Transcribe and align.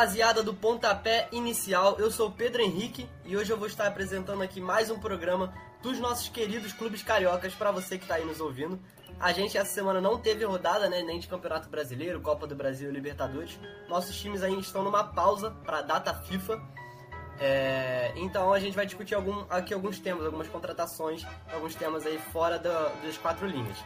rapaziada 0.00 0.42
do 0.42 0.54
Pontapé 0.54 1.28
Inicial, 1.30 1.98
eu 1.98 2.10
sou 2.10 2.30
Pedro 2.30 2.62
Henrique 2.62 3.06
e 3.22 3.36
hoje 3.36 3.52
eu 3.52 3.58
vou 3.58 3.66
estar 3.66 3.86
apresentando 3.86 4.42
aqui 4.42 4.58
mais 4.58 4.90
um 4.90 4.98
programa 4.98 5.52
dos 5.82 5.98
nossos 5.98 6.26
queridos 6.30 6.72
clubes 6.72 7.02
cariocas 7.02 7.54
para 7.54 7.70
você 7.70 7.98
que 7.98 8.04
está 8.04 8.14
aí 8.14 8.24
nos 8.24 8.40
ouvindo. 8.40 8.80
A 9.20 9.30
gente 9.30 9.58
essa 9.58 9.70
semana 9.70 10.00
não 10.00 10.18
teve 10.18 10.42
rodada, 10.42 10.88
né, 10.88 11.02
nem 11.02 11.20
de 11.20 11.28
Campeonato 11.28 11.68
Brasileiro, 11.68 12.18
Copa 12.22 12.46
do 12.46 12.56
Brasil 12.56 12.88
e 12.88 12.94
Libertadores. 12.94 13.58
Nossos 13.90 14.18
times 14.18 14.42
ainda 14.42 14.62
estão 14.62 14.82
numa 14.82 15.04
pausa 15.04 15.50
para 15.50 15.80
a 15.80 15.82
data 15.82 16.14
FIFA. 16.14 16.62
É, 17.38 18.14
então 18.16 18.54
a 18.54 18.58
gente 18.58 18.74
vai 18.74 18.86
discutir 18.86 19.14
algum, 19.14 19.44
aqui 19.50 19.74
alguns 19.74 19.98
temas, 19.98 20.24
algumas 20.24 20.48
contratações, 20.48 21.26
alguns 21.52 21.74
temas 21.74 22.06
aí 22.06 22.18
fora 22.32 22.58
do, 22.58 22.72
das 23.04 23.18
quatro 23.18 23.46
linhas. 23.46 23.76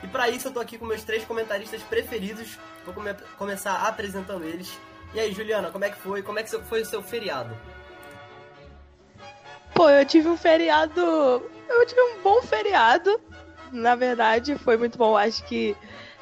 E 0.00 0.06
para 0.06 0.28
isso 0.28 0.46
eu 0.46 0.52
tô 0.52 0.60
aqui 0.60 0.78
com 0.78 0.84
meus 0.84 1.02
três 1.02 1.24
comentaristas 1.24 1.82
preferidos. 1.82 2.56
Vou 2.84 2.94
come 2.94 3.12
começar 3.36 3.88
apresentando 3.88 4.44
eles. 4.44 4.78
E 5.12 5.20
aí, 5.20 5.32
Juliana, 5.32 5.70
como 5.70 5.84
é 5.84 5.90
que 5.90 5.96
foi? 5.96 6.22
Como 6.22 6.38
é 6.38 6.42
que 6.42 6.50
foi 6.50 6.82
o 6.82 6.86
seu 6.86 7.02
feriado? 7.02 7.56
Pô, 9.74 9.88
eu 9.88 10.04
tive 10.04 10.28
um 10.28 10.36
feriado. 10.36 11.00
Eu 11.68 11.86
tive 11.86 12.00
um 12.00 12.22
bom 12.22 12.42
feriado. 12.42 13.20
Na 13.72 13.94
verdade, 13.94 14.56
foi 14.56 14.76
muito 14.76 14.96
bom. 14.96 15.16
Acho 15.16 15.42
que 15.44 15.76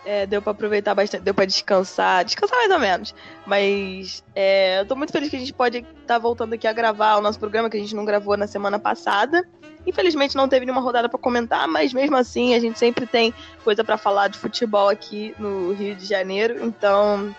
é, 0.05 0.27
deu 0.27 0.41
para 0.41 0.53
aproveitar 0.53 0.95
bastante, 0.95 1.23
deu 1.23 1.35
para 1.35 1.45
descansar, 1.45 2.25
descansar 2.25 2.59
mais 2.59 2.71
ou 2.71 2.79
menos. 2.79 3.15
Mas 3.47 4.25
é, 4.35 4.81
eu 4.81 4.87
tô 4.87 4.97
muito 4.97 5.13
feliz 5.13 5.29
que 5.29 5.37
a 5.37 5.39
gente 5.39 5.53
pode 5.53 5.79
estar 5.79 5.91
tá 6.07 6.19
voltando 6.19 6.55
aqui 6.55 6.67
a 6.67 6.73
gravar 6.73 7.17
o 7.17 7.21
nosso 7.21 7.39
programa 7.39 7.69
que 7.69 7.77
a 7.77 7.81
gente 7.81 7.95
não 7.95 8.07
gravou 8.07 8.37
na 8.37 8.47
semana 8.47 8.79
passada. 8.79 9.47
Infelizmente 9.87 10.35
não 10.35 10.49
teve 10.49 10.65
nenhuma 10.65 10.81
rodada 10.81 11.09
para 11.09 11.19
comentar, 11.19 11.69
mas 11.69 11.93
mesmo 11.93 12.17
assim 12.17 12.55
a 12.55 12.61
gente 12.61 12.79
sempre 12.79 13.07
tem 13.07 13.35
coisa 13.63 13.85
para 13.85 13.99
falar 13.99 14.29
de 14.29 14.39
futebol 14.39 14.89
aqui 14.89 15.35
no 15.39 15.73
Rio 15.73 15.95
de 15.95 16.07
Janeiro. 16.07 16.65
Então, 16.65 17.35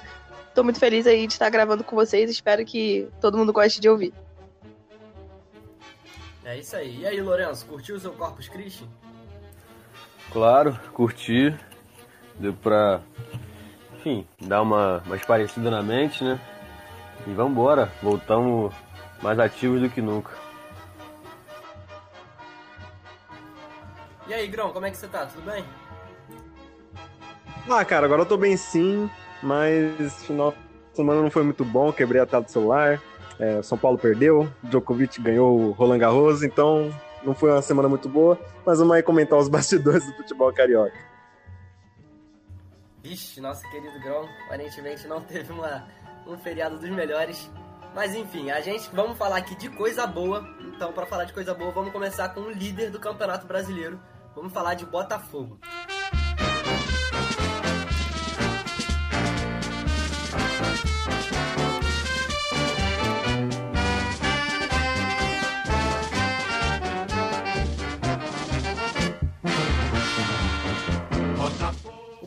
tô 0.54 0.64
muito 0.64 0.80
feliz 0.80 1.08
aí 1.08 1.28
de 1.28 1.34
estar 1.34 1.50
gravando 1.50 1.84
com 1.84 1.96
vocês. 1.96 2.30
Espero 2.30 2.66
que 2.66 3.08
todo 3.22 3.38
mundo 3.38 3.54
goste 3.54 3.80
de 3.80 3.90
ouvir. 3.90 4.14
É 6.44 6.58
isso 6.58 6.76
aí. 6.76 7.02
E 7.02 7.08
aí, 7.08 7.22
Lourenço, 7.22 7.66
curtiu 7.66 7.96
o 7.96 8.00
seu 8.00 8.12
Corpus 8.14 8.48
Christi? 8.48 8.88
Claro, 10.32 10.78
curti. 10.94 11.56
Deu 12.36 12.54
pra, 12.54 13.02
enfim, 13.98 14.26
dar 14.42 14.62
uma 14.62 15.04
mais 15.06 15.24
parecida 15.26 15.70
na 15.70 15.84
mente, 15.84 16.24
né? 16.24 16.40
E 17.28 17.34
vambora, 17.34 17.92
voltamos 18.02 18.74
mais 19.22 19.38
ativos 19.38 19.82
do 19.82 19.90
que 19.90 20.02
nunca. 20.02 20.32
E 24.28 24.34
aí, 24.34 24.48
Grão, 24.48 24.72
como 24.72 24.86
é 24.86 24.92
que 24.92 24.98
você 24.98 25.08
tá? 25.08 25.26
Tudo 25.26 25.44
bem? 25.52 25.66
Ah, 27.70 27.84
cara, 27.84 28.06
agora 28.06 28.22
eu 28.22 28.26
tô 28.26 28.38
bem 28.38 28.56
sim, 28.56 29.10
mas 29.42 30.24
final 30.26 30.52
de 30.52 30.96
semana 30.96 31.22
não 31.22 31.32
foi 31.32 31.44
muito 31.44 31.64
bom, 31.64 31.92
quebrei 31.92 32.22
a 32.22 32.26
tela 32.26 32.44
do 32.44 32.52
celular. 32.52 33.02
É, 33.40 33.62
São 33.62 33.78
Paulo 33.78 33.98
perdeu, 33.98 34.52
Djokovic 34.64 35.22
ganhou 35.22 35.58
o 35.58 35.72
Roland 35.72 36.00
Garros, 36.00 36.44
então 36.44 36.94
não 37.24 37.34
foi 37.34 37.52
uma 37.52 37.62
semana 37.62 37.88
muito 37.88 38.10
boa, 38.10 38.38
mas 38.66 38.80
vamos 38.80 38.94
aí 38.96 39.04
comentar 39.04 39.40
os 39.40 39.48
bastidores 39.50 40.06
do 40.06 40.14
futebol 40.14 40.52
carioca. 40.52 40.98
Vixe, 43.02 43.40
nosso 43.40 43.62
querido 43.72 43.98
Grão, 44.02 44.28
aparentemente 44.46 45.08
não 45.08 45.22
teve 45.22 45.54
uma, 45.54 45.88
um 46.28 46.38
feriado 46.38 46.78
dos 46.78 46.90
melhores. 46.90 47.50
Mas 47.96 48.14
enfim, 48.14 48.52
a 48.52 48.62
gente 48.62 48.90
vamos 48.94 49.18
falar 49.18 49.38
aqui 49.38 49.56
de 49.56 49.70
coisa 49.70 50.06
boa. 50.06 50.46
Então, 50.76 50.94
para 50.94 51.06
falar 51.06 51.24
de 51.24 51.34
coisa 51.34 51.54
boa, 51.56 51.72
vamos 51.72 51.92
começar 51.92 52.30
com 52.30 52.42
o 52.42 52.52
líder 52.52 52.92
do 52.92 53.00
Campeonato 53.00 53.48
Brasileiro, 53.48 54.00
Vamos 54.36 54.54
falar 54.54 54.74
de 54.74 54.86
Botafogo. 54.86 55.60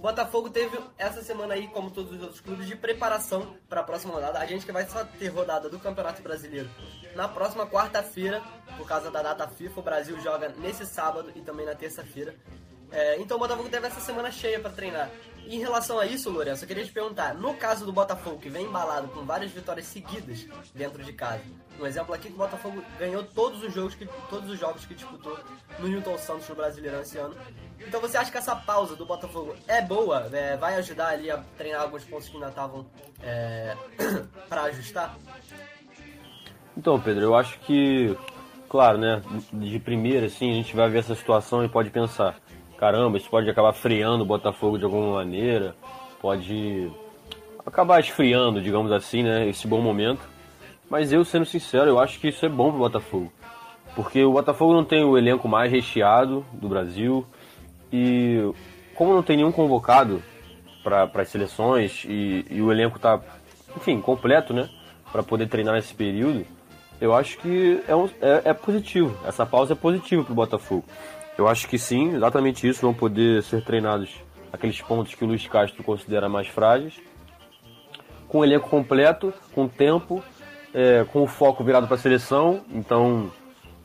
Botafogo 0.03 0.51
teve 0.51 0.77
essa 0.99 1.23
semana 1.23 1.55
aí, 1.55 1.69
como 1.69 1.89
todos 1.89 2.13
os 2.13 2.21
outros 2.21 2.41
clubes, 2.41 2.67
de 2.67 2.75
preparação 2.75 3.57
para 3.69 3.83
a 3.83 3.85
próxima 3.85 4.13
rodada. 4.13 4.41
A 4.41 4.45
gente 4.45 4.67
que 4.67 4.73
vai 4.73 4.85
só 4.85 5.05
ter 5.05 5.29
rodada 5.29 5.71
do 5.71 5.79
Campeonato 5.79 6.21
Brasileiro 6.21 6.69
na 7.15 7.29
próxima 7.29 7.69
quarta-feira, 7.69 8.43
por 8.77 8.85
causa 8.85 9.13
da 9.13 9.23
data 9.23 9.47
FIFA. 9.47 9.79
O 9.79 9.83
Brasil 9.85 10.21
joga 10.21 10.49
nesse 10.49 10.85
sábado 10.85 11.31
e 11.37 11.41
também 11.41 11.65
na 11.65 11.77
terça-feira. 11.77 12.35
É, 12.93 13.19
então 13.19 13.39
o 13.39 13.41
Botafogo 13.41 13.69
teve 13.69 13.87
essa 13.87 14.01
semana 14.01 14.31
cheia 14.31 14.61
para 14.61 14.71
treinar. 14.71 15.11
Em 15.47 15.59
relação 15.59 15.99
a 15.99 16.07
isso, 16.07 16.31
Lourenço, 16.31 16.65
eu 16.65 16.69
queria 16.69 16.85
te 16.85 16.93
perguntar: 16.93 17.35
no 17.35 17.55
caso 17.55 17.85
do 17.85 17.93
Botafogo, 17.93 18.39
que 18.39 18.49
vem 18.49 18.67
embalado 18.67 19.09
com 19.09 19.25
várias 19.25 19.51
vitórias 19.51 19.87
seguidas 19.87 20.47
dentro 20.75 21.03
de 21.03 21.13
casa, 21.13 21.43
um 21.81 21.87
exemplo 21.87 22.15
aqui 22.15 22.29
que 22.29 22.35
o 22.35 22.39
Botafogo 22.39 22.83
ganhou 22.99 23.25
todos 23.25 23.63
os 23.63 23.75
jogos 23.75 23.95
que, 23.95 24.07
todos 24.29 24.49
os 24.51 24.59
jogos 24.59 24.85
que 24.85 24.95
disputou 24.95 25.39
no 25.79 25.89
Newton 25.89 26.17
Santos 26.19 26.49
no 26.49 26.55
Brasileirão 26.55 27.01
esse 27.01 27.19
ano. 27.19 27.35
Então 27.81 28.01
você 28.01 28.17
acha 28.17 28.31
que 28.31 28.39
essa 28.39 28.55
pausa 28.55 28.95
do 28.95 29.05
Botafogo 29.05 29.57
é 29.67 29.83
boa? 29.83 30.29
É, 30.33 30.57
vai 30.57 30.77
ajudar 30.77 31.09
ali 31.09 31.31
a 31.31 31.39
treinar 31.57 31.83
alguns 31.83 32.05
pontos 32.05 32.29
que 32.29 32.35
ainda 32.35 32.49
estavam 32.49 32.87
é, 33.23 33.77
para 34.49 34.63
ajustar? 34.65 35.17
Então, 36.77 37.01
Pedro, 37.01 37.25
eu 37.25 37.35
acho 37.35 37.59
que, 37.61 38.17
claro, 38.69 38.97
né, 38.97 39.21
de 39.53 39.79
primeira, 39.79 40.27
assim, 40.27 40.51
a 40.51 40.55
gente 40.55 40.75
vai 40.75 40.89
ver 40.89 41.01
essa 41.01 41.15
situação 41.15 41.65
e 41.65 41.69
pode 41.69 41.91
pensar 41.91 42.41
caramba, 42.83 43.17
isso 43.17 43.31
pode 43.31 43.49
acabar 43.49 43.73
freando 43.73 44.25
o 44.25 44.27
Botafogo 44.27 44.77
de 44.77 44.83
alguma 44.83 45.13
maneira, 45.13 45.73
pode 46.21 46.91
acabar 47.65 48.01
esfriando, 48.01 48.61
digamos 48.61 48.91
assim, 48.91 49.23
né, 49.23 49.49
esse 49.49 49.69
bom 49.69 49.81
momento. 49.81 50.29
Mas 50.91 51.13
eu, 51.13 51.25
sendo 51.25 51.47
sincero, 51.47 51.89
eu 51.89 52.01
acho 52.01 52.19
que 52.19 52.27
isso 52.27 52.45
é 52.45 52.49
bom 52.49 52.71
pro 52.71 52.81
Botafogo. 52.81 53.33
Porque 53.95 54.25
o 54.25 54.33
Botafogo 54.33 54.73
não 54.73 54.85
tem 54.85 55.05
o 55.05 55.17
elenco 55.17 55.47
mais 55.47 55.71
recheado 55.71 56.45
do 56.55 56.69
Brasil 56.69 57.25
e 57.93 58.53
como 58.97 59.15
não 59.15 59.23
tem 59.23 59.37
nenhum 59.37 59.53
convocado 59.53 60.21
para 60.83 61.09
as 61.15 61.29
seleções 61.29 62.05
e, 62.09 62.45
e, 62.51 62.61
o 62.61 62.73
elenco 62.73 62.99
tá, 62.99 63.21
enfim, 63.77 64.01
completo, 64.01 64.53
né, 64.53 64.69
para 65.13 65.23
poder 65.23 65.47
treinar 65.47 65.75
nesse 65.75 65.95
período, 65.95 66.45
eu 67.01 67.15
acho 67.15 67.39
que 67.39 67.81
é, 67.87 67.95
um, 67.95 68.07
é, 68.21 68.43
é 68.47 68.53
positivo. 68.53 69.17
Essa 69.25 69.47
pausa 69.47 69.75
é 69.75 69.77
positiva 69.77 70.25
pro 70.25 70.35
Botafogo. 70.35 70.85
Eu 71.43 71.49
acho 71.49 71.69
que 71.69 71.77
sim, 71.77 72.15
exatamente 72.15 72.69
isso. 72.69 72.83
Vão 72.83 72.95
poder 72.95 73.43
ser 73.43 73.65
treinados 73.65 74.11
aqueles 74.53 74.81
pontos 74.81 75.13
que 75.13 75.25
o 75.25 75.27
Luiz 75.27 75.45
Castro 75.49 75.83
considera 75.83 76.29
mais 76.29 76.47
frágeis. 76.47 77.01
Com 78.29 78.39
o 78.39 78.45
elenco 78.45 78.69
completo, 78.69 79.35
com 79.53 79.67
tempo, 79.67 80.23
é, 80.73 81.05
com 81.13 81.23
o 81.23 81.27
foco 81.27 81.65
virado 81.65 81.89
para 81.89 81.97
a 81.97 81.99
seleção. 81.99 82.61
Então, 82.71 83.29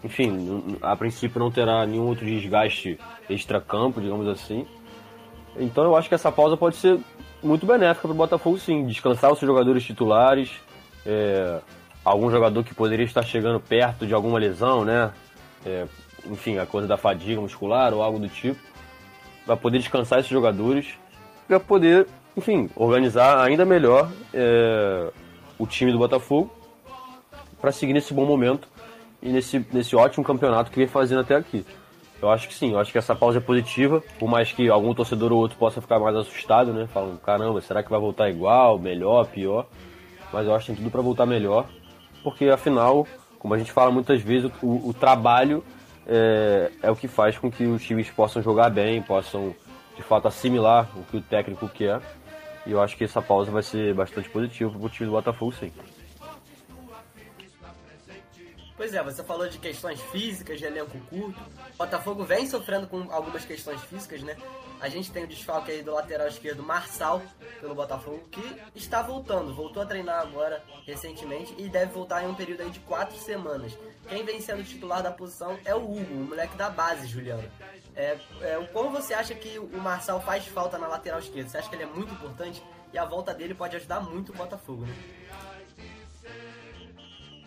enfim, 0.03 0.77
a 0.83 0.95
princípio 0.95 1.39
não 1.39 1.49
terá 1.49 1.83
nenhum 1.87 2.05
outro 2.05 2.27
desgaste 2.27 2.99
extra-campo, 3.27 3.99
digamos 3.99 4.27
assim. 4.27 4.67
Então 5.57 5.83
eu 5.83 5.95
acho 5.95 6.07
que 6.07 6.13
essa 6.13 6.31
pausa 6.31 6.55
pode 6.55 6.75
ser 6.75 6.99
muito 7.41 7.65
benéfica 7.65 8.07
para 8.07 8.13
o 8.13 8.17
Botafogo, 8.17 8.59
sim. 8.59 8.85
Descansar 8.85 9.31
os 9.31 9.39
seus 9.39 9.49
jogadores 9.49 9.83
titulares, 9.83 10.51
é, 11.03 11.59
algum 12.05 12.29
jogador 12.29 12.63
que 12.63 12.75
poderia 12.75 13.05
estar 13.05 13.23
chegando 13.23 13.59
perto 13.59 14.05
de 14.05 14.13
alguma 14.13 14.37
lesão, 14.37 14.85
né? 14.85 15.11
É, 15.65 15.87
enfim, 16.31 16.57
a 16.57 16.65
coisa 16.65 16.87
da 16.87 16.97
fadiga 16.97 17.41
muscular 17.41 17.93
ou 17.93 18.01
algo 18.01 18.19
do 18.19 18.29
tipo, 18.29 18.59
para 19.45 19.55
poder 19.55 19.79
descansar 19.79 20.19
esses 20.19 20.31
jogadores, 20.31 20.87
para 21.47 21.59
poder, 21.59 22.07
enfim, 22.35 22.69
organizar 22.75 23.43
ainda 23.43 23.65
melhor 23.65 24.11
é, 24.33 25.09
o 25.57 25.65
time 25.65 25.91
do 25.91 25.97
Botafogo 25.97 26.51
para 27.59 27.71
seguir 27.71 27.93
nesse 27.93 28.13
bom 28.13 28.25
momento 28.25 28.67
e 29.21 29.29
nesse, 29.29 29.65
nesse 29.71 29.95
ótimo 29.95 30.23
campeonato 30.23 30.69
que 30.69 30.77
vem 30.77 30.87
fazendo 30.87 31.21
até 31.21 31.35
aqui. 31.35 31.65
Eu 32.21 32.31
acho 32.31 32.47
que 32.47 32.53
sim, 32.53 32.71
eu 32.71 32.79
acho 32.79 32.91
que 32.91 32.97
essa 32.97 33.15
pausa 33.15 33.37
é 33.37 33.41
positiva, 33.41 34.03
por 34.17 34.27
mais 34.27 34.51
que 34.51 34.69
algum 34.69 34.93
torcedor 34.93 35.31
ou 35.31 35.39
outro 35.39 35.57
possa 35.57 35.79
ficar 35.79 35.99
mais 35.99 36.15
assustado, 36.15 36.73
né? 36.73 36.87
Falando, 36.87 37.19
caramba, 37.19 37.61
será 37.61 37.83
que 37.83 37.89
vai 37.89 37.99
voltar 37.99 38.29
igual, 38.29 38.79
melhor, 38.79 39.27
pior? 39.27 39.67
Mas 40.33 40.47
eu 40.47 40.55
acho 40.55 40.65
que 40.65 40.71
tem 40.73 40.83
tudo 40.83 40.91
para 40.91 41.01
voltar 41.01 41.25
melhor, 41.27 41.67
porque 42.23 42.45
afinal, 42.45 43.05
como 43.37 43.53
a 43.53 43.57
gente 43.57 43.71
fala 43.71 43.91
muitas 43.91 44.21
vezes, 44.21 44.51
o, 44.63 44.89
o 44.89 44.93
trabalho 44.93 45.63
é, 46.07 46.71
é 46.81 46.91
o 46.91 46.95
que 46.95 47.07
faz 47.07 47.37
com 47.37 47.51
que 47.51 47.65
os 47.65 47.83
times 47.83 48.09
possam 48.09 48.41
jogar 48.41 48.69
bem, 48.69 49.01
possam 49.01 49.53
de 49.95 50.03
fato 50.03 50.27
assimilar 50.27 50.87
o 50.95 51.03
que 51.03 51.17
o 51.17 51.21
técnico 51.21 51.67
quer. 51.67 51.99
E 52.65 52.71
eu 52.71 52.81
acho 52.81 52.95
que 52.97 53.03
essa 53.03 53.21
pausa 53.21 53.51
vai 53.51 53.63
ser 53.63 53.93
bastante 53.93 54.29
positiva 54.29 54.69
para 54.71 54.85
o 54.85 54.89
time 54.89 55.07
do 55.07 55.11
Botafogo, 55.13 55.53
sim. 55.53 55.71
Pois 58.77 58.93
é, 58.93 59.01
você 59.01 59.23
falou 59.23 59.49
de 59.49 59.57
questões 59.57 59.99
físicas, 59.99 60.59
de 60.59 60.65
elenco 60.65 60.99
curto. 61.09 61.41
O 61.73 61.77
Botafogo 61.77 62.23
vem 62.23 62.47
sofrendo 62.47 62.85
com 62.85 63.11
algumas 63.11 63.43
questões 63.43 63.81
físicas, 63.81 64.21
né? 64.21 64.37
A 64.79 64.87
gente 64.87 65.11
tem 65.11 65.23
o 65.23 65.27
desfalque 65.27 65.71
aí 65.71 65.81
do 65.81 65.91
lateral 65.91 66.27
esquerdo 66.27 66.61
Marçal 66.61 67.19
pelo 67.59 67.73
Botafogo, 67.73 68.23
que 68.29 68.61
está 68.75 69.01
voltando, 69.01 69.55
voltou 69.55 69.81
a 69.81 69.85
treinar 69.87 70.21
agora 70.21 70.63
recentemente 70.85 71.55
e 71.57 71.67
deve 71.67 71.91
voltar 71.91 72.23
em 72.23 72.27
um 72.27 72.35
período 72.35 72.61
aí 72.61 72.69
de 72.69 72.79
quatro 72.81 73.17
semanas. 73.17 73.75
Quem 74.07 74.23
vem 74.23 74.39
sendo 74.39 74.63
titular 74.63 75.01
da 75.01 75.11
posição 75.11 75.57
é 75.65 75.73
o 75.73 75.79
Hugo, 75.79 76.13
o 76.13 76.27
moleque 76.27 76.55
da 76.55 76.69
base, 76.69 77.07
Juliano. 77.07 77.49
É, 77.95 78.15
é, 78.41 78.69
como 78.71 78.91
você 78.91 79.15
acha 79.15 79.33
que 79.33 79.57
o 79.57 79.79
Marçal 79.79 80.21
faz 80.21 80.45
falta 80.45 80.77
na 80.77 80.87
lateral 80.87 81.19
esquerda? 81.19 81.49
Você 81.49 81.57
acha 81.57 81.67
que 81.67 81.75
ele 81.75 81.83
é 81.83 81.87
muito 81.87 82.13
importante? 82.13 82.63
E 82.93 82.97
a 82.97 83.03
volta 83.03 83.33
dele 83.33 83.55
pode 83.55 83.75
ajudar 83.75 84.01
muito 84.01 84.31
o 84.31 84.35
Botafogo, 84.35 84.85
né? 84.85 84.95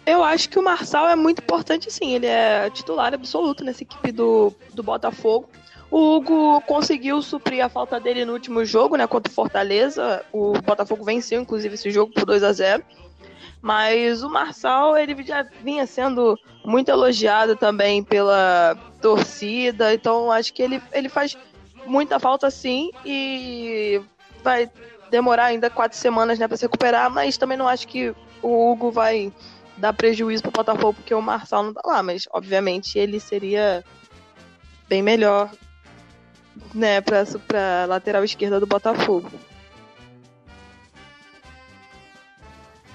Eu 0.07 0.25
acho 0.25 0.49
que 0.49 0.59
o 0.59 0.63
Marçal 0.63 1.09
é 1.09 1.17
muito 1.17 1.43
importante, 1.43 1.91
sim. 1.91 2.15
Ele 2.15 2.27
é 2.27 2.71
titular 2.71 3.13
absoluto 3.13 3.65
nessa 3.65 3.83
equipe 3.83 4.11
do, 4.13 4.53
do 4.73 4.83
Botafogo. 4.83 5.49
O 5.91 6.17
Hugo 6.17 6.61
conseguiu 6.63 7.21
suprir 7.21 7.65
a 7.65 7.69
falta 7.69 7.99
dele 7.99 8.25
no 8.25 8.33
último 8.33 8.65
jogo, 8.65 8.97
né, 8.97 9.07
contra 9.07 9.31
o 9.31 9.35
Fortaleza. 9.35 10.25
O 10.33 10.53
Botafogo 10.63 11.05
venceu, 11.05 11.41
inclusive, 11.41 11.75
esse 11.75 11.91
jogo 11.91 12.13
por 12.13 12.25
2 12.25 12.45
a 12.45 12.53
0 12.53 12.85
Mas 13.61 14.23
o 14.23 14.31
Marçal, 14.31 14.97
ele 14.97 15.21
já 15.25 15.43
vinha 15.43 15.87
sendo 15.87 16.39
muito 16.65 16.91
elogiado 16.91 17.57
também 17.57 18.05
pela 18.05 18.77
torcida. 19.03 19.93
Então, 19.93 20.31
acho 20.31 20.55
que 20.55 20.63
ele, 20.63 20.81
ele 20.93 21.09
faz 21.09 21.37
muita 21.85 22.21
falta, 22.21 22.49
sim. 22.51 22.93
E 23.05 24.01
vai 24.45 24.71
demorar 25.11 25.47
ainda 25.47 25.69
quatro 25.69 25.99
semanas 25.99 26.39
né, 26.39 26.47
para 26.47 26.57
se 26.57 26.65
recuperar. 26.65 27.11
Mas 27.11 27.37
também 27.37 27.59
não 27.59 27.67
acho 27.67 27.89
que 27.89 28.15
o 28.41 28.71
Hugo 28.71 28.93
vai 28.93 29.33
dar 29.81 29.93
prejuízo 29.93 30.43
pro 30.43 30.53
Botafogo 30.53 30.95
porque 30.95 31.15
o 31.15 31.23
Marçal 31.23 31.63
não 31.63 31.75
tá 31.75 31.83
lá. 31.85 32.03
Mas, 32.03 32.29
obviamente, 32.33 32.99
ele 32.99 33.19
seria 33.19 33.85
bem 34.89 35.03
melhor 35.03 35.51
né, 36.75 37.01
pra, 37.01 37.25
pra 37.47 37.87
lateral 37.87 38.25
esquerda 38.25 38.61
do 38.61 38.67
Botafogo. 38.67 39.31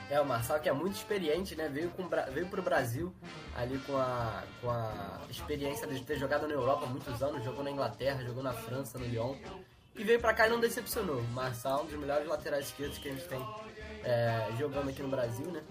É, 0.09 0.21
o 0.21 0.25
Marçal 0.25 0.59
que 0.59 0.69
é 0.69 0.71
muito 0.71 0.95
experiente, 0.95 1.55
né? 1.55 1.67
Veio, 1.67 1.89
com, 1.89 2.07
veio 2.31 2.47
pro 2.47 2.61
Brasil 2.61 3.13
ali 3.55 3.77
com 3.79 3.97
a, 3.97 4.43
com 4.61 4.69
a 4.69 5.19
experiência 5.29 5.87
de 5.87 6.01
ter 6.03 6.17
jogado 6.17 6.47
na 6.47 6.53
Europa 6.53 6.85
há 6.85 6.89
muitos 6.89 7.21
anos, 7.21 7.43
jogou 7.43 7.63
na 7.63 7.71
Inglaterra, 7.71 8.23
jogou 8.23 8.43
na 8.43 8.53
França, 8.53 8.97
no 8.97 9.05
Lyon. 9.05 9.35
E 9.95 10.03
veio 10.03 10.19
pra 10.19 10.33
cá 10.33 10.47
e 10.47 10.49
não 10.49 10.59
decepcionou. 10.59 11.19
O 11.19 11.27
Marçal, 11.29 11.83
um 11.83 11.85
dos 11.85 11.99
melhores 11.99 12.27
laterais 12.27 12.67
esquerdos 12.67 12.97
que 12.97 13.09
a 13.09 13.11
gente 13.11 13.27
tem 13.27 13.45
é, 14.03 14.47
jogando 14.57 14.89
aqui 14.89 15.01
no 15.01 15.09
Brasil, 15.09 15.47
né? 15.47 15.63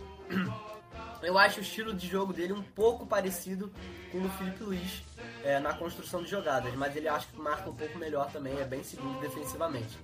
Eu 1.25 1.39
acho 1.39 1.59
o 1.59 1.63
estilo 1.63 1.95
de 1.95 2.07
jogo 2.07 2.33
dele 2.33 2.53
um 2.53 2.63
pouco 2.63 3.07
parecido 3.07 3.73
com 4.13 4.19
o 4.19 4.21
do 4.23 4.29
Felipe 4.31 4.63
Luiz 4.63 5.03
é, 5.43 5.59
na 5.59 5.73
construção 5.73 6.23
de 6.23 6.31
jogadas, 6.31 6.75
mas 6.75 6.95
ele 6.95 7.09
acho 7.09 7.29
que 7.29 7.39
marca 7.39 7.71
um 7.71 7.75
pouco 7.75 7.99
melhor 7.99 8.31
também, 8.31 8.59
é 8.59 8.65
bem 8.65 8.85
seguro 8.85 9.19
defensivamente, 9.21 9.99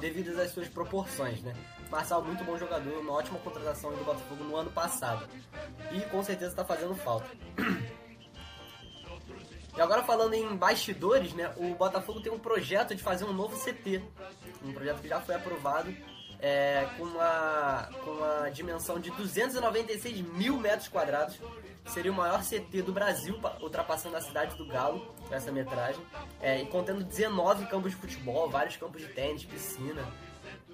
devido 0.00 0.38
às 0.40 0.50
suas 0.50 0.68
proporções, 0.68 1.40
né? 1.42 1.54
Marçal, 1.90 2.24
muito 2.24 2.42
bom 2.44 2.58
jogador, 2.58 2.98
uma 2.98 3.12
ótima 3.12 3.38
contratação 3.38 3.92
do 3.92 4.04
Botafogo 4.04 4.42
no 4.42 4.56
ano 4.56 4.70
passado 4.70 5.28
e 5.92 6.00
com 6.10 6.22
certeza 6.24 6.50
está 6.50 6.64
fazendo 6.64 6.94
falta. 6.96 7.30
E 9.76 9.80
agora 9.80 10.02
falando 10.04 10.34
em 10.34 10.56
bastidores, 10.56 11.34
né? 11.34 11.52
O 11.56 11.74
Botafogo 11.74 12.20
tem 12.20 12.32
um 12.32 12.38
projeto 12.38 12.94
de 12.94 13.02
fazer 13.02 13.24
um 13.24 13.32
novo 13.32 13.56
CT, 13.58 14.02
um 14.64 14.72
projeto 14.72 15.00
que 15.00 15.08
já 15.08 15.20
foi 15.20 15.34
aprovado 15.34 15.94
é, 16.44 16.86
com, 16.98 17.04
uma, 17.04 17.88
com 18.04 18.10
uma 18.10 18.50
dimensão 18.50 19.00
de 19.00 19.10
296 19.12 20.20
mil 20.20 20.58
metros 20.58 20.88
quadrados. 20.88 21.38
Seria 21.86 22.12
o 22.12 22.14
maior 22.14 22.42
CT 22.42 22.82
do 22.82 22.92
Brasil, 22.92 23.40
ultrapassando 23.62 24.16
a 24.16 24.20
cidade 24.20 24.54
do 24.56 24.66
Galo, 24.66 25.14
essa 25.30 25.50
metragem. 25.50 26.04
É, 26.42 26.60
e 26.60 26.66
contendo 26.66 27.02
19 27.02 27.64
campos 27.66 27.92
de 27.92 27.96
futebol, 27.96 28.50
vários 28.50 28.76
campos 28.76 29.00
de 29.00 29.08
tênis, 29.08 29.42
piscina. 29.42 30.06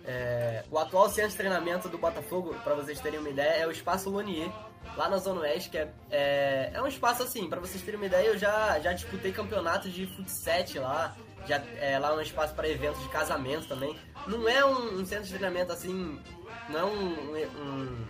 É, 0.05 0.64
o 0.70 0.78
atual 0.78 1.08
centro 1.08 1.31
de 1.31 1.37
treinamento 1.37 1.88
do 1.88 1.99
Botafogo, 1.99 2.52
para 2.64 2.75
vocês 2.75 2.99
terem 3.00 3.20
uma 3.20 3.31
ideia, 3.31 3.62
é 3.62 3.66
o 3.66 3.70
Espaço 3.70 4.11
Lonier, 4.11 4.50
lá 4.96 5.08
na 5.08 5.19
Zona 5.19 5.43
Oeste, 5.43 5.70
que 5.70 5.78
é, 5.78 5.93
é, 6.11 6.70
é 6.75 6.82
um 6.82 6.87
espaço 6.88 7.23
assim, 7.23 7.49
para 7.49 7.61
vocês 7.61 7.81
terem 7.82 8.00
uma 8.00 8.06
ideia, 8.06 8.26
eu 8.26 8.38
já, 8.38 8.81
já 8.81 8.93
disputei 8.93 9.31
campeonato 9.31 9.88
de 9.88 10.06
futsal 10.16 10.82
lá, 10.82 11.16
já, 11.46 11.62
é, 11.81 11.98
lá 11.98 12.14
um 12.14 12.20
espaço 12.20 12.54
para 12.54 12.69
eventos 12.69 13.02
de 13.02 13.08
casamento 13.08 13.69
também. 13.69 13.96
Não 14.26 14.48
é 14.48 14.64
um, 14.64 15.00
um, 15.00 15.04
centro 15.04 15.25
de 15.25 15.31
treinamento 15.31 15.72
assim, 15.72 16.20
não 16.69 16.78
é 16.78 16.84
um, 16.84 17.58
um 17.60 18.06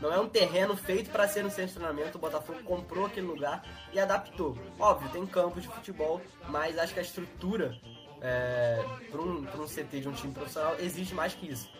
não 0.00 0.12
é 0.12 0.18
um 0.18 0.28
terreno 0.28 0.74
feito 0.76 1.10
para 1.10 1.28
ser 1.28 1.44
um 1.44 1.50
centro 1.50 1.68
de 1.68 1.74
treinamento. 1.74 2.16
O 2.16 2.20
Botafogo 2.20 2.62
comprou 2.64 3.06
aquele 3.06 3.26
lugar 3.26 3.62
e 3.92 4.00
adaptou. 4.00 4.56
Óbvio, 4.78 5.10
tem 5.10 5.26
campo 5.26 5.60
de 5.60 5.68
futebol, 5.68 6.20
mas 6.48 6.78
acho 6.78 6.94
que 6.94 7.00
a 7.00 7.02
estrutura 7.02 7.78
é, 8.22 8.82
para 9.10 9.20
um, 9.20 9.46
um 9.58 9.66
CT 9.66 10.00
de 10.00 10.08
um 10.08 10.12
time 10.12 10.32
profissional 10.32 10.74
exige 10.78 11.14
mais 11.14 11.34
que 11.34 11.50
isso. 11.50 11.70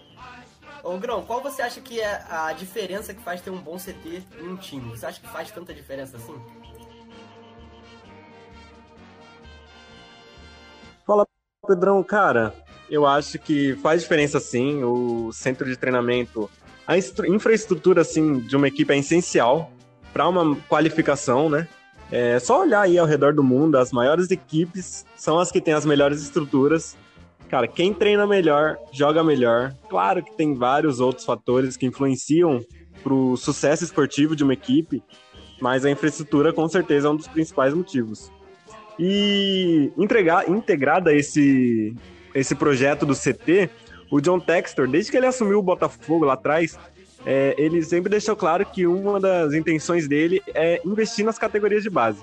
Ô 0.82 0.96
Grão, 0.98 1.24
qual 1.24 1.42
você 1.42 1.62
acha 1.62 1.80
que 1.80 2.00
é 2.00 2.24
a 2.28 2.52
diferença 2.52 3.12
que 3.12 3.22
faz 3.22 3.40
ter 3.40 3.50
um 3.50 3.58
bom 3.58 3.76
CT 3.76 4.22
em 4.38 4.48
um 4.48 4.56
time? 4.56 4.90
Você 4.90 5.06
acha 5.06 5.20
que 5.20 5.28
faz 5.28 5.50
tanta 5.50 5.74
diferença 5.74 6.16
assim? 6.16 6.34
Pedrão, 11.66 12.02
cara, 12.02 12.54
eu 12.90 13.06
acho 13.06 13.38
que 13.38 13.74
faz 13.76 14.02
diferença 14.02 14.40
sim. 14.40 14.82
O 14.82 15.30
centro 15.32 15.66
de 15.66 15.76
treinamento, 15.76 16.50
a 16.86 16.96
infraestrutura 16.98 18.00
assim 18.00 18.40
de 18.40 18.56
uma 18.56 18.68
equipe 18.68 18.92
é 18.92 18.98
essencial 18.98 19.70
para 20.12 20.26
uma 20.28 20.56
qualificação, 20.68 21.48
né? 21.48 21.68
É 22.10 22.38
só 22.40 22.62
olhar 22.62 22.80
aí 22.80 22.98
ao 22.98 23.06
redor 23.06 23.32
do 23.32 23.44
mundo, 23.44 23.78
as 23.78 23.92
maiores 23.92 24.30
equipes 24.30 25.06
são 25.16 25.38
as 25.38 25.52
que 25.52 25.60
têm 25.60 25.74
as 25.74 25.84
melhores 25.84 26.20
estruturas. 26.20 26.96
Cara, 27.48 27.68
quem 27.68 27.94
treina 27.94 28.26
melhor, 28.26 28.76
joga 28.92 29.22
melhor. 29.22 29.72
Claro 29.88 30.22
que 30.24 30.36
tem 30.36 30.54
vários 30.54 30.98
outros 30.98 31.24
fatores 31.24 31.76
que 31.76 31.86
influenciam 31.86 32.64
pro 33.02 33.36
sucesso 33.36 33.84
esportivo 33.84 34.34
de 34.34 34.42
uma 34.42 34.54
equipe, 34.54 35.02
mas 35.60 35.84
a 35.84 35.90
infraestrutura 35.90 36.52
com 36.52 36.68
certeza 36.68 37.06
é 37.06 37.10
um 37.10 37.16
dos 37.16 37.28
principais 37.28 37.72
motivos. 37.74 38.32
E 39.02 39.90
entregar, 39.96 40.46
integrada 40.46 41.14
esse, 41.14 41.96
esse 42.34 42.54
projeto 42.54 43.06
do 43.06 43.14
CT, 43.14 43.70
o 44.10 44.20
John 44.20 44.38
Textor, 44.38 44.86
desde 44.86 45.10
que 45.10 45.16
ele 45.16 45.24
assumiu 45.24 45.58
o 45.58 45.62
Botafogo 45.62 46.26
lá 46.26 46.34
atrás, 46.34 46.78
é, 47.24 47.54
ele 47.56 47.82
sempre 47.82 48.10
deixou 48.10 48.36
claro 48.36 48.66
que 48.66 48.86
uma 48.86 49.18
das 49.18 49.54
intenções 49.54 50.06
dele 50.06 50.42
é 50.54 50.82
investir 50.84 51.24
nas 51.24 51.38
categorias 51.38 51.82
de 51.82 51.88
base. 51.88 52.22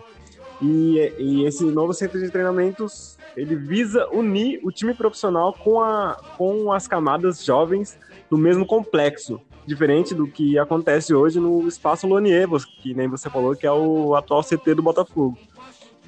E, 0.62 1.14
e, 1.18 1.46
esse 1.46 1.64
novo 1.64 1.94
centro 1.94 2.20
de 2.20 2.30
treinamentos 2.30 3.18
ele 3.36 3.56
visa 3.56 4.08
unir 4.12 4.60
o 4.64 4.72
time 4.72 4.94
profissional 4.94 5.54
com, 5.54 5.82
a, 5.82 6.16
com 6.38 6.72
as 6.72 6.88
camadas 6.88 7.44
jovens 7.44 7.98
do 8.30 8.38
mesmo 8.38 8.66
complexo, 8.66 9.40
diferente 9.68 10.16
do 10.16 10.28
que 10.28 10.58
acontece 10.58 11.14
hoje 11.14 11.40
no 11.40 11.68
espaço 11.68 12.08
Lonier, 12.08 12.48
que 12.82 12.96
nem 12.96 13.08
você 13.08 13.30
falou, 13.30 13.56
que 13.56 13.68
é 13.68 13.72
o 13.72 14.16
atual 14.16 14.44
CT 14.44 14.76
do 14.76 14.82
Botafogo. 14.82 15.38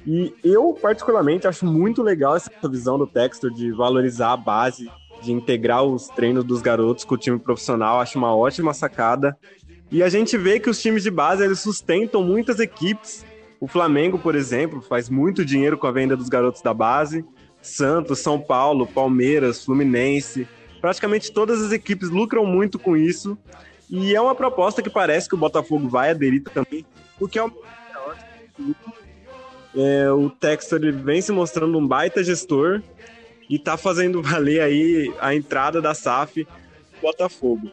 E 0.06 0.34
eu, 0.42 0.76
particularmente, 0.80 1.46
acho 1.46 1.66
muito 1.66 2.02
legal 2.02 2.36
essa 2.36 2.50
visão 2.68 2.98
do 2.98 3.06
Textor 3.06 3.50
de 3.52 3.70
valorizar 3.70 4.32
a 4.32 4.36
base, 4.36 4.90
de 5.22 5.32
integrar 5.32 5.84
os 5.84 6.08
treinos 6.08 6.44
dos 6.44 6.62
garotos 6.62 7.04
com 7.04 7.14
o 7.14 7.18
time 7.18 7.38
profissional. 7.38 8.00
Acho 8.00 8.18
uma 8.18 8.34
ótima 8.34 8.72
sacada. 8.72 9.36
E 9.90 10.02
a 10.02 10.08
gente 10.08 10.38
vê 10.38 10.58
que 10.58 10.70
os 10.70 10.80
times 10.80 11.02
de 11.02 11.10
base 11.10 11.44
eles 11.44 11.60
sustentam 11.60 12.22
muitas 12.22 12.60
equipes. 12.60 13.26
O 13.60 13.66
Flamengo, 13.66 14.18
por 14.18 14.34
exemplo, 14.34 14.80
faz 14.80 15.10
muito 15.10 15.44
dinheiro 15.44 15.76
com 15.76 15.86
a 15.86 15.92
venda 15.92 16.16
dos 16.16 16.28
garotos 16.28 16.62
da 16.62 16.72
base. 16.72 17.24
Santos, 17.60 18.20
São 18.20 18.40
Paulo, 18.40 18.86
Palmeiras, 18.86 19.64
Fluminense. 19.64 20.48
Praticamente 20.80 21.30
todas 21.30 21.60
as 21.60 21.72
equipes 21.72 22.08
lucram 22.08 22.46
muito 22.46 22.78
com 22.78 22.96
isso. 22.96 23.36
E 23.90 24.14
é 24.14 24.20
uma 24.20 24.34
proposta 24.34 24.80
que 24.80 24.88
parece 24.88 25.28
que 25.28 25.34
o 25.34 25.38
Botafogo 25.38 25.88
vai 25.88 26.10
aderir 26.10 26.42
também, 26.44 26.86
porque 27.18 27.38
é 27.38 27.44
o 27.44 27.52
é, 29.74 30.10
o 30.10 30.28
Textor 30.28 30.78
ele 30.78 30.92
vem 30.92 31.22
se 31.22 31.32
mostrando 31.32 31.78
um 31.78 31.86
baita 31.86 32.24
gestor 32.24 32.82
e 33.48 33.58
tá 33.58 33.76
fazendo 33.76 34.22
valer 34.22 34.60
aí 34.60 35.12
a 35.20 35.34
entrada 35.34 35.80
da 35.80 35.94
SAF 35.94 36.46
Botafogo. 37.00 37.70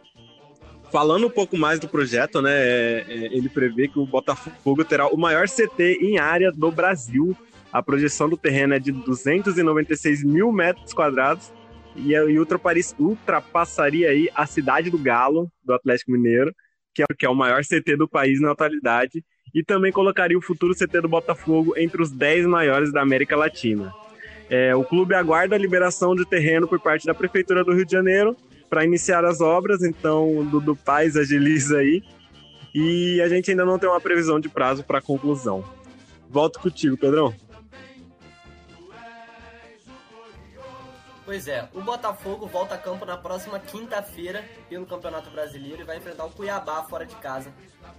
Falando 0.92 1.28
um 1.28 1.30
pouco 1.30 1.58
mais 1.58 1.80
do 1.80 1.88
projeto, 1.88 2.42
né, 2.42 2.52
é, 2.52 3.06
é, 3.08 3.14
ele 3.36 3.50
prevê 3.50 3.88
que 3.88 4.00
o 4.00 4.06
Botafogo 4.06 4.86
terá 4.86 5.08
o 5.08 5.18
maior 5.18 5.48
CT 5.48 6.00
em 6.02 6.18
área 6.18 6.52
do 6.52 6.72
Brasil. 6.72 7.36
A 7.74 7.84
projeção 7.84 8.30
do 8.30 8.38
terreno 8.38 8.74
é 8.74 8.80
de 8.80 8.92
296 8.92 10.24
mil 10.24 10.52
metros 10.52 10.94
quadrados 10.94 11.52
e, 11.96 12.14
e 12.14 12.40
ultrapassaria 13.00 14.10
aí 14.10 14.30
a 14.34 14.46
cidade 14.46 14.90
do 14.90 14.98
Galo, 14.98 15.52
do 15.62 15.74
Atlético 15.74 16.12
Mineiro, 16.12 16.56
que 16.96 17.04
é, 17.04 17.06
que 17.18 17.26
é 17.26 17.30
o 17.30 17.36
maior 17.36 17.62
CT 17.64 17.98
do 17.98 18.08
país 18.08 18.40
na 18.40 18.52
atualidade 18.52 19.24
e 19.54 19.64
também 19.64 19.92
colocaria 19.92 20.38
o 20.38 20.42
futuro 20.42 20.74
CT 20.74 21.02
do 21.02 21.08
Botafogo 21.08 21.74
entre 21.78 22.02
os 22.02 22.12
10 22.12 22.46
maiores 22.46 22.92
da 22.92 23.02
América 23.02 23.36
Latina. 23.36 23.94
É, 24.50 24.76
o 24.76 24.84
clube 24.84 25.14
aguarda 25.14 25.56
a 25.56 25.60
liberação 25.60 26.16
de 26.16 26.26
terreno 26.26 26.68
por 26.68 26.80
parte 26.80 27.06
da 27.06 27.14
Prefeitura 27.14 27.64
do 27.64 27.74
Rio 27.74 27.86
de 27.86 27.92
Janeiro 27.92 28.36
para 28.70 28.86
iniciar 28.86 29.26
as 29.26 29.42
obras, 29.42 29.82
então 29.82 30.38
o 30.38 30.44
Dudu 30.44 30.76
Paz 30.76 31.16
agiliza 31.16 31.78
aí. 31.78 32.02
E 32.74 33.22
a 33.22 33.28
gente 33.28 33.50
ainda 33.50 33.66
não 33.66 33.80
tem 33.80 33.90
uma 33.90 34.00
previsão 34.00 34.40
de 34.40 34.50
prazo 34.50 34.84
para 34.84 35.02
conclusão. 35.02 35.64
Volto 36.30 36.60
contigo, 36.60 36.98
Pedrão. 36.98 37.34
Pois 41.28 41.46
é, 41.46 41.68
o 41.74 41.82
Botafogo 41.82 42.48
volta 42.48 42.76
a 42.76 42.78
campo 42.78 43.06
na 43.06 43.18
próxima 43.18 43.60
quinta-feira 43.60 44.46
pelo 44.70 44.86
Campeonato 44.86 45.30
Brasileiro 45.30 45.82
e 45.82 45.84
vai 45.84 45.98
enfrentar 45.98 46.24
o 46.24 46.32
Cuiabá 46.32 46.82
fora 46.84 47.06
de 47.06 47.18
casa 47.18 47.52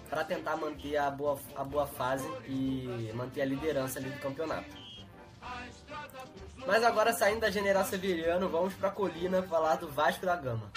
para 0.09 0.25
tentar 0.25 0.57
manter 0.57 0.97
a 0.97 1.11
boa, 1.11 1.39
a 1.55 1.63
boa 1.63 1.87
fase 1.87 2.27
e 2.47 3.13
manter 3.15 3.43
a 3.43 3.45
liderança 3.45 3.99
ali 3.99 4.09
do 4.09 4.19
campeonato. 4.19 4.75
Mas 6.67 6.83
agora 6.83 7.13
saindo 7.13 7.41
da 7.41 7.51
General 7.51 7.85
Severiano, 7.85 8.49
vamos 8.49 8.73
para 8.73 8.89
a 8.89 8.93
Colina 8.93 9.43
falar 9.43 9.77
do 9.77 9.89
Vasco 9.89 10.25
da 10.25 10.35
Gama. 10.35 10.73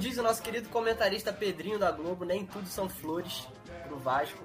Diz 0.00 0.16
o 0.16 0.22
nosso 0.22 0.42
querido 0.42 0.68
comentarista 0.70 1.30
Pedrinho 1.30 1.78
da 1.78 1.92
Globo, 1.92 2.24
nem 2.24 2.46
tudo 2.46 2.66
são 2.66 2.88
flores 2.88 3.46
pro 3.86 3.98
Vasco. 3.98 4.42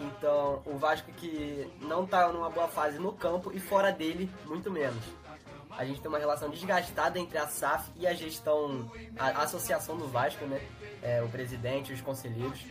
Então, 0.00 0.62
o 0.64 0.76
Vasco 0.78 1.12
que 1.12 1.70
não 1.82 2.06
tá 2.06 2.32
numa 2.32 2.48
boa 2.48 2.66
fase 2.66 2.98
no 2.98 3.12
campo 3.12 3.52
e 3.54 3.60
fora 3.60 3.92
dele, 3.92 4.30
muito 4.46 4.70
menos. 4.70 5.04
A 5.70 5.84
gente 5.84 6.00
tem 6.00 6.08
uma 6.08 6.18
relação 6.18 6.48
desgastada 6.48 7.18
entre 7.18 7.36
a 7.36 7.46
SAF 7.46 7.90
e 7.96 8.06
a 8.06 8.14
gestão, 8.14 8.90
a 9.18 9.42
associação 9.42 9.98
do 9.98 10.08
Vasco, 10.08 10.46
né? 10.46 10.60
É, 11.02 11.22
o 11.22 11.28
presidente, 11.28 11.92
os 11.92 12.00
conselheiros. 12.00 12.64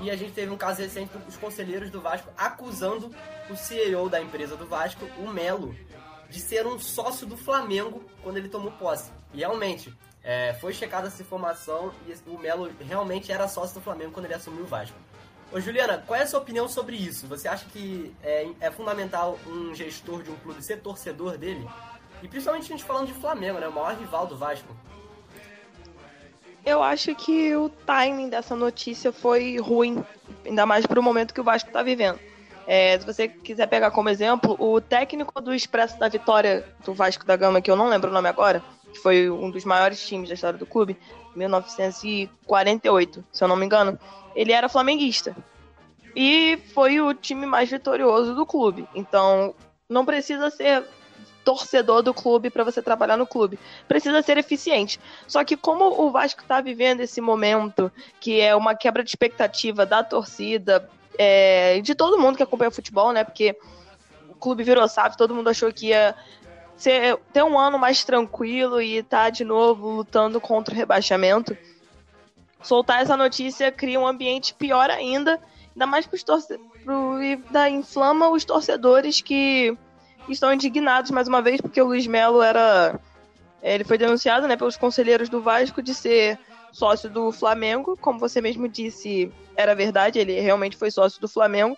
E 0.00 0.10
a 0.10 0.16
gente 0.16 0.32
teve 0.32 0.50
um 0.50 0.56
caso 0.56 0.80
recente 0.80 1.16
dos 1.18 1.36
conselheiros 1.36 1.90
do 1.90 2.00
Vasco 2.00 2.32
acusando 2.38 3.14
o 3.50 3.56
CEO 3.56 4.08
da 4.08 4.18
empresa 4.20 4.56
do 4.56 4.66
Vasco, 4.66 5.04
o 5.18 5.28
Melo, 5.28 5.76
de 6.30 6.40
ser 6.40 6.66
um 6.66 6.78
sócio 6.78 7.26
do 7.26 7.36
Flamengo 7.36 8.02
quando 8.22 8.38
ele 8.38 8.48
tomou 8.48 8.72
posse. 8.72 9.10
E 9.34 9.38
realmente, 9.38 9.94
é, 10.30 10.54
foi 10.54 10.72
checada 10.72 11.08
essa 11.08 11.20
informação 11.20 11.92
e 12.06 12.30
o 12.30 12.38
Melo 12.38 12.70
realmente 12.86 13.32
era 13.32 13.48
sócio 13.48 13.74
do 13.74 13.80
Flamengo 13.80 14.12
quando 14.12 14.26
ele 14.26 14.34
assumiu 14.34 14.62
o 14.62 14.66
Vasco. 14.66 14.96
Ô 15.50 15.58
Juliana, 15.58 16.04
qual 16.06 16.20
é 16.20 16.22
a 16.22 16.26
sua 16.26 16.38
opinião 16.38 16.68
sobre 16.68 16.94
isso? 16.94 17.26
Você 17.26 17.48
acha 17.48 17.64
que 17.64 18.14
é, 18.22 18.46
é 18.60 18.70
fundamental 18.70 19.36
um 19.44 19.74
gestor 19.74 20.22
de 20.22 20.30
um 20.30 20.36
clube 20.36 20.62
ser 20.62 20.82
torcedor 20.82 21.36
dele? 21.36 21.68
E 22.22 22.28
principalmente 22.28 22.66
a 22.66 22.76
gente 22.76 22.84
falando 22.84 23.08
de 23.08 23.14
Flamengo, 23.14 23.58
né? 23.58 23.66
O 23.66 23.72
maior 23.72 23.96
rival 23.96 24.24
do 24.28 24.36
Vasco. 24.36 24.68
Eu 26.64 26.80
acho 26.80 27.12
que 27.16 27.56
o 27.56 27.68
timing 27.68 28.28
dessa 28.28 28.54
notícia 28.54 29.10
foi 29.10 29.58
ruim, 29.58 30.04
ainda 30.46 30.64
mais 30.64 30.86
para 30.86 31.00
o 31.00 31.02
momento 31.02 31.34
que 31.34 31.40
o 31.40 31.44
Vasco 31.44 31.70
está 31.70 31.82
vivendo. 31.82 32.20
É, 32.68 32.96
se 33.00 33.04
você 33.04 33.26
quiser 33.26 33.66
pegar 33.66 33.90
como 33.90 34.08
exemplo, 34.08 34.54
o 34.60 34.80
técnico 34.80 35.40
do 35.40 35.52
Expresso 35.52 35.98
da 35.98 36.06
Vitória 36.06 36.64
do 36.84 36.94
Vasco 36.94 37.26
da 37.26 37.34
Gama, 37.34 37.60
que 37.60 37.68
eu 37.68 37.74
não 37.74 37.88
lembro 37.88 38.10
o 38.10 38.12
nome 38.12 38.28
agora, 38.28 38.62
que 38.92 38.98
foi 38.98 39.30
um 39.30 39.50
dos 39.50 39.64
maiores 39.64 40.06
times 40.06 40.28
da 40.28 40.34
história 40.34 40.58
do 40.58 40.66
clube, 40.66 40.96
1948, 41.34 43.24
se 43.32 43.44
eu 43.44 43.48
não 43.48 43.56
me 43.56 43.66
engano, 43.66 43.98
ele 44.34 44.52
era 44.52 44.68
flamenguista. 44.68 45.36
E 46.14 46.58
foi 46.74 47.00
o 47.00 47.14
time 47.14 47.46
mais 47.46 47.70
vitorioso 47.70 48.34
do 48.34 48.44
clube. 48.44 48.88
Então, 48.94 49.54
não 49.88 50.04
precisa 50.04 50.50
ser 50.50 50.84
torcedor 51.44 52.02
do 52.02 52.12
clube 52.12 52.50
para 52.50 52.64
você 52.64 52.82
trabalhar 52.82 53.16
no 53.16 53.26
clube. 53.26 53.58
Precisa 53.88 54.22
ser 54.22 54.38
eficiente. 54.38 55.00
Só 55.26 55.44
que 55.44 55.56
como 55.56 56.02
o 56.02 56.10
Vasco 56.10 56.42
está 56.42 56.60
vivendo 56.60 57.00
esse 57.00 57.20
momento, 57.20 57.90
que 58.20 58.40
é 58.40 58.54
uma 58.54 58.74
quebra 58.74 59.02
de 59.02 59.10
expectativa 59.10 59.86
da 59.86 60.02
torcida, 60.02 60.88
é, 61.18 61.80
de 61.80 61.94
todo 61.94 62.18
mundo 62.18 62.36
que 62.36 62.42
acompanha 62.42 62.70
futebol, 62.70 63.12
né? 63.12 63.24
Porque 63.24 63.56
o 64.28 64.34
clube 64.34 64.62
virou 64.62 64.86
SAF, 64.88 65.16
todo 65.16 65.34
mundo 65.34 65.50
achou 65.50 65.72
que 65.72 65.88
ia 65.88 66.14
ser, 66.80 67.18
ter 67.32 67.44
um 67.44 67.58
ano 67.58 67.78
mais 67.78 68.02
tranquilo 68.04 68.80
e 68.80 68.96
estar 68.96 69.24
tá 69.24 69.30
de 69.30 69.44
novo 69.44 69.90
lutando 69.90 70.40
contra 70.40 70.74
o 70.74 70.76
rebaixamento. 70.76 71.56
Soltar 72.62 73.02
essa 73.02 73.16
notícia 73.16 73.70
cria 73.70 74.00
um 74.00 74.06
ambiente 74.06 74.54
pior 74.54 74.90
ainda, 74.90 75.38
ainda 75.72 75.86
mais 75.86 76.06
para 76.06 76.16
os 76.16 76.22
torcedores. 76.22 76.70
Inflama 77.70 78.30
os 78.30 78.44
torcedores 78.44 79.20
que 79.20 79.76
estão 80.28 80.52
indignados 80.52 81.10
mais 81.10 81.28
uma 81.28 81.42
vez 81.42 81.60
porque 81.60 81.80
o 81.80 81.86
Luiz 81.86 82.06
Melo 82.06 82.42
era. 82.42 82.98
Ele 83.62 83.84
foi 83.84 83.98
denunciado 83.98 84.48
né, 84.48 84.56
pelos 84.56 84.78
conselheiros 84.78 85.28
do 85.28 85.42
Vasco 85.42 85.82
de 85.82 85.94
ser 85.94 86.38
sócio 86.72 87.10
do 87.10 87.30
Flamengo. 87.30 87.94
Como 88.00 88.18
você 88.18 88.40
mesmo 88.40 88.66
disse, 88.66 89.30
era 89.54 89.74
verdade, 89.74 90.18
ele 90.18 90.40
realmente 90.40 90.78
foi 90.78 90.90
sócio 90.90 91.20
do 91.20 91.28
Flamengo. 91.28 91.76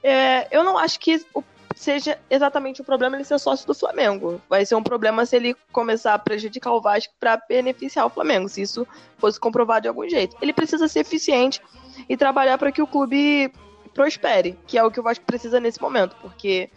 É, 0.00 0.46
eu 0.56 0.62
não 0.62 0.78
acho 0.78 1.00
que 1.00 1.24
o, 1.34 1.42
seja 1.78 2.18
exatamente 2.28 2.80
o 2.80 2.84
problema 2.84 3.16
ele 3.16 3.24
ser 3.24 3.38
sócio 3.38 3.64
do 3.64 3.72
Flamengo. 3.72 4.42
Vai 4.48 4.66
ser 4.66 4.74
um 4.74 4.82
problema 4.82 5.24
se 5.24 5.36
ele 5.36 5.56
começar 5.70 6.12
a 6.12 6.18
prejudicar 6.18 6.72
o 6.72 6.80
Vasco 6.80 7.14
para 7.20 7.40
beneficiar 7.48 8.04
o 8.04 8.10
Flamengo, 8.10 8.48
se 8.48 8.62
isso 8.62 8.86
fosse 9.16 9.38
comprovado 9.38 9.82
de 9.82 9.88
algum 9.88 10.08
jeito. 10.08 10.36
Ele 10.42 10.52
precisa 10.52 10.88
ser 10.88 11.00
eficiente 11.00 11.62
e 12.08 12.16
trabalhar 12.16 12.58
para 12.58 12.72
que 12.72 12.82
o 12.82 12.86
clube 12.86 13.52
prospere, 13.94 14.58
que 14.66 14.76
é 14.76 14.82
o 14.82 14.90
que 14.90 14.98
o 14.98 15.02
Vasco 15.04 15.24
precisa 15.24 15.60
nesse 15.60 15.80
momento, 15.80 16.16
porque 16.20 16.68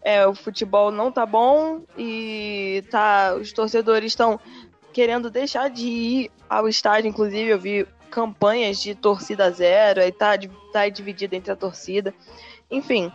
é, 0.00 0.26
o 0.26 0.34
futebol 0.34 0.90
não 0.90 1.12
tá 1.12 1.26
bom 1.26 1.82
e 1.96 2.82
tá, 2.90 3.34
os 3.38 3.52
torcedores 3.52 4.12
estão 4.12 4.40
querendo 4.94 5.30
deixar 5.30 5.68
de 5.68 5.86
ir 5.86 6.30
ao 6.48 6.66
estádio. 6.68 7.08
Inclusive, 7.08 7.50
eu 7.50 7.58
vi 7.58 7.86
campanhas 8.10 8.80
de 8.80 8.94
torcida 8.94 9.50
zero, 9.50 10.00
aí 10.00 10.10
tá, 10.10 10.32
tá 10.72 10.88
dividida 10.88 11.36
entre 11.36 11.52
a 11.52 11.56
torcida. 11.56 12.14
Enfim. 12.70 13.12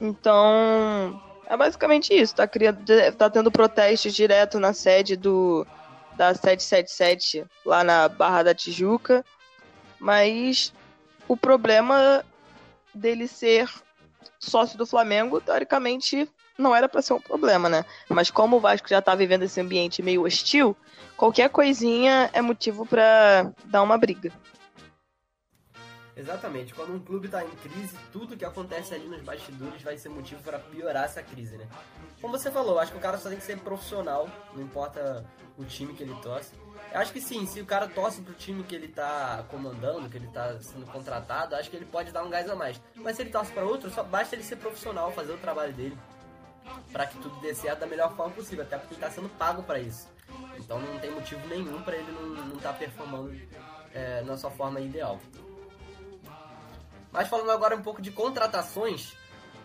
Então, 0.00 1.20
é 1.46 1.56
basicamente 1.56 2.12
isso. 2.12 2.34
Tá, 2.34 2.46
criando, 2.46 2.84
tá 3.16 3.30
tendo 3.30 3.50
protestos 3.50 4.14
direto 4.14 4.58
na 4.58 4.72
sede 4.72 5.16
do 5.16 5.66
da 6.16 6.32
777 6.32 7.44
lá 7.64 7.82
na 7.82 8.08
Barra 8.08 8.44
da 8.44 8.54
Tijuca. 8.54 9.24
Mas 9.98 10.72
o 11.26 11.36
problema 11.36 12.24
dele 12.94 13.26
ser 13.26 13.68
sócio 14.38 14.76
do 14.78 14.86
Flamengo, 14.86 15.40
teoricamente, 15.40 16.28
não 16.56 16.74
era 16.74 16.88
para 16.88 17.02
ser 17.02 17.14
um 17.14 17.20
problema, 17.20 17.68
né? 17.68 17.84
Mas 18.08 18.30
como 18.30 18.56
o 18.56 18.60
Vasco 18.60 18.88
já 18.88 19.02
tá 19.02 19.14
vivendo 19.14 19.42
esse 19.42 19.60
ambiente 19.60 20.02
meio 20.02 20.24
hostil, 20.24 20.76
qualquer 21.16 21.48
coisinha 21.48 22.30
é 22.32 22.40
motivo 22.40 22.86
para 22.86 23.50
dar 23.64 23.82
uma 23.82 23.98
briga. 23.98 24.32
Exatamente. 26.16 26.72
Quando 26.74 26.94
um 26.94 27.00
clube 27.00 27.28
tá 27.28 27.44
em 27.44 27.50
crise, 27.50 27.96
tudo 28.12 28.36
que 28.36 28.44
acontece 28.44 28.94
ali 28.94 29.06
nos 29.06 29.22
bastidores 29.22 29.82
vai 29.82 29.98
ser 29.98 30.08
motivo 30.08 30.42
para 30.42 30.58
piorar 30.58 31.04
essa 31.04 31.22
crise, 31.22 31.56
né? 31.56 31.66
Como 32.20 32.38
você 32.38 32.50
falou, 32.50 32.78
acho 32.78 32.92
que 32.92 32.98
o 32.98 33.00
cara 33.00 33.18
só 33.18 33.28
tem 33.28 33.38
que 33.38 33.44
ser 33.44 33.58
profissional, 33.58 34.28
não 34.54 34.62
importa 34.62 35.24
o 35.58 35.64
time 35.64 35.92
que 35.92 36.02
ele 36.02 36.14
torce. 36.22 36.52
Eu 36.92 37.00
acho 37.00 37.12
que 37.12 37.20
sim, 37.20 37.44
se 37.46 37.60
o 37.60 37.66
cara 37.66 37.88
torce 37.88 38.22
pro 38.22 38.32
time 38.34 38.62
que 38.62 38.74
ele 38.74 38.86
tá 38.86 39.44
comandando, 39.50 40.08
que 40.08 40.16
ele 40.16 40.28
tá 40.28 40.56
sendo 40.60 40.86
contratado, 40.86 41.56
acho 41.56 41.68
que 41.68 41.76
ele 41.76 41.86
pode 41.86 42.12
dar 42.12 42.22
um 42.22 42.30
gás 42.30 42.48
a 42.48 42.54
mais. 42.54 42.80
Mas 42.94 43.16
se 43.16 43.22
ele 43.22 43.30
torce 43.30 43.52
para 43.52 43.64
outro, 43.64 43.90
só 43.90 44.04
basta 44.04 44.36
ele 44.36 44.44
ser 44.44 44.56
profissional, 44.56 45.10
fazer 45.10 45.32
o 45.32 45.38
trabalho 45.38 45.72
dele, 45.72 45.98
para 46.92 47.06
que 47.06 47.18
tudo 47.18 47.40
dê 47.40 47.52
certo 47.54 47.80
da 47.80 47.86
melhor 47.86 48.14
forma 48.14 48.32
possível, 48.32 48.64
até 48.64 48.78
porque 48.78 48.94
ele 48.94 49.00
tá 49.00 49.10
sendo 49.10 49.28
pago 49.30 49.64
para 49.64 49.80
isso. 49.80 50.08
Então 50.56 50.80
não 50.80 50.98
tem 51.00 51.10
motivo 51.10 51.46
nenhum 51.48 51.82
para 51.82 51.96
ele 51.96 52.12
não 52.12 52.56
estar 52.56 52.72
tá 52.72 52.78
performando 52.78 53.34
é, 53.92 54.22
na 54.22 54.36
sua 54.36 54.50
forma 54.50 54.80
ideal. 54.80 55.20
Mas 57.14 57.28
falando 57.28 57.52
agora 57.52 57.76
um 57.76 57.82
pouco 57.82 58.02
de 58.02 58.10
contratações, 58.10 59.12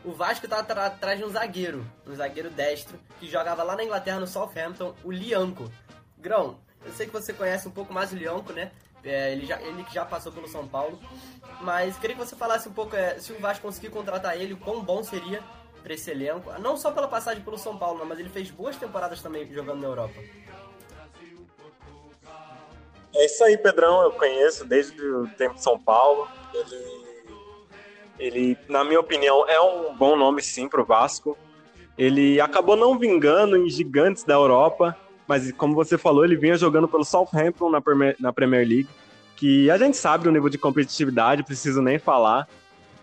o 0.05 0.11
Vasco 0.11 0.47
tá 0.47 0.59
atrás 0.59 1.17
de 1.17 1.25
um 1.25 1.29
zagueiro, 1.29 1.83
um 2.05 2.13
zagueiro 2.13 2.51
destro, 2.51 2.99
que 3.19 3.27
jogava 3.27 3.63
lá 3.63 3.75
na 3.75 3.83
Inglaterra 3.83 4.19
no 4.19 4.27
Southampton, 4.27 4.93
o 5.03 5.11
Lianco. 5.11 5.69
Grão, 6.15 6.59
eu 6.85 6.91
sei 6.93 7.07
que 7.07 7.11
você 7.11 7.33
conhece 7.33 7.67
um 7.67 7.71
pouco 7.71 7.91
mais 7.91 8.11
o 8.11 8.15
Lionco, 8.15 8.53
né? 8.53 8.71
É, 9.03 9.31
ele, 9.31 9.47
já, 9.47 9.59
ele 9.61 9.83
que 9.83 9.93
já 9.93 10.05
passou 10.05 10.31
pelo 10.31 10.47
São 10.47 10.67
Paulo. 10.67 10.99
Mas 11.61 11.97
queria 11.97 12.15
que 12.15 12.23
você 12.23 12.35
falasse 12.35 12.69
um 12.69 12.73
pouco 12.73 12.95
é, 12.95 13.17
se 13.17 13.33
o 13.33 13.39
Vasco 13.39 13.63
conseguir 13.63 13.89
contratar 13.89 14.39
ele, 14.39 14.53
o 14.53 14.57
quão 14.57 14.83
bom 14.83 15.01
seria 15.01 15.41
para 15.81 15.93
esse 15.93 16.11
elenco. 16.11 16.51
Não 16.59 16.77
só 16.77 16.91
pela 16.91 17.07
passagem 17.07 17.43
pelo 17.43 17.57
São 17.57 17.77
Paulo, 17.77 18.05
mas 18.05 18.19
ele 18.19 18.29
fez 18.29 18.51
boas 18.51 18.75
temporadas 18.75 19.23
também 19.23 19.51
jogando 19.51 19.81
na 19.81 19.87
Europa. 19.87 20.21
É 23.15 23.25
isso 23.25 23.43
aí, 23.43 23.57
Pedrão. 23.57 24.03
Eu 24.03 24.11
conheço 24.11 24.65
desde 24.65 25.01
o 25.01 25.27
tempo 25.29 25.55
de 25.55 25.63
São 25.63 25.79
Paulo. 25.79 26.27
Ele, 26.53 27.08
ele 28.19 28.57
na 28.67 28.83
minha 28.83 28.99
opinião, 28.99 29.47
é 29.47 29.59
um 29.59 29.95
bom 29.95 30.15
nome 30.15 30.41
sim 30.41 30.67
para 30.67 30.81
o 30.81 30.85
Vasco. 30.85 31.37
Ele 31.97 32.39
acabou 32.39 32.75
não 32.75 32.97
vingando 32.97 33.57
em 33.57 33.69
gigantes 33.69 34.23
da 34.23 34.33
Europa 34.35 34.95
mas 35.29 35.51
como 35.51 35.75
você 35.75 35.95
falou, 35.95 36.25
ele 36.25 36.35
vinha 36.35 36.57
jogando 36.57 36.87
pelo 36.87 37.05
Southampton 37.05 37.69
na 37.69 37.79
Premier, 37.79 38.15
na 38.19 38.33
Premier 38.33 38.67
League, 38.67 38.89
que 39.35 39.69
a 39.69 39.77
gente 39.77 39.95
sabe 39.95 40.27
o 40.27 40.31
nível 40.31 40.49
de 40.49 40.57
competitividade, 40.57 41.43
preciso 41.43 41.83
nem 41.83 41.99
falar. 41.99 42.47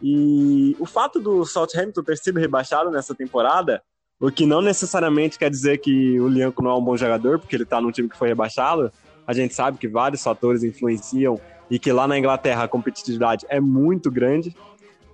E 0.03 0.77
o 0.81 0.85
fato 0.85 1.21
do 1.21 1.45
Southampton 1.45 2.03
ter 2.03 2.19
sido 2.19 2.41
rebaixado 2.41 2.91
nessa 2.91 3.15
temporada, 3.15 3.81
o 4.19 4.29
que 4.29 4.45
não 4.45 4.61
necessariamente 4.61 5.39
quer 5.39 5.49
dizer 5.49 5.79
que 5.79 6.19
o 6.19 6.27
Lianco 6.27 6.65
não 6.65 6.73
é 6.73 6.75
um 6.75 6.83
bom 6.83 6.97
jogador, 6.97 7.39
porque 7.39 7.55
ele 7.55 7.63
está 7.63 7.81
num 7.81 7.93
time 7.93 8.09
que 8.09 8.19
foi 8.19 8.27
rebaixado, 8.27 8.91
a 9.25 9.33
gente 9.33 9.55
sabe 9.55 9.79
que 9.79 9.87
vários 9.87 10.21
fatores 10.21 10.65
influenciam 10.65 11.41
e 11.71 11.79
que 11.79 11.93
lá 11.93 12.09
na 12.09 12.19
Inglaterra 12.19 12.65
a 12.65 12.69
competitividade 12.69 13.47
é 13.49 13.61
muito 13.61 14.11
grande. 14.11 14.53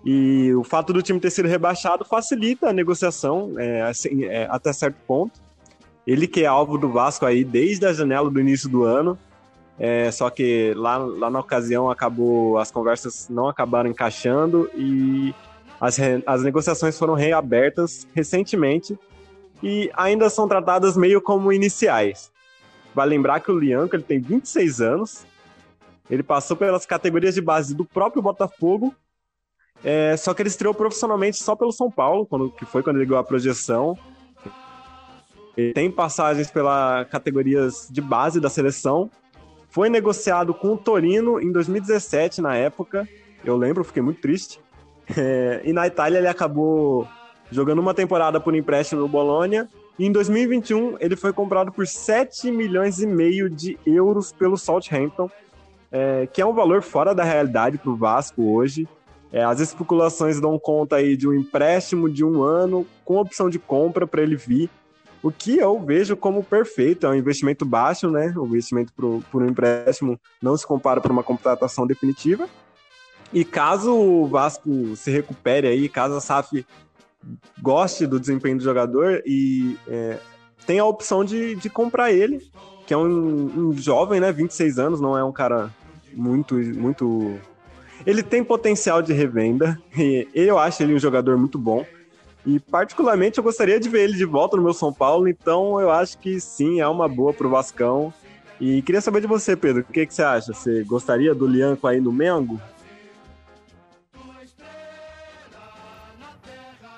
E 0.04 0.52
o 0.54 0.64
fato 0.64 0.92
do 0.92 1.02
time 1.02 1.20
ter 1.20 1.30
sido 1.30 1.48
rebaixado 1.48 2.04
facilita 2.04 2.68
a 2.68 2.72
negociação 2.72 3.52
é, 3.56 3.82
assim, 3.82 4.24
é, 4.24 4.46
até 4.50 4.72
certo 4.72 4.96
ponto. 5.06 5.40
Ele 6.06 6.26
que 6.26 6.42
é 6.42 6.46
alvo 6.46 6.76
do 6.76 6.88
Vasco 6.88 7.24
aí 7.24 7.44
desde 7.44 7.86
a 7.86 7.92
janela 7.92 8.28
do 8.28 8.40
início 8.40 8.68
do 8.68 8.82
ano. 8.82 9.16
É, 9.78 10.10
só 10.10 10.28
que 10.28 10.74
lá, 10.74 10.96
lá 10.98 11.30
na 11.30 11.40
ocasião 11.40 11.90
acabou 11.90 12.58
as 12.58 12.70
conversas 12.70 13.28
não 13.28 13.48
acabaram 13.48 13.88
encaixando 13.88 14.70
e 14.74 15.34
as, 15.80 15.98
as 16.26 16.42
negociações 16.42 16.96
foram 16.98 17.14
reabertas 17.14 18.06
recentemente 18.14 18.96
e 19.62 19.90
ainda 19.94 20.28
são 20.28 20.46
tratadas 20.46 20.96
meio 20.96 21.20
como 21.20 21.52
iniciais. 21.52 22.30
Vai 22.94 23.06
lembrar 23.06 23.40
que 23.40 23.50
o 23.50 23.58
Lianco 23.58 23.96
ele 23.96 24.02
tem 24.02 24.20
26 24.20 24.80
anos, 24.80 25.24
ele 26.10 26.22
passou 26.22 26.56
pelas 26.56 26.84
categorias 26.84 27.34
de 27.34 27.40
base 27.40 27.74
do 27.74 27.84
próprio 27.84 28.20
Botafogo, 28.20 28.94
é, 29.84 30.16
só 30.16 30.32
que 30.32 30.42
ele 30.42 30.48
estreou 30.48 30.74
profissionalmente 30.74 31.36
só 31.42 31.56
pelo 31.56 31.72
São 31.72 31.90
Paulo, 31.90 32.26
quando, 32.26 32.50
que 32.50 32.64
foi 32.64 32.82
quando 32.82 32.96
ele 32.96 33.06
ganhou 33.06 33.20
a 33.20 33.24
projeção. 33.24 33.96
Ele 35.56 35.72
tem 35.72 35.90
passagens 35.90 36.50
pelas 36.50 37.08
categorias 37.08 37.88
de 37.90 38.00
base 38.00 38.40
da 38.40 38.48
seleção 38.48 39.10
foi 39.72 39.88
negociado 39.88 40.52
com 40.52 40.74
o 40.74 40.76
Torino 40.76 41.40
em 41.40 41.50
2017, 41.50 42.42
na 42.42 42.54
época. 42.54 43.08
Eu 43.42 43.56
lembro, 43.56 43.82
fiquei 43.82 44.02
muito 44.02 44.20
triste. 44.20 44.60
É, 45.16 45.62
e 45.64 45.72
na 45.72 45.86
Itália 45.86 46.18
ele 46.18 46.28
acabou 46.28 47.08
jogando 47.50 47.80
uma 47.80 47.94
temporada 47.94 48.38
por 48.38 48.54
empréstimo 48.54 49.00
no 49.00 49.08
Bologna. 49.08 49.68
E 49.98 50.06
em 50.06 50.12
2021 50.12 50.96
ele 51.00 51.16
foi 51.16 51.32
comprado 51.32 51.72
por 51.72 51.86
7 51.86 52.50
milhões 52.50 53.00
e 53.00 53.06
meio 53.06 53.48
de 53.48 53.78
euros 53.86 54.30
pelo 54.30 54.58
Southampton, 54.58 55.30
é, 55.90 56.28
que 56.30 56.42
é 56.42 56.46
um 56.46 56.52
valor 56.52 56.82
fora 56.82 57.14
da 57.14 57.24
realidade 57.24 57.78
para 57.78 57.90
o 57.90 57.96
Vasco 57.96 58.42
hoje. 58.54 58.86
É, 59.32 59.42
as 59.42 59.60
especulações 59.60 60.40
dão 60.40 60.58
conta 60.58 60.96
aí 60.96 61.16
de 61.16 61.26
um 61.26 61.32
empréstimo 61.32 62.08
de 62.08 62.24
um 62.24 62.42
ano 62.42 62.86
com 63.04 63.16
opção 63.16 63.48
de 63.48 63.58
compra 63.58 64.06
para 64.06 64.22
ele 64.22 64.36
vir. 64.36 64.68
O 65.22 65.30
que 65.30 65.56
eu 65.56 65.80
vejo 65.80 66.16
como 66.16 66.42
perfeito, 66.42 67.06
é 67.06 67.10
um 67.10 67.14
investimento 67.14 67.64
baixo, 67.64 68.10
né? 68.10 68.34
O 68.36 68.44
investimento 68.44 68.92
por 68.92 69.42
um 69.42 69.46
empréstimo 69.46 70.20
não 70.42 70.56
se 70.56 70.66
compara 70.66 71.00
para 71.00 71.12
uma 71.12 71.22
contratação 71.22 71.86
definitiva. 71.86 72.48
E 73.32 73.44
caso 73.44 73.94
o 73.94 74.26
Vasco 74.26 74.94
se 74.94 75.10
recupere 75.10 75.66
aí, 75.66 75.88
caso 75.88 76.14
a 76.16 76.20
SAF 76.20 76.66
goste 77.60 78.06
do 78.06 78.20
desempenho 78.20 78.58
do 78.58 78.64
jogador 78.64 79.22
e 79.24 79.78
é, 79.88 80.18
tem 80.66 80.78
a 80.78 80.84
opção 80.84 81.24
de, 81.24 81.54
de 81.54 81.70
comprar 81.70 82.12
ele, 82.12 82.40
que 82.86 82.92
é 82.92 82.96
um, 82.96 83.68
um, 83.68 83.72
jovem, 83.72 84.20
né? 84.20 84.32
26 84.32 84.78
anos, 84.78 85.00
não 85.00 85.16
é 85.16 85.24
um 85.24 85.32
cara 85.32 85.70
muito, 86.12 86.56
muito. 86.56 87.38
Ele 88.04 88.22
tem 88.22 88.42
potencial 88.42 89.00
de 89.00 89.12
revenda, 89.12 89.80
e 89.96 90.26
eu 90.34 90.58
acho 90.58 90.82
ele 90.82 90.94
um 90.94 90.98
jogador 90.98 91.36
muito 91.38 91.58
bom. 91.58 91.86
E 92.44 92.58
particularmente 92.58 93.38
eu 93.38 93.44
gostaria 93.44 93.78
de 93.78 93.88
ver 93.88 94.02
ele 94.02 94.14
de 94.14 94.24
volta 94.24 94.56
no 94.56 94.62
meu 94.62 94.74
São 94.74 94.92
Paulo, 94.92 95.28
então 95.28 95.80
eu 95.80 95.90
acho 95.90 96.18
que 96.18 96.40
sim, 96.40 96.80
é 96.80 96.88
uma 96.88 97.08
boa 97.08 97.32
pro 97.32 97.48
Vascão. 97.48 98.12
E 98.60 98.82
queria 98.82 99.00
saber 99.00 99.20
de 99.20 99.26
você, 99.26 99.56
Pedro, 99.56 99.82
o 99.82 99.92
que, 99.92 100.06
que 100.06 100.14
você 100.14 100.22
acha? 100.22 100.52
Você 100.52 100.82
gostaria 100.84 101.34
do 101.34 101.46
Lianco 101.46 101.86
aí 101.86 102.00
no 102.00 102.12
Mengo? 102.12 102.60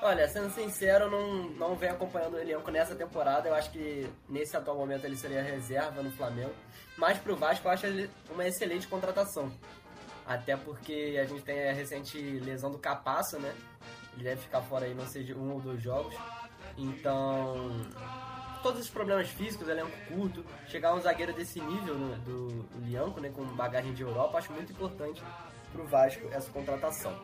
Olha, 0.01 0.29
sendo 0.29 0.51
sincero, 0.51 1.11
não, 1.11 1.49
não 1.51 1.77
venho 1.77 1.93
acompanhando 1.93 2.35
o 2.35 2.43
Lianco 2.43 2.71
nessa 2.71 2.95
temporada. 2.95 3.49
Eu 3.49 3.55
acho 3.55 3.71
que 3.71 4.07
nesse 4.29 4.55
atual 4.55 4.77
momento 4.77 5.07
ele 5.07 5.17
seria 5.17 5.43
reserva 5.43 6.03
no 6.03 6.11
Flamengo. 6.11 6.53
Mas 6.97 7.17
pro 7.17 7.35
Vasco 7.35 7.67
eu 7.67 7.73
acho 7.73 7.87
ele 7.87 8.11
uma 8.31 8.47
excelente 8.47 8.87
contratação. 8.87 9.51
Até 10.27 10.57
porque 10.57 11.19
a 11.21 11.25
gente 11.27 11.43
tem 11.43 11.69
a 11.69 11.73
recente 11.73 12.19
lesão 12.19 12.71
do 12.71 12.79
Capasso, 12.79 13.39
né? 13.39 13.55
Ele 14.15 14.25
deve 14.25 14.41
ficar 14.43 14.63
fora 14.63 14.87
aí, 14.87 14.95
não 14.95 15.07
sei, 15.07 15.23
de 15.23 15.35
um 15.35 15.53
ou 15.53 15.61
dois 15.61 15.83
jogos. 15.83 16.15
Então, 16.77 17.71
todos 18.63 18.81
os 18.81 18.89
problemas 18.89 19.29
físicos, 19.29 19.69
elenco 19.69 19.93
curto, 20.09 20.45
chegar 20.67 20.95
um 20.95 21.01
zagueiro 21.01 21.33
desse 21.33 21.61
nível 21.61 21.97
do, 21.97 22.63
do 22.63 22.87
Lianco, 22.87 23.21
né, 23.21 23.29
com 23.29 23.45
bagagem 23.45 23.93
de 23.93 24.03
Europa, 24.03 24.39
acho 24.39 24.53
muito 24.53 24.73
importante 24.73 25.23
para 25.73 25.83
o 25.83 25.87
Vasco 25.87 26.27
essa 26.33 26.51
contratação. 26.51 27.15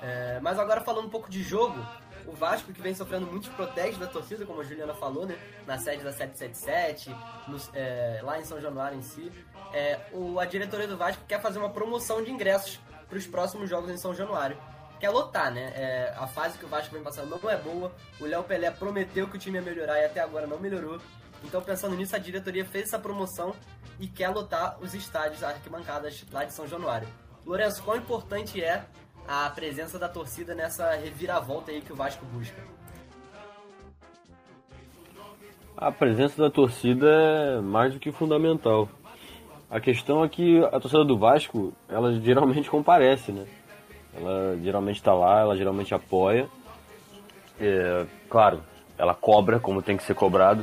É, 0.00 0.38
mas 0.40 0.58
agora 0.58 0.80
falando 0.80 1.06
um 1.06 1.10
pouco 1.10 1.28
de 1.28 1.42
jogo, 1.42 1.84
o 2.28 2.32
Vasco 2.32 2.72
que 2.72 2.80
vem 2.80 2.94
sofrendo 2.94 3.26
muitos 3.26 3.48
protestos 3.48 3.98
da 3.98 4.06
torcida, 4.06 4.44
como 4.44 4.60
a 4.60 4.64
Juliana 4.64 4.94
falou, 4.94 5.26
né, 5.26 5.36
na 5.66 5.78
sede 5.78 6.04
da 6.04 6.12
777, 6.12 7.10
no, 7.48 7.58
é, 7.74 8.20
lá 8.22 8.38
em 8.38 8.44
São 8.44 8.60
Januário 8.60 8.98
em 8.98 9.02
si, 9.02 9.32
é, 9.72 9.98
o, 10.12 10.38
a 10.38 10.44
diretoria 10.44 10.86
do 10.86 10.96
Vasco 10.96 11.24
quer 11.26 11.40
fazer 11.40 11.58
uma 11.58 11.70
promoção 11.70 12.22
de 12.22 12.30
ingressos 12.30 12.78
para 13.08 13.16
os 13.16 13.26
próximos 13.26 13.68
jogos 13.68 13.90
em 13.90 13.96
São 13.96 14.14
Januário 14.14 14.56
quer 14.98 15.10
lotar, 15.10 15.52
né? 15.52 15.72
É, 15.76 16.14
a 16.16 16.26
fase 16.26 16.58
que 16.58 16.64
o 16.64 16.68
Vasco 16.68 16.92
vem 16.92 17.02
passando 17.02 17.30
não 17.40 17.50
é 17.50 17.56
boa. 17.56 17.92
O 18.20 18.24
Léo 18.24 18.42
Pelé 18.42 18.68
prometeu 18.70 19.28
que 19.28 19.36
o 19.36 19.38
time 19.38 19.56
ia 19.58 19.62
melhorar 19.62 20.00
e 20.00 20.04
até 20.04 20.20
agora 20.20 20.44
não 20.44 20.58
melhorou. 20.58 21.00
Então, 21.44 21.62
pensando 21.62 21.94
nisso, 21.94 22.16
a 22.16 22.18
diretoria 22.18 22.64
fez 22.64 22.88
essa 22.88 22.98
promoção 22.98 23.54
e 24.00 24.08
quer 24.08 24.28
lotar 24.28 24.76
os 24.80 24.94
estádios 24.94 25.42
arquibancadas 25.42 26.24
lá 26.32 26.44
de 26.44 26.52
São 26.52 26.66
Januário. 26.66 27.08
Lourenço, 27.46 27.82
quão 27.82 27.96
importante 27.96 28.62
é 28.62 28.84
a 29.28 29.50
presença 29.50 29.98
da 29.98 30.08
torcida 30.08 30.54
nessa 30.54 30.90
reviravolta 30.94 31.70
aí 31.70 31.82
que 31.82 31.92
o 31.92 31.96
Vasco 31.96 32.24
busca? 32.32 32.56
A 35.76 35.92
presença 35.92 36.40
da 36.40 36.50
torcida 36.50 37.06
é 37.06 37.60
mais 37.60 37.92
do 37.92 38.00
que 38.00 38.10
fundamental. 38.10 38.88
A 39.70 39.78
questão 39.78 40.24
é 40.24 40.28
que 40.28 40.64
a 40.64 40.80
torcida 40.80 41.04
do 41.04 41.18
Vasco, 41.18 41.74
ela 41.90 42.18
geralmente 42.18 42.70
comparece, 42.70 43.30
né? 43.30 43.46
Ela 44.14 44.56
geralmente 44.62 44.96
está 44.96 45.12
lá, 45.12 45.40
ela 45.40 45.56
geralmente 45.56 45.94
apoia. 45.94 46.48
É, 47.60 48.06
claro, 48.30 48.62
ela 48.96 49.14
cobra 49.14 49.60
como 49.60 49.82
tem 49.82 49.96
que 49.96 50.02
ser 50.04 50.14
cobrado, 50.14 50.62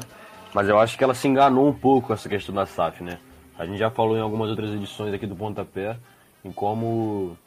mas 0.54 0.68
eu 0.68 0.80
acho 0.80 0.98
que 0.98 1.04
ela 1.04 1.14
se 1.14 1.28
enganou 1.28 1.68
um 1.68 1.74
pouco 1.74 2.08
com 2.08 2.14
essa 2.14 2.28
questão 2.28 2.56
da 2.56 2.66
SAF, 2.66 3.04
né? 3.04 3.20
A 3.58 3.66
gente 3.66 3.78
já 3.78 3.92
falou 3.92 4.18
em 4.18 4.22
algumas 4.22 4.50
outras 4.50 4.72
edições 4.72 5.14
aqui 5.14 5.28
do 5.28 5.36
Pontapé 5.36 5.98
em 6.44 6.52
como. 6.52 7.38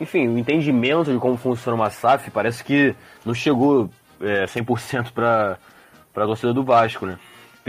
Enfim, 0.00 0.28
o 0.28 0.38
entendimento 0.38 1.12
de 1.12 1.18
como 1.18 1.36
funciona 1.36 1.76
uma 1.76 1.90
SAF 1.90 2.30
parece 2.30 2.64
que 2.64 2.94
não 3.24 3.32
chegou 3.32 3.88
é, 4.20 4.44
100% 4.44 5.12
para 5.12 5.58
a 6.14 6.26
torcida 6.26 6.52
do 6.52 6.64
Vasco, 6.64 7.06
né? 7.06 7.18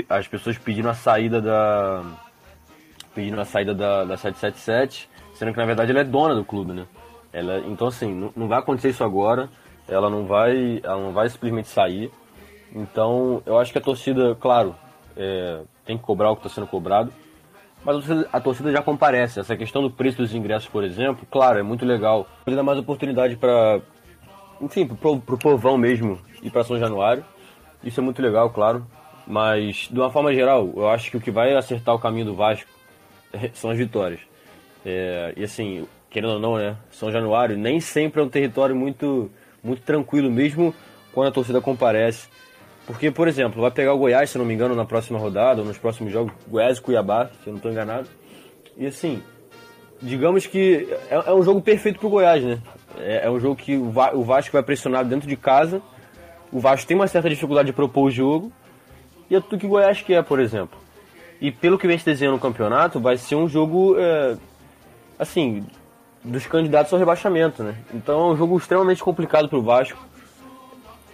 As 0.09 0.27
pessoas 0.27 0.57
pedindo 0.57 0.89
a 0.89 0.93
saída 0.93 1.41
da. 1.41 2.03
pedindo 3.13 3.39
a 3.39 3.45
saída 3.45 3.73
da, 3.73 4.03
da 4.03 4.17
777, 4.17 5.09
sendo 5.35 5.51
que 5.51 5.57
na 5.57 5.65
verdade 5.65 5.91
ela 5.91 6.01
é 6.01 6.03
dona 6.03 6.35
do 6.35 6.43
clube, 6.43 6.73
né? 6.73 6.85
Ela, 7.31 7.59
então 7.59 7.87
assim, 7.87 8.13
não, 8.13 8.33
não 8.35 8.47
vai 8.47 8.59
acontecer 8.59 8.89
isso 8.89 9.03
agora. 9.03 9.49
Ela 9.87 10.09
não 10.09 10.25
vai, 10.25 10.81
ela 10.83 10.99
não 10.99 11.11
vai 11.11 11.29
simplesmente 11.29 11.67
sair. 11.67 12.11
Então, 12.73 13.41
eu 13.45 13.59
acho 13.59 13.71
que 13.71 13.77
a 13.77 13.81
torcida, 13.81 14.35
claro, 14.35 14.75
é, 15.15 15.61
tem 15.85 15.97
que 15.97 16.03
cobrar 16.03 16.31
o 16.31 16.35
que 16.35 16.45
está 16.45 16.55
sendo 16.55 16.67
cobrado. 16.67 17.13
Mas 17.85 18.03
a 18.33 18.41
torcida, 18.41 18.71
já 18.71 18.81
comparece. 18.81 19.39
Essa 19.39 19.55
questão 19.55 19.83
do 19.83 19.91
preço 19.91 20.17
dos 20.17 20.33
ingressos, 20.33 20.67
por 20.67 20.83
exemplo, 20.83 21.25
claro, 21.29 21.59
é 21.59 21.63
muito 21.63 21.85
legal. 21.85 22.27
Dá 22.43 22.63
mais 22.63 22.79
oportunidade 22.79 23.35
para, 23.35 23.79
enfim, 24.59 24.87
pro, 24.87 25.19
pro 25.19 25.37
povão 25.37 25.77
mesmo 25.77 26.19
ir 26.41 26.49
para 26.49 26.63
São 26.63 26.79
Januário. 26.79 27.23
Isso 27.83 27.99
é 27.99 28.03
muito 28.03 28.19
legal, 28.23 28.49
claro. 28.49 28.85
Mas, 29.27 29.87
de 29.91 29.99
uma 29.99 30.09
forma 30.09 30.33
geral, 30.33 30.67
eu 30.75 30.89
acho 30.89 31.11
que 31.11 31.17
o 31.17 31.21
que 31.21 31.29
vai 31.29 31.55
acertar 31.55 31.93
o 31.93 31.99
caminho 31.99 32.25
do 32.25 32.35
Vasco 32.35 32.69
são 33.53 33.69
as 33.69 33.77
vitórias. 33.77 34.21
É, 34.83 35.33
e 35.37 35.43
assim, 35.43 35.87
querendo 36.09 36.33
ou 36.33 36.39
não, 36.39 36.57
né? 36.57 36.75
São 36.89 37.11
Januário 37.11 37.55
nem 37.55 37.79
sempre 37.79 38.19
é 38.19 38.23
um 38.23 38.29
território 38.29 38.75
muito, 38.75 39.29
muito 39.63 39.83
tranquilo, 39.83 40.31
mesmo 40.31 40.73
quando 41.13 41.27
a 41.27 41.31
torcida 41.31 41.61
comparece. 41.61 42.27
Porque, 42.85 43.09
por 43.09 43.27
exemplo, 43.27 43.61
vai 43.61 43.71
pegar 43.71 43.93
o 43.93 43.97
Goiás, 43.97 44.29
se 44.29 44.37
não 44.37 44.45
me 44.45 44.53
engano, 44.53 44.75
na 44.75 44.85
próxima 44.85 45.17
rodada, 45.17 45.61
ou 45.61 45.67
nos 45.67 45.77
próximos 45.77 46.11
jogos, 46.11 46.33
Goiás 46.47 46.77
e 46.77 46.81
Cuiabá, 46.81 47.29
se 47.43 47.47
eu 47.47 47.51
não 47.51 47.57
estou 47.57 47.71
enganado. 47.71 48.07
E 48.77 48.85
assim, 48.85 49.23
digamos 50.01 50.45
que 50.45 50.87
é, 51.09 51.15
é 51.15 51.33
um 51.33 51.43
jogo 51.43 51.61
perfeito 51.61 51.99
para 51.99 52.07
o 52.07 52.11
Goiás, 52.11 52.43
né? 52.43 52.59
É, 52.97 53.25
é, 53.25 53.29
um 53.29 53.39
jogo 53.39 53.55
que 53.55 53.75
o, 53.75 53.89
Va 53.89 54.13
o 54.13 54.23
Vasco 54.23 54.51
vai 54.53 54.63
pressionado 54.63 55.09
dentro 55.09 55.27
de 55.27 55.35
casa, 55.35 55.81
o 56.51 56.59
Vasco 56.59 56.87
tem 56.87 56.95
uma 56.95 57.07
certa 57.07 57.29
dificuldade 57.29 57.67
de 57.67 57.73
propor 57.73 58.05
o 58.05 58.11
jogo, 58.11 58.51
e 59.29 59.35
é 59.35 59.41
tudo 59.41 59.57
que 59.57 59.65
o 59.65 59.69
Goiás 59.69 60.01
quer, 60.01 60.23
por 60.23 60.39
exemplo. 60.39 60.77
E 61.41 61.51
pelo 61.51 61.77
que 61.77 61.87
vem 61.87 61.97
se 61.97 62.05
desenhando 62.05 62.35
no 62.35 62.39
campeonato, 62.39 62.99
vai 62.99 63.17
ser 63.17 63.35
um 63.35 63.47
jogo, 63.47 63.95
é, 63.97 64.37
assim, 65.17 65.65
dos 66.23 66.45
candidatos 66.45 66.93
ao 66.93 66.99
rebaixamento, 66.99 67.63
né? 67.63 67.75
Então 67.93 68.29
é 68.29 68.33
um 68.33 68.37
jogo 68.37 68.57
extremamente 68.57 69.03
complicado 69.03 69.49
para 69.49 69.57
o 69.57 69.61
Vasco. 69.61 69.99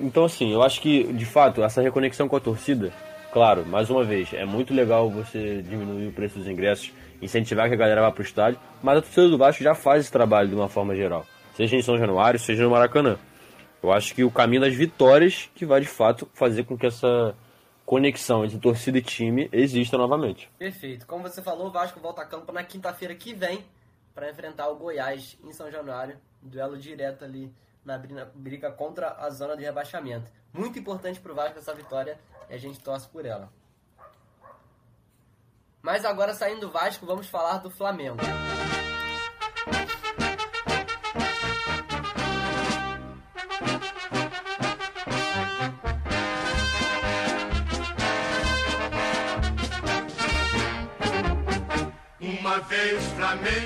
Então, 0.02 0.26
assim, 0.26 0.52
eu 0.52 0.64
acho 0.64 0.82
que, 0.82 1.12
de 1.14 1.26
fato, 1.26 1.64
essa 1.64 1.82
reconexão 1.82 2.28
com 2.28 2.36
a 2.36 2.40
torcida, 2.40 2.92
claro, 3.32 3.66
mais 3.66 3.90
uma 3.90 4.04
vez, 4.04 4.34
é 4.34 4.46
muito 4.46 4.74
legal 4.74 5.10
você 5.10 5.62
diminuir 5.62 6.08
o 6.08 6.12
preço 6.12 6.40
dos 6.40 6.48
ingressos, 6.48 6.92
incentivar 7.22 7.68
que 7.68 7.76
a 7.76 7.78
galera 7.78 8.02
vá 8.02 8.12
para 8.12 8.22
o 8.22 8.26
estádio, 8.26 8.60
mas 8.82 8.98
a 8.98 9.02
torcida 9.02 9.30
do 9.30 9.38
Vasco 9.38 9.64
já 9.64 9.76
faz 9.76 10.02
esse 10.02 10.12
trabalho 10.12 10.50
de 10.50 10.56
uma 10.56 10.68
forma 10.68 10.96
geral, 10.96 11.26
seja 11.56 11.76
em 11.76 11.82
São 11.82 11.98
Januário, 11.98 12.40
seja 12.40 12.64
no 12.64 12.72
Maracanã. 12.72 13.18
Eu 13.84 13.92
acho 13.92 14.14
que 14.14 14.24
o 14.24 14.32
caminho 14.32 14.62
das 14.62 14.74
vitórias 14.74 15.50
que 15.56 15.66
vai, 15.66 15.82
de 15.82 15.88
fato, 15.88 16.30
fazer 16.34 16.64
com 16.66 16.78
que 16.78 16.86
essa 16.88 17.36
conexão 17.86 18.46
entre 18.46 18.58
torcida 18.58 18.98
e 18.98 19.02
time 19.02 19.50
exista 19.52 19.98
novamente. 19.98 20.50
Perfeito. 20.58 21.06
Como 21.06 21.24
você 21.24 21.42
falou, 21.42 21.68
o 21.68 21.72
Vasco 21.72 22.00
volta 22.00 22.22
a 22.22 22.26
campo 22.26 22.52
na 22.52 22.64
quinta-feira 22.64 23.14
que 23.16 23.34
vem 23.34 23.66
para 24.14 24.30
enfrentar 24.30 24.70
o 24.70 24.76
Goiás 24.76 25.38
em 25.44 25.52
São 25.52 25.70
Januário, 25.72 26.18
duelo 26.42 26.78
direto 26.78 27.26
ali 27.26 27.52
na 27.84 27.98
briga 27.98 28.72
contra 28.72 29.13
a 29.13 29.30
zona 29.30 29.56
de 29.58 29.63
rebaixamento. 29.63 30.32
Muito 30.54 30.78
importante 30.78 31.20
para 31.20 31.32
o 31.32 31.36
Vasco 31.36 31.60
essa 31.60 31.74
vitória 31.74 32.20
e 32.50 32.54
a 32.54 32.58
gente 32.58 32.80
torce 32.80 33.08
por 33.08 33.26
ela. 33.26 33.52
Mas 35.82 36.06
agora 36.06 36.34
saindo 36.34 36.62
do 36.62 36.72
Vasco, 36.72 37.06
vamos 37.06 37.28
falar 37.28 37.58
do 37.58 37.72
Flamengo. 37.72 38.17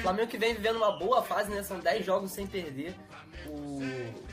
Flamengo. 0.06 0.30
Que 0.30 0.38
vem 0.38 0.54
vivendo 0.54 0.78
uma 0.78 0.92
boa 0.92 1.24
fase, 1.24 1.50
né? 1.52 1.64
São 1.64 1.80
10 1.80 2.06
jogos 2.06 2.32
sem 2.32 2.46
perder. 2.46 2.96
O, 3.48 3.80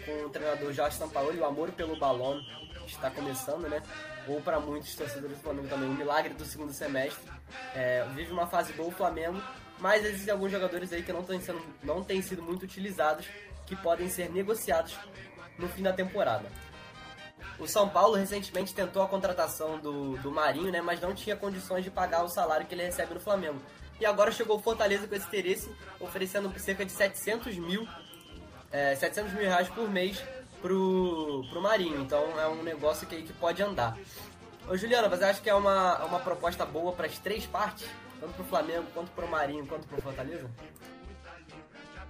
com 0.05 0.27
o 0.27 0.31
treinador 0.31 0.73
Jorge 0.73 0.97
Sampaoli, 0.97 1.39
o 1.39 1.45
amor 1.45 1.71
pelo 1.73 1.97
balão 1.97 2.41
está 2.87 3.11
começando, 3.11 3.69
né? 3.69 3.83
Ou 4.29 4.41
para 4.41 4.61
muitos 4.61 4.95
torcedores 4.95 5.37
do 5.37 5.43
Flamengo 5.43 5.69
também, 5.69 5.89
o 5.89 5.95
milagre 5.95 6.35
do 6.35 6.45
segundo 6.45 6.73
semestre. 6.73 7.31
É, 7.75 8.07
vive 8.15 8.33
uma 8.33 8.47
fase 8.47 8.73
boa 8.73 8.89
o 8.89 8.93
Flamengo, 8.93 9.43
mas 9.79 10.05
existem 10.05 10.33
alguns 10.33 10.53
jogadores 10.53 10.93
aí 10.93 11.03
que 11.03 11.13
não 11.13 11.23
têm, 11.23 11.41
sendo, 11.41 11.63
não 11.83 12.03
têm 12.03 12.23
sido 12.23 12.43
muito 12.43 12.63
utilizados, 12.65 13.27
que 13.67 13.75
podem 13.77 14.09
ser 14.09 14.31
negociados 14.31 14.97
no 15.59 15.69
fim 15.69 15.83
da 15.83 15.93
temporada. 15.93 16.49
O 17.59 17.67
São 17.67 17.89
Paulo 17.89 18.15
recentemente 18.15 18.75
tentou 18.75 19.03
a 19.03 19.09
contratação 19.09 19.79
do, 19.79 20.17
do 20.19 20.31
Marinho, 20.31 20.71
né, 20.71 20.81
mas 20.81 21.01
não 21.01 21.15
tinha 21.15 21.37
condições 21.37 21.85
de 21.85 21.91
pagar 21.91 22.23
o 22.25 22.29
salário 22.29 22.67
que 22.67 22.75
ele 22.75 22.85
recebe 22.85 23.15
no 23.15 23.21
Flamengo. 23.21 23.61
E 24.03 24.07
agora 24.07 24.33
chegou 24.33 24.57
o 24.57 24.61
Fortaleza 24.61 25.07
com 25.07 25.15
esse 25.15 25.29
interesse, 25.29 25.71
oferecendo 26.01 26.53
cerca 26.59 26.85
de 26.85 26.91
700 26.91 27.57
mil, 27.57 27.87
é, 28.73 28.97
700 28.97 29.33
mil 29.33 29.43
reais 29.43 29.69
por 29.69 29.89
mês 29.89 30.21
pro, 30.61 31.47
pro 31.49 31.63
Marinho. 31.63 32.01
Então 32.01 32.21
é 32.41 32.49
um 32.49 32.65
negócio 32.65 33.07
que, 33.07 33.23
que 33.23 33.33
pode 33.35 33.63
andar. 33.63 33.97
Ô 34.69 34.77
Juliana, 34.77 35.09
você 35.09 35.23
acha 35.23 35.41
que 35.41 35.49
é 35.49 35.55
uma, 35.55 36.05
uma 36.05 36.19
proposta 36.19 36.67
boa 36.67 36.93
para 36.93 37.07
as 37.07 37.17
três 37.21 37.47
partes? 37.47 37.87
Tanto 38.19 38.33
pro 38.35 38.45
Flamengo, 38.45 38.87
quanto 38.93 39.13
pro 39.13 39.29
Marinho, 39.29 39.65
quanto 39.69 39.87
pro 39.87 40.03
Fortaleza? 40.03 40.51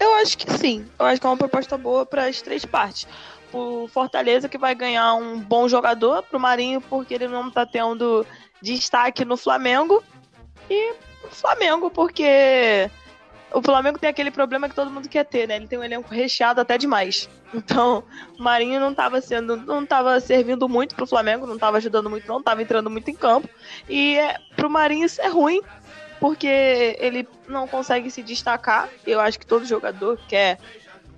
Eu 0.01 0.15
acho 0.15 0.39
que 0.39 0.51
sim. 0.51 0.89
Eu 0.99 1.05
acho 1.05 1.21
que 1.21 1.27
é 1.27 1.29
uma 1.29 1.37
proposta 1.37 1.77
boa 1.77 2.07
para 2.07 2.25
as 2.25 2.41
três 2.41 2.65
partes. 2.65 3.07
O 3.53 3.87
Fortaleza 3.89 4.49
que 4.49 4.57
vai 4.57 4.75
ganhar 4.75 5.13
um 5.17 5.39
bom 5.39 5.69
jogador, 5.69 6.23
pro 6.23 6.41
Marinho 6.41 6.81
porque 6.81 7.13
ele 7.13 7.29
não 7.29 7.51
tá 7.51 7.67
tendo 7.67 8.27
destaque 8.63 9.27
no 9.27 9.37
Flamengo 9.37 10.03
e 10.71 11.12
Flamengo 11.31 11.91
porque 11.91 12.91
o 13.53 13.63
Flamengo 13.63 13.99
tem 13.99 14.09
aquele 14.09 14.31
problema 14.31 14.69
que 14.69 14.75
todo 14.75 14.91
mundo 14.91 15.09
quer 15.09 15.25
ter, 15.25 15.47
né? 15.47 15.57
Ele 15.57 15.67
tem 15.67 15.79
um 15.79 15.85
elenco 15.85 16.13
recheado 16.13 16.61
até 16.61 16.79
demais. 16.79 17.29
Então, 17.55 18.03
o 18.39 18.43
Marinho 18.43 18.81
não 18.81 18.93
estava 18.93 19.21
sendo, 19.21 19.57
não 19.57 19.85
tava 19.85 20.19
servindo 20.21 20.69
muito 20.69 20.95
pro 20.95 21.07
Flamengo, 21.07 21.47
não 21.47 21.57
estava 21.57 21.77
ajudando 21.77 22.09
muito, 22.09 22.27
não 22.27 22.39
estava 22.39 22.63
entrando 22.63 22.89
muito 22.89 23.11
em 23.11 23.15
campo. 23.15 23.49
E 23.89 24.17
é, 24.17 24.39
pro 24.57 24.71
Marinho 24.71 25.05
isso 25.05 25.21
é 25.21 25.29
ruim, 25.29 25.61
porque 26.19 26.97
ele 26.99 27.29
não 27.47 27.69
consegue 27.69 28.11
se 28.11 28.23
destacar. 28.23 28.89
Eu 29.07 29.21
acho 29.21 29.39
que 29.39 29.47
todo 29.47 29.67
jogador 29.67 30.19
quer 30.27 30.59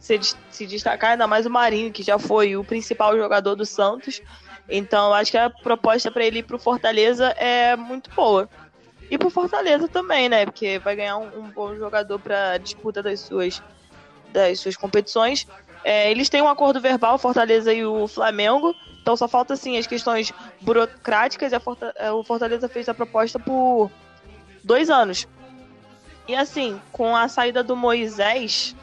se, 0.01 0.19
se 0.51 0.67
destacar, 0.67 1.13
ainda 1.13 1.27
mais 1.27 1.47
o 1.47 1.51
Marinho, 1.51 1.93
que 1.93 2.03
já 2.03 2.19
foi 2.19 2.57
o 2.57 2.65
principal 2.65 3.17
jogador 3.17 3.55
do 3.55 3.65
Santos. 3.65 4.21
Então, 4.69 5.13
acho 5.13 5.31
que 5.31 5.39
a 5.39 5.51
proposta 5.51 6.11
para 6.11 6.25
ele 6.25 6.41
ir 6.41 6.43
pro 6.43 6.59
Fortaleza 6.59 7.29
é 7.37 7.77
muito 7.77 8.11
boa. 8.11 8.49
E 9.15 9.19
pro 9.19 9.31
Fortaleza 9.31 9.87
também, 9.87 10.29
né? 10.29 10.45
Porque 10.45 10.81
vai 10.81 10.97
ganhar 10.97 11.17
um, 11.19 11.29
um 11.39 11.49
bom 11.49 11.77
jogador 11.77 12.19
para 12.19 12.59
disputa 12.59 13.01
das 13.01 13.21
suas, 13.21 13.63
das 14.33 14.59
suas 14.59 14.77
competições. 14.77 15.47
É, 15.85 16.11
eles 16.11 16.29
têm 16.29 16.43
um 16.43 16.49
acordo 16.49 16.81
verbal, 16.81 17.17
Fortaleza 17.17 17.73
e 17.73 17.87
o 17.87 18.09
Flamengo. 18.09 18.75
Então 19.01 19.17
só 19.17 19.29
falta 19.29 19.55
assim 19.55 19.79
as 19.79 19.87
questões 19.87 20.33
burocráticas. 20.61 21.53
É, 21.95 22.11
o 22.11 22.25
Fortaleza 22.25 22.69
fez 22.69 22.89
a 22.89 22.95
proposta 22.95 23.39
por 23.39 23.89
dois 24.65 24.91
anos. 24.91 25.29
E 26.27 26.35
assim, 26.35 26.81
com 26.91 27.15
a 27.15 27.29
saída 27.29 27.63
do 27.63 27.77
Moisés, 27.77 28.75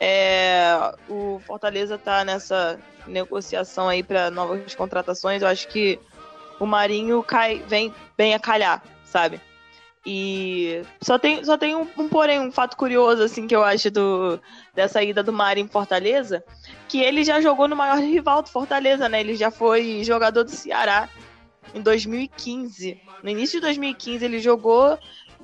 é, 0.00 0.92
o 1.08 1.40
Fortaleza 1.46 1.96
tá 1.96 2.24
nessa 2.24 2.80
negociação 3.06 3.88
aí 3.88 4.02
para 4.02 4.28
novas 4.28 4.74
contratações. 4.74 5.40
Eu 5.40 5.46
acho 5.46 5.68
que 5.68 6.00
o 6.58 6.66
Marinho 6.66 7.22
cai, 7.22 7.62
vem 7.68 7.94
bem 8.16 8.34
a 8.34 8.40
calhar, 8.40 8.82
sabe? 9.04 9.40
E 10.10 10.80
só 11.02 11.18
tem, 11.18 11.44
só 11.44 11.58
tem 11.58 11.76
um, 11.76 11.86
um, 11.98 12.08
porém, 12.08 12.40
um 12.40 12.50
fato 12.50 12.78
curioso, 12.78 13.22
assim, 13.22 13.46
que 13.46 13.54
eu 13.54 13.62
acho 13.62 13.90
do, 13.90 14.40
dessa 14.74 15.02
ida 15.02 15.22
do 15.22 15.34
Marinho 15.34 15.66
em 15.66 15.68
Fortaleza, 15.68 16.42
que 16.88 16.98
ele 16.98 17.22
já 17.22 17.42
jogou 17.42 17.68
no 17.68 17.76
maior 17.76 17.98
rival 17.98 18.40
do 18.40 18.48
Fortaleza, 18.48 19.06
né? 19.06 19.20
Ele 19.20 19.36
já 19.36 19.50
foi 19.50 20.02
jogador 20.02 20.44
do 20.44 20.50
Ceará 20.50 21.10
em 21.74 21.82
2015. 21.82 22.98
No 23.22 23.28
início 23.28 23.60
de 23.60 23.66
2015 23.66 24.24
ele 24.24 24.38
jogou, 24.38 24.98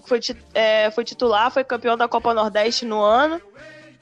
foi, 0.07 0.19
é, 0.55 0.91
foi 0.91 1.05
titular, 1.05 1.51
foi 1.51 1.63
campeão 1.63 1.95
da 1.95 2.09
Copa 2.09 2.33
Nordeste 2.33 2.87
no 2.87 3.03
ano. 3.03 3.43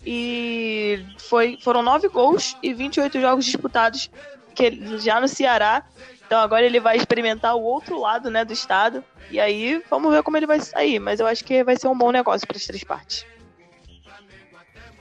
E 0.07 1.05
foi, 1.19 1.59
foram 1.61 1.83
nove 1.83 2.07
gols 2.07 2.57
e 2.63 2.73
28 2.73 3.21
jogos 3.21 3.45
disputados 3.45 4.09
que, 4.55 4.99
já 5.01 5.21
no 5.21 5.27
Ceará. 5.27 5.85
Então 6.33 6.41
agora 6.41 6.65
ele 6.65 6.81
vai 6.81 6.97
experimentar 6.97 7.55
o 7.55 7.63
outro 7.63 8.01
lado 8.01 8.31
né, 8.31 8.43
do 8.43 8.55
estado. 8.55 9.05
E 9.31 9.39
aí 9.39 9.85
vamos 9.91 10.11
ver 10.11 10.23
como 10.23 10.35
ele 10.39 10.47
vai 10.47 10.59
sair. 10.61 10.99
Mas 10.99 11.21
eu 11.21 11.27
acho 11.27 11.45
que 11.45 11.63
vai 11.63 11.77
ser 11.77 11.89
um 11.89 11.99
bom 11.99 12.11
negócio 12.11 12.49
para 12.49 12.57
as 12.57 12.65
três 12.65 12.83
partes. 12.83 13.27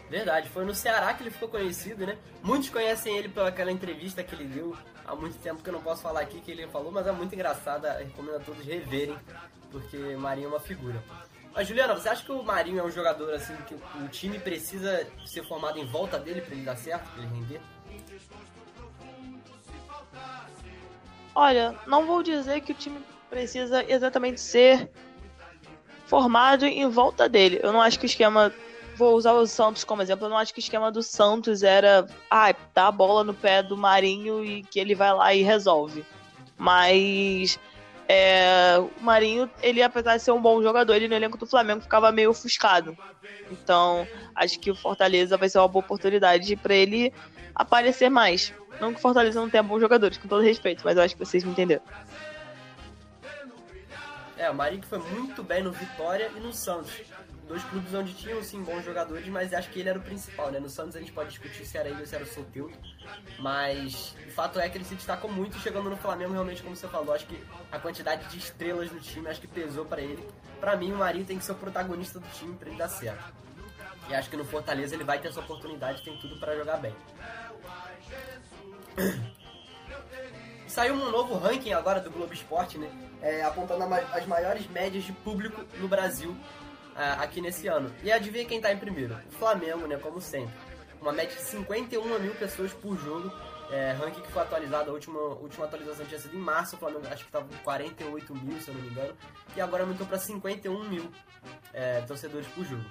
Verdade, 0.09 0.49
foi 0.49 0.65
no 0.65 0.75
Ceará 0.75 1.13
que 1.13 1.23
ele 1.23 1.31
ficou 1.31 1.47
conhecido, 1.47 2.05
né? 2.05 2.17
Muitos 2.43 2.67
conhecem 2.67 3.15
ele 3.15 3.29
pelaquela 3.29 3.71
entrevista 3.71 4.21
que 4.21 4.35
ele 4.35 4.43
deu 4.43 4.75
há 5.07 5.15
muito 5.15 5.37
tempo 5.37 5.63
que 5.63 5.69
eu 5.69 5.73
não 5.73 5.81
posso 5.81 6.01
falar 6.01 6.19
aqui 6.19 6.41
que 6.41 6.51
ele 6.51 6.67
falou, 6.67 6.91
mas 6.91 7.07
é 7.07 7.13
muito 7.13 7.33
engraçada, 7.33 7.93
recomendo 7.93 8.35
a 8.35 8.39
todos 8.41 8.65
reverem, 8.65 9.17
porque 9.71 9.95
Marinho 10.17 10.47
é 10.47 10.49
uma 10.49 10.59
figura. 10.59 11.01
Mas 11.53 11.65
Juliana, 11.65 11.93
você 11.93 12.09
acha 12.09 12.25
que 12.25 12.31
o 12.33 12.43
Marinho 12.43 12.79
é 12.79 12.83
um 12.83 12.91
jogador 12.91 13.33
assim 13.33 13.55
que 13.65 13.73
o 13.73 14.07
time 14.09 14.37
precisa 14.37 15.07
ser 15.25 15.47
formado 15.47 15.79
em 15.79 15.85
volta 15.85 16.19
dele 16.19 16.41
para 16.41 16.55
ele 16.55 16.65
dar 16.65 16.75
certo, 16.75 17.09
para 17.09 17.23
ele 17.23 17.33
render? 17.33 17.61
Olha, 21.33 21.75
não 21.87 22.05
vou 22.05 22.21
dizer 22.21 22.61
que 22.61 22.71
o 22.71 22.75
time 22.75 22.99
precisa 23.29 23.85
exatamente 23.89 24.41
ser 24.41 24.89
formado 26.05 26.65
em 26.65 26.87
volta 26.89 27.29
dele. 27.29 27.59
Eu 27.63 27.71
não 27.71 27.81
acho 27.81 27.97
que 27.97 28.05
o 28.05 28.07
esquema 28.07 28.53
vou 28.97 29.15
usar 29.15 29.33
o 29.33 29.47
Santos 29.47 29.83
como 29.83 30.01
exemplo, 30.01 30.25
eu 30.25 30.29
não 30.29 30.37
acho 30.37 30.53
que 30.53 30.59
o 30.59 30.61
esquema 30.61 30.91
do 30.91 31.01
Santos 31.01 31.63
era 31.63 32.05
ah, 32.29 32.53
dar 32.73 32.87
a 32.87 32.91
bola 32.91 33.23
no 33.23 33.33
pé 33.33 33.63
do 33.63 33.77
Marinho 33.77 34.43
e 34.43 34.63
que 34.63 34.79
ele 34.79 34.93
vai 34.93 35.13
lá 35.13 35.33
e 35.33 35.41
resolve. 35.41 36.05
Mas 36.57 37.57
é, 38.07 38.77
o 38.77 39.03
Marinho, 39.03 39.49
ele 39.63 39.81
apesar 39.81 40.17
de 40.17 40.23
ser 40.23 40.31
um 40.31 40.41
bom 40.41 40.61
jogador, 40.61 40.93
ele 40.93 41.07
no 41.07 41.15
elenco 41.15 41.37
do 41.37 41.47
Flamengo 41.47 41.81
ficava 41.81 42.11
meio 42.11 42.29
ofuscado. 42.29 42.95
Então, 43.49 44.07
acho 44.35 44.59
que 44.59 44.69
o 44.69 44.75
Fortaleza 44.75 45.37
vai 45.37 45.49
ser 45.49 45.59
uma 45.59 45.67
boa 45.67 45.83
oportunidade 45.83 46.55
para 46.57 46.75
ele 46.75 47.13
aparecer 47.55 48.09
mais. 48.09 48.53
Não 48.81 48.91
que 48.91 48.99
o 48.99 49.01
Fortaleza 49.01 49.39
não 49.39 49.49
tenha 49.49 49.63
bons 49.63 49.79
jogadores, 49.79 50.17
com 50.17 50.27
todo 50.27 50.41
respeito, 50.41 50.81
mas 50.83 50.97
eu 50.97 51.03
acho 51.03 51.15
que 51.15 51.23
vocês 51.23 51.43
me 51.43 51.51
entenderam. 51.51 51.83
É, 54.35 54.49
o 54.49 54.55
Marinho 54.55 54.81
foi 54.83 54.97
muito 54.97 55.43
bem 55.43 55.61
no 55.61 55.71
Vitória 55.71 56.31
e 56.35 56.39
no 56.39 56.51
Santos 56.51 56.91
dois 57.47 57.63
clubes 57.65 57.93
onde 57.93 58.13
tinham 58.13 58.41
sim 58.41 58.63
bons 58.63 58.83
jogadores, 58.85 59.27
mas 59.27 59.53
acho 59.53 59.69
que 59.69 59.81
ele 59.81 59.89
era 59.89 59.99
o 59.99 60.01
principal, 60.01 60.49
né? 60.51 60.59
No 60.59 60.69
Santos 60.69 60.95
a 60.95 60.99
gente 60.99 61.11
pode 61.11 61.29
discutir 61.29 61.65
se 61.65 61.77
era 61.77 61.89
ele 61.89 61.99
ou 61.99 62.07
se 62.07 62.15
era 62.15 62.23
o 62.23 62.27
Soteldo, 62.27 62.73
mas 63.39 64.15
o 64.25 64.31
fato 64.31 64.57
é 64.57 64.69
que 64.69 64.77
ele 64.77 64.85
se 64.85 64.95
destacou 64.95 65.29
muito 65.29 65.59
chegando 65.59 65.89
no 65.89 65.97
Flamengo, 65.97 66.31
realmente, 66.31 66.63
como 66.63 66.75
você 66.75 66.87
falou, 66.87 67.13
acho 67.13 67.27
que 67.27 67.43
a 67.69 67.77
quantidade 67.77 68.25
de 68.29 68.37
estrelas 68.37 68.89
no 68.89 69.01
time 69.01 69.27
acho 69.27 69.41
que 69.41 69.47
pesou 69.47 69.83
para 69.83 70.01
ele. 70.01 70.25
Para 70.61 70.77
mim, 70.77 70.93
o 70.93 70.97
Marinho 70.97 71.25
tem 71.25 71.37
que 71.37 71.43
ser 71.43 71.51
o 71.51 71.55
protagonista 71.55 72.19
do 72.19 72.27
time 72.29 72.55
para 72.55 72.69
ele 72.69 72.77
dar 72.77 72.87
certo. 72.87 73.33
E 74.09 74.15
acho 74.15 74.29
que 74.29 74.37
no 74.37 74.45
Fortaleza 74.45 74.95
ele 74.95 75.03
vai 75.03 75.19
ter 75.19 75.27
essa 75.27 75.41
oportunidade, 75.41 76.01
tem 76.03 76.17
tudo 76.17 76.39
para 76.39 76.55
jogar 76.55 76.77
bem. 76.77 76.95
Saiu 80.67 80.93
um 80.93 81.11
novo 81.11 81.37
ranking 81.37 81.73
agora 81.73 81.99
do 81.99 82.09
Globo 82.09 82.33
Esporte, 82.33 82.77
né? 82.77 82.89
É, 83.21 83.43
apontando 83.43 83.83
as 83.83 84.25
maiores 84.25 84.65
médias 84.67 85.03
de 85.03 85.11
público 85.11 85.65
no 85.79 85.87
Brasil 85.87 86.31
uh, 86.31 87.21
aqui 87.21 87.41
nesse 87.41 87.67
ano. 87.67 87.93
E 88.03 88.11
adivinha 88.11 88.45
quem 88.45 88.61
tá 88.61 88.71
em 88.71 88.77
primeiro? 88.77 89.17
O 89.27 89.31
Flamengo, 89.33 89.85
né? 89.85 89.97
Como 89.97 90.21
sempre. 90.21 90.53
Uma 91.01 91.11
média 91.11 91.35
de 91.35 91.41
51 91.41 92.19
mil 92.19 92.33
pessoas 92.35 92.71
por 92.71 92.97
jogo. 92.97 93.31
É, 93.69 93.93
ranking 93.93 94.21
que 94.21 94.31
foi 94.31 94.41
atualizado, 94.41 94.89
a 94.89 94.93
última, 94.93 95.19
última 95.19 95.65
atualização 95.65 96.05
tinha 96.05 96.19
sido 96.19 96.35
em 96.35 96.39
março, 96.39 96.75
o 96.75 96.79
Flamengo 96.79 97.07
acho 97.07 97.23
que 97.23 97.29
estava 97.29 97.45
com 97.45 97.55
48 97.63 98.35
mil, 98.35 98.59
se 98.59 98.67
eu 98.67 98.73
não 98.73 98.81
me 98.81 98.89
engano, 98.89 99.15
e 99.55 99.61
agora 99.61 99.83
aumentou 99.83 100.05
para 100.05 100.19
51 100.19 100.89
mil 100.89 101.09
é, 101.73 102.01
torcedores 102.01 102.45
por 102.47 102.65
jogo. 102.65 102.83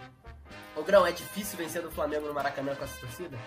O 0.75 0.83
Grão, 0.83 1.07
é 1.07 1.13
difícil 1.13 1.59
vencer 1.59 1.83
do 1.83 1.91
Flamengo 1.91 2.27
no 2.27 2.33
Maracanã 2.33 2.75
com 2.75 2.85
essa 2.85 2.99
torcida? 2.99 3.39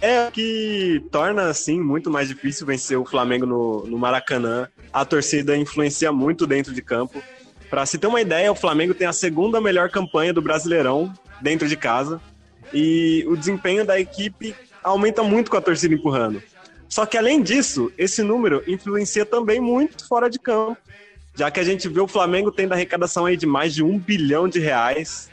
É 0.00 0.28
o 0.28 0.32
que 0.32 1.02
torna, 1.10 1.48
assim, 1.48 1.80
muito 1.80 2.10
mais 2.10 2.28
difícil 2.28 2.66
vencer 2.66 2.98
o 2.98 3.04
Flamengo 3.04 3.46
no, 3.46 3.86
no 3.86 3.98
Maracanã. 3.98 4.68
A 4.92 5.04
torcida 5.04 5.56
influencia 5.56 6.12
muito 6.12 6.46
dentro 6.46 6.72
de 6.72 6.82
campo. 6.82 7.22
Para 7.70 7.84
se 7.86 7.98
ter 7.98 8.06
uma 8.06 8.20
ideia, 8.20 8.52
o 8.52 8.56
Flamengo 8.56 8.94
tem 8.94 9.06
a 9.06 9.12
segunda 9.12 9.60
melhor 9.60 9.90
campanha 9.90 10.32
do 10.32 10.42
Brasileirão 10.42 11.12
dentro 11.40 11.68
de 11.68 11.76
casa 11.76 12.20
e 12.72 13.24
o 13.28 13.36
desempenho 13.36 13.84
da 13.84 13.98
equipe 13.98 14.54
aumenta 14.82 15.22
muito 15.22 15.50
com 15.50 15.56
a 15.56 15.60
torcida 15.60 15.94
empurrando. 15.94 16.42
Só 16.88 17.04
que 17.04 17.18
além 17.18 17.42
disso, 17.42 17.92
esse 17.98 18.22
número 18.22 18.62
influencia 18.66 19.26
também 19.26 19.60
muito 19.60 20.06
fora 20.06 20.30
de 20.30 20.38
campo, 20.38 20.80
já 21.34 21.50
que 21.50 21.58
a 21.58 21.64
gente 21.64 21.88
vê 21.88 22.00
o 22.00 22.06
Flamengo 22.06 22.52
tendo 22.52 22.72
arrecadação 22.72 23.26
aí 23.26 23.36
de 23.36 23.46
mais 23.46 23.74
de 23.74 23.82
um 23.82 23.98
bilhão 23.98 24.48
de 24.48 24.60
reais, 24.60 25.28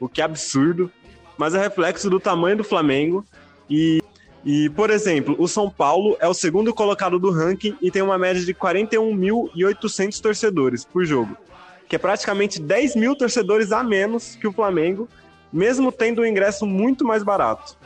o 0.00 0.08
que 0.08 0.20
é 0.20 0.24
absurdo, 0.24 0.90
mas 1.36 1.54
é 1.54 1.60
reflexo 1.60 2.08
do 2.08 2.18
tamanho 2.18 2.56
do 2.56 2.64
Flamengo 2.64 3.24
e 3.68 4.02
e, 4.44 4.68
por 4.70 4.90
exemplo, 4.90 5.34
o 5.38 5.48
São 5.48 5.70
Paulo 5.70 6.16
é 6.20 6.28
o 6.28 6.34
segundo 6.34 6.74
colocado 6.74 7.18
do 7.18 7.30
ranking 7.30 7.76
e 7.80 7.90
tem 7.90 8.02
uma 8.02 8.18
média 8.18 8.44
de 8.44 8.52
41.800 8.52 10.20
torcedores 10.20 10.84
por 10.84 11.04
jogo. 11.04 11.36
que 11.86 11.96
é 11.96 11.98
praticamente 11.98 12.60
10 12.60 12.96
mil 12.96 13.14
torcedores 13.14 13.70
a 13.70 13.84
menos 13.84 14.36
que 14.36 14.46
o 14.48 14.52
Flamengo, 14.52 15.06
mesmo 15.52 15.92
tendo 15.92 16.22
um 16.22 16.26
ingresso 16.26 16.66
muito 16.66 17.04
mais 17.04 17.22
barato. 17.22 17.76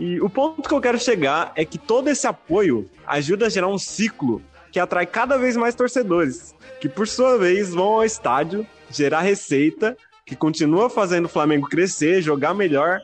E 0.00 0.20
o 0.20 0.28
ponto 0.28 0.68
que 0.68 0.74
eu 0.74 0.80
quero 0.80 0.98
chegar 0.98 1.52
é 1.54 1.64
que 1.64 1.78
todo 1.78 2.08
esse 2.08 2.26
apoio 2.26 2.90
ajuda 3.06 3.46
a 3.46 3.48
gerar 3.48 3.68
um 3.68 3.78
ciclo 3.78 4.42
que 4.72 4.80
atrai 4.80 5.06
cada 5.06 5.38
vez 5.38 5.56
mais 5.56 5.76
torcedores, 5.76 6.54
que 6.80 6.88
por 6.88 7.06
sua 7.06 7.38
vez 7.38 7.70
vão 7.70 7.94
ao 7.94 8.04
estádio 8.04 8.66
gerar 8.90 9.20
receita, 9.20 9.96
que 10.26 10.34
continua 10.34 10.90
fazendo 10.90 11.26
o 11.26 11.28
Flamengo 11.28 11.68
crescer, 11.68 12.20
jogar 12.20 12.52
melhor, 12.52 13.00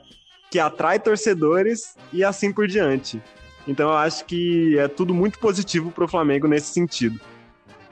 que 0.56 0.60
atrai 0.60 0.98
torcedores 0.98 1.94
e 2.10 2.24
assim 2.24 2.50
por 2.50 2.66
diante. 2.66 3.22
Então 3.68 3.90
eu 3.90 3.96
acho 3.96 4.24
que 4.24 4.78
é 4.78 4.88
tudo 4.88 5.12
muito 5.12 5.38
positivo 5.38 5.90
para 5.90 6.04
o 6.04 6.08
Flamengo 6.08 6.48
nesse 6.48 6.72
sentido. 6.72 7.20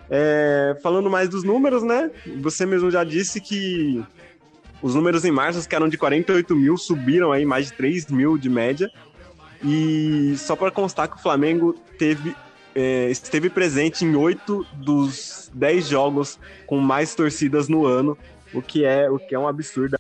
É, 0.09 0.75
falando 0.83 1.11
mais 1.11 1.29
dos 1.29 1.45
números, 1.45 1.83
né? 1.83 2.11
Você 2.41 2.65
mesmo 2.65 2.91
já 2.91 3.05
disse 3.05 3.39
que 3.39 4.03
os 4.81 4.95
números 4.95 5.27
em 5.27 5.31
março, 5.31 5.69
que 5.69 5.75
eram 5.75 5.91
de 5.91 5.99
48 5.99 6.57
mil, 6.57 6.79
subiram 6.79 7.33
aí 7.33 7.45
mais 7.45 7.67
de 7.67 7.75
3 7.75 8.07
mil 8.07 8.39
de 8.39 8.49
média. 8.49 8.91
E 9.63 10.35
só 10.39 10.57
para 10.57 10.71
constar 10.71 11.09
que 11.09 11.17
o 11.17 11.23
Flamengo 11.23 11.75
teve 11.99 12.35
é, 12.75 13.11
esteve 13.11 13.51
presente 13.51 14.07
em 14.07 14.17
oito 14.17 14.67
dos 14.73 15.51
dez 15.53 15.87
jogos 15.87 16.41
com 16.67 16.79
mais 16.79 17.15
torcidas 17.15 17.69
no 17.69 17.85
ano, 17.85 18.17
o 18.55 18.63
que 18.63 18.87
é, 18.87 19.11
o 19.11 19.19
que 19.19 19.35
é 19.35 19.39
um 19.39 19.47
absurdo. 19.47 19.99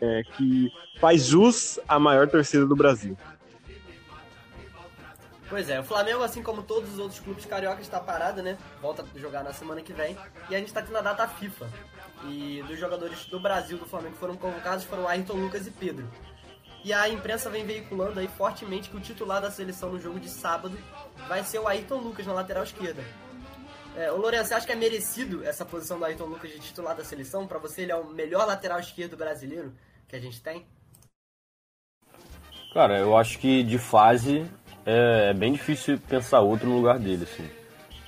É, 0.00 0.22
que 0.22 0.72
faz 0.98 1.26
jus 1.26 1.78
à 1.86 1.98
maior 1.98 2.28
torcida 2.28 2.64
do 2.64 2.74
Brasil. 2.74 3.16
Pois 5.50 5.68
é, 5.68 5.80
o 5.80 5.82
Flamengo, 5.82 6.22
assim 6.22 6.44
como 6.44 6.62
todos 6.62 6.92
os 6.92 6.98
outros 7.00 7.18
clubes 7.18 7.44
cariocas, 7.44 7.80
está 7.80 7.98
parado, 7.98 8.40
né? 8.40 8.56
Volta 8.80 9.04
a 9.04 9.18
jogar 9.18 9.42
na 9.42 9.52
semana 9.52 9.82
que 9.82 9.92
vem. 9.92 10.16
E 10.48 10.54
a 10.54 10.58
gente 10.58 10.68
está 10.68 10.80
tendo 10.80 10.96
a 10.96 11.00
data 11.00 11.26
FIFA. 11.26 11.68
E 12.28 12.62
dos 12.68 12.78
jogadores 12.78 13.24
do 13.24 13.40
Brasil 13.40 13.76
do 13.76 13.84
Flamengo 13.84 14.12
que 14.14 14.20
foram 14.20 14.36
convocados 14.36 14.84
foram 14.84 15.08
Ayrton 15.08 15.34
Lucas 15.34 15.66
e 15.66 15.72
Pedro. 15.72 16.08
E 16.84 16.92
a 16.92 17.08
imprensa 17.08 17.50
vem 17.50 17.66
veiculando 17.66 18.20
aí 18.20 18.28
fortemente 18.28 18.88
que 18.88 18.96
o 18.96 19.00
titular 19.00 19.42
da 19.42 19.50
seleção 19.50 19.90
no 19.90 19.98
jogo 19.98 20.20
de 20.20 20.30
sábado 20.30 20.78
vai 21.26 21.42
ser 21.42 21.58
o 21.58 21.66
Ayrton 21.66 21.98
Lucas 21.98 22.26
na 22.26 22.32
lateral 22.32 22.62
esquerda. 22.62 23.02
É, 23.96 24.12
o 24.12 24.16
Lourenço, 24.16 24.50
você 24.50 24.54
acha 24.54 24.66
que 24.66 24.72
é 24.72 24.76
merecido 24.76 25.44
essa 25.44 25.64
posição 25.64 25.98
do 25.98 26.04
Ayrton 26.04 26.26
Lucas 26.26 26.52
de 26.52 26.60
titular 26.60 26.94
da 26.94 27.02
seleção? 27.02 27.48
Para 27.48 27.58
você, 27.58 27.82
ele 27.82 27.90
é 27.90 27.96
o 27.96 28.04
melhor 28.04 28.46
lateral 28.46 28.78
esquerdo 28.78 29.16
brasileiro 29.16 29.74
que 30.10 30.16
a 30.16 30.20
gente 30.20 30.42
tem? 30.42 30.66
Cara, 32.74 32.98
eu 32.98 33.16
acho 33.16 33.38
que 33.38 33.62
de 33.62 33.78
fase 33.78 34.44
é, 34.84 35.30
é 35.30 35.34
bem 35.34 35.52
difícil 35.52 35.98
pensar 35.98 36.40
outro 36.40 36.68
no 36.68 36.76
lugar 36.76 36.98
dele, 36.98 37.22
assim. 37.22 37.48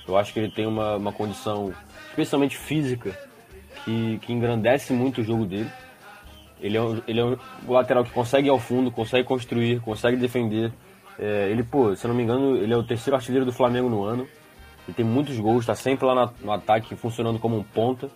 Eu 0.05 0.17
acho 0.17 0.33
que 0.33 0.39
ele 0.39 0.51
tem 0.51 0.67
uma, 0.67 0.97
uma 0.97 1.13
condição, 1.13 1.73
especialmente 2.09 2.57
física, 2.57 3.17
que, 3.83 4.19
que 4.19 4.33
engrandece 4.33 4.91
muito 4.91 5.21
o 5.21 5.23
jogo 5.23 5.45
dele. 5.45 5.69
Ele 6.59 6.77
é, 6.77 6.81
um, 6.81 7.01
ele 7.07 7.19
é 7.19 7.25
um 7.25 7.37
lateral 7.67 8.03
que 8.03 8.11
consegue 8.11 8.47
ir 8.47 8.51
ao 8.51 8.59
fundo, 8.59 8.91
consegue 8.91 9.27
construir, 9.27 9.79
consegue 9.81 10.17
defender. 10.17 10.71
É, 11.17 11.49
ele, 11.49 11.63
pô, 11.63 11.95
se 11.95 12.05
eu 12.05 12.09
não 12.09 12.15
me 12.15 12.23
engano, 12.23 12.57
ele 12.57 12.73
é 12.73 12.77
o 12.77 12.83
terceiro 12.83 13.15
artilheiro 13.15 13.45
do 13.45 13.51
Flamengo 13.51 13.89
no 13.89 14.03
ano. 14.03 14.27
Ele 14.85 14.95
tem 14.95 15.05
muitos 15.05 15.37
gols, 15.39 15.61
está 15.61 15.75
sempre 15.75 16.05
lá 16.05 16.33
no 16.41 16.51
ataque, 16.51 16.95
funcionando 16.95 17.39
como 17.39 17.57
um 17.57 17.63
ponta. 17.63 18.09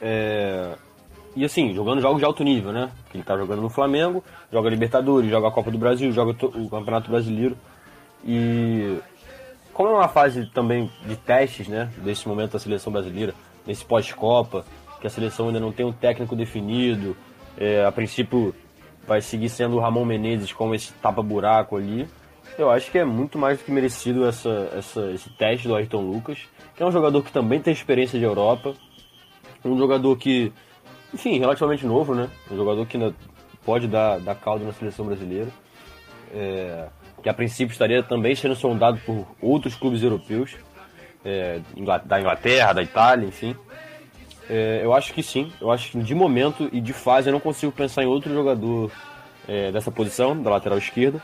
É, 0.00 0.76
e 1.36 1.44
assim, 1.44 1.72
jogando 1.74 2.00
jogos 2.00 2.18
de 2.18 2.24
alto 2.24 2.42
nível, 2.42 2.72
né? 2.72 2.90
Ele 3.12 3.22
está 3.22 3.36
jogando 3.36 3.62
no 3.62 3.68
Flamengo, 3.68 4.22
joga 4.52 4.68
Libertadores, 4.68 5.30
joga 5.30 5.48
a 5.48 5.52
Copa 5.52 5.70
do 5.70 5.78
Brasil, 5.78 6.10
joga 6.12 6.30
o 6.30 6.68
Campeonato 6.68 7.10
Brasileiro. 7.10 7.56
E 8.24 8.98
como 9.72 9.90
é 9.90 9.92
uma 9.92 10.08
fase 10.08 10.46
também 10.46 10.90
de 11.06 11.16
testes, 11.16 11.68
né? 11.68 11.90
Desse 11.98 12.26
momento 12.26 12.52
da 12.52 12.58
seleção 12.58 12.92
brasileira, 12.92 13.34
nesse 13.66 13.84
pós-Copa, 13.84 14.64
que 15.00 15.06
a 15.06 15.10
seleção 15.10 15.46
ainda 15.46 15.60
não 15.60 15.72
tem 15.72 15.86
um 15.86 15.92
técnico 15.92 16.36
definido, 16.36 17.16
é, 17.56 17.84
a 17.84 17.92
princípio 17.92 18.54
vai 19.06 19.20
seguir 19.20 19.48
sendo 19.48 19.76
o 19.76 19.80
Ramon 19.80 20.04
Menezes 20.04 20.52
com 20.52 20.74
esse 20.74 20.92
tapa-buraco 20.94 21.76
ali. 21.76 22.06
Eu 22.58 22.70
acho 22.70 22.90
que 22.90 22.98
é 22.98 23.04
muito 23.04 23.38
mais 23.38 23.58
do 23.58 23.64
que 23.64 23.72
merecido 23.72 24.26
essa, 24.26 24.70
essa, 24.76 25.10
esse 25.12 25.30
teste 25.30 25.66
do 25.66 25.74
Ayrton 25.74 26.02
Lucas, 26.02 26.38
que 26.76 26.82
é 26.82 26.86
um 26.86 26.92
jogador 26.92 27.22
que 27.22 27.32
também 27.32 27.60
tem 27.60 27.72
experiência 27.72 28.18
de 28.18 28.24
Europa, 28.24 28.74
um 29.64 29.78
jogador 29.78 30.16
que, 30.16 30.52
enfim, 31.12 31.38
relativamente 31.38 31.84
novo, 31.86 32.14
né? 32.14 32.28
Um 32.50 32.56
jogador 32.56 32.86
que 32.86 32.96
ainda 32.96 33.14
pode 33.64 33.86
dar, 33.86 34.18
dar 34.20 34.34
caldo 34.34 34.64
na 34.64 34.72
seleção 34.72 35.06
brasileira, 35.06 35.48
é, 36.32 36.86
que 37.22 37.28
a 37.28 37.34
princípio 37.34 37.72
estaria 37.72 38.02
também 38.02 38.34
sendo 38.34 38.56
sondado 38.56 38.98
por 39.04 39.26
outros 39.40 39.74
clubes 39.74 40.02
europeus, 40.02 40.56
é, 41.24 41.60
da 42.04 42.20
Inglaterra, 42.20 42.72
da 42.72 42.82
Itália, 42.82 43.26
enfim. 43.26 43.54
É, 44.48 44.80
eu 44.82 44.92
acho 44.92 45.12
que 45.12 45.22
sim. 45.22 45.52
Eu 45.60 45.70
acho 45.70 45.92
que 45.92 45.98
de 45.98 46.14
momento 46.14 46.68
e 46.72 46.80
de 46.80 46.92
fase 46.92 47.28
eu 47.28 47.32
não 47.32 47.40
consigo 47.40 47.70
pensar 47.70 48.02
em 48.02 48.06
outro 48.06 48.32
jogador 48.32 48.90
é, 49.46 49.70
dessa 49.70 49.90
posição, 49.90 50.40
da 50.40 50.50
lateral 50.50 50.78
esquerda, 50.78 51.22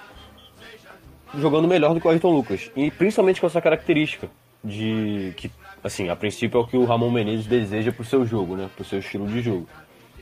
jogando 1.35 1.67
melhor 1.67 1.95
do 1.95 2.01
que 2.01 2.07
o 2.07 2.11
Ayrton 2.11 2.31
Lucas. 2.31 2.71
E 2.77 2.91
principalmente 2.91 3.41
com 3.41 3.47
essa 3.47 3.61
característica 3.61 4.29
de 4.63 5.33
que, 5.37 5.51
assim, 5.87 6.09
a 6.09 6.17
princípio 6.17 6.59
é 6.59 6.63
o 6.63 6.67
que 6.67 6.77
o 6.77 6.85
Ramon 6.85 7.11
Menezes 7.11 7.47
deseja 7.47 7.93
pro 7.93 8.05
seu 8.05 8.27
jogo, 8.27 8.57
né? 8.57 8.69
Pro 8.75 8.85
seu 8.85 8.99
estilo 8.99 9.27
de 9.27 9.41
jogo. 9.41 9.69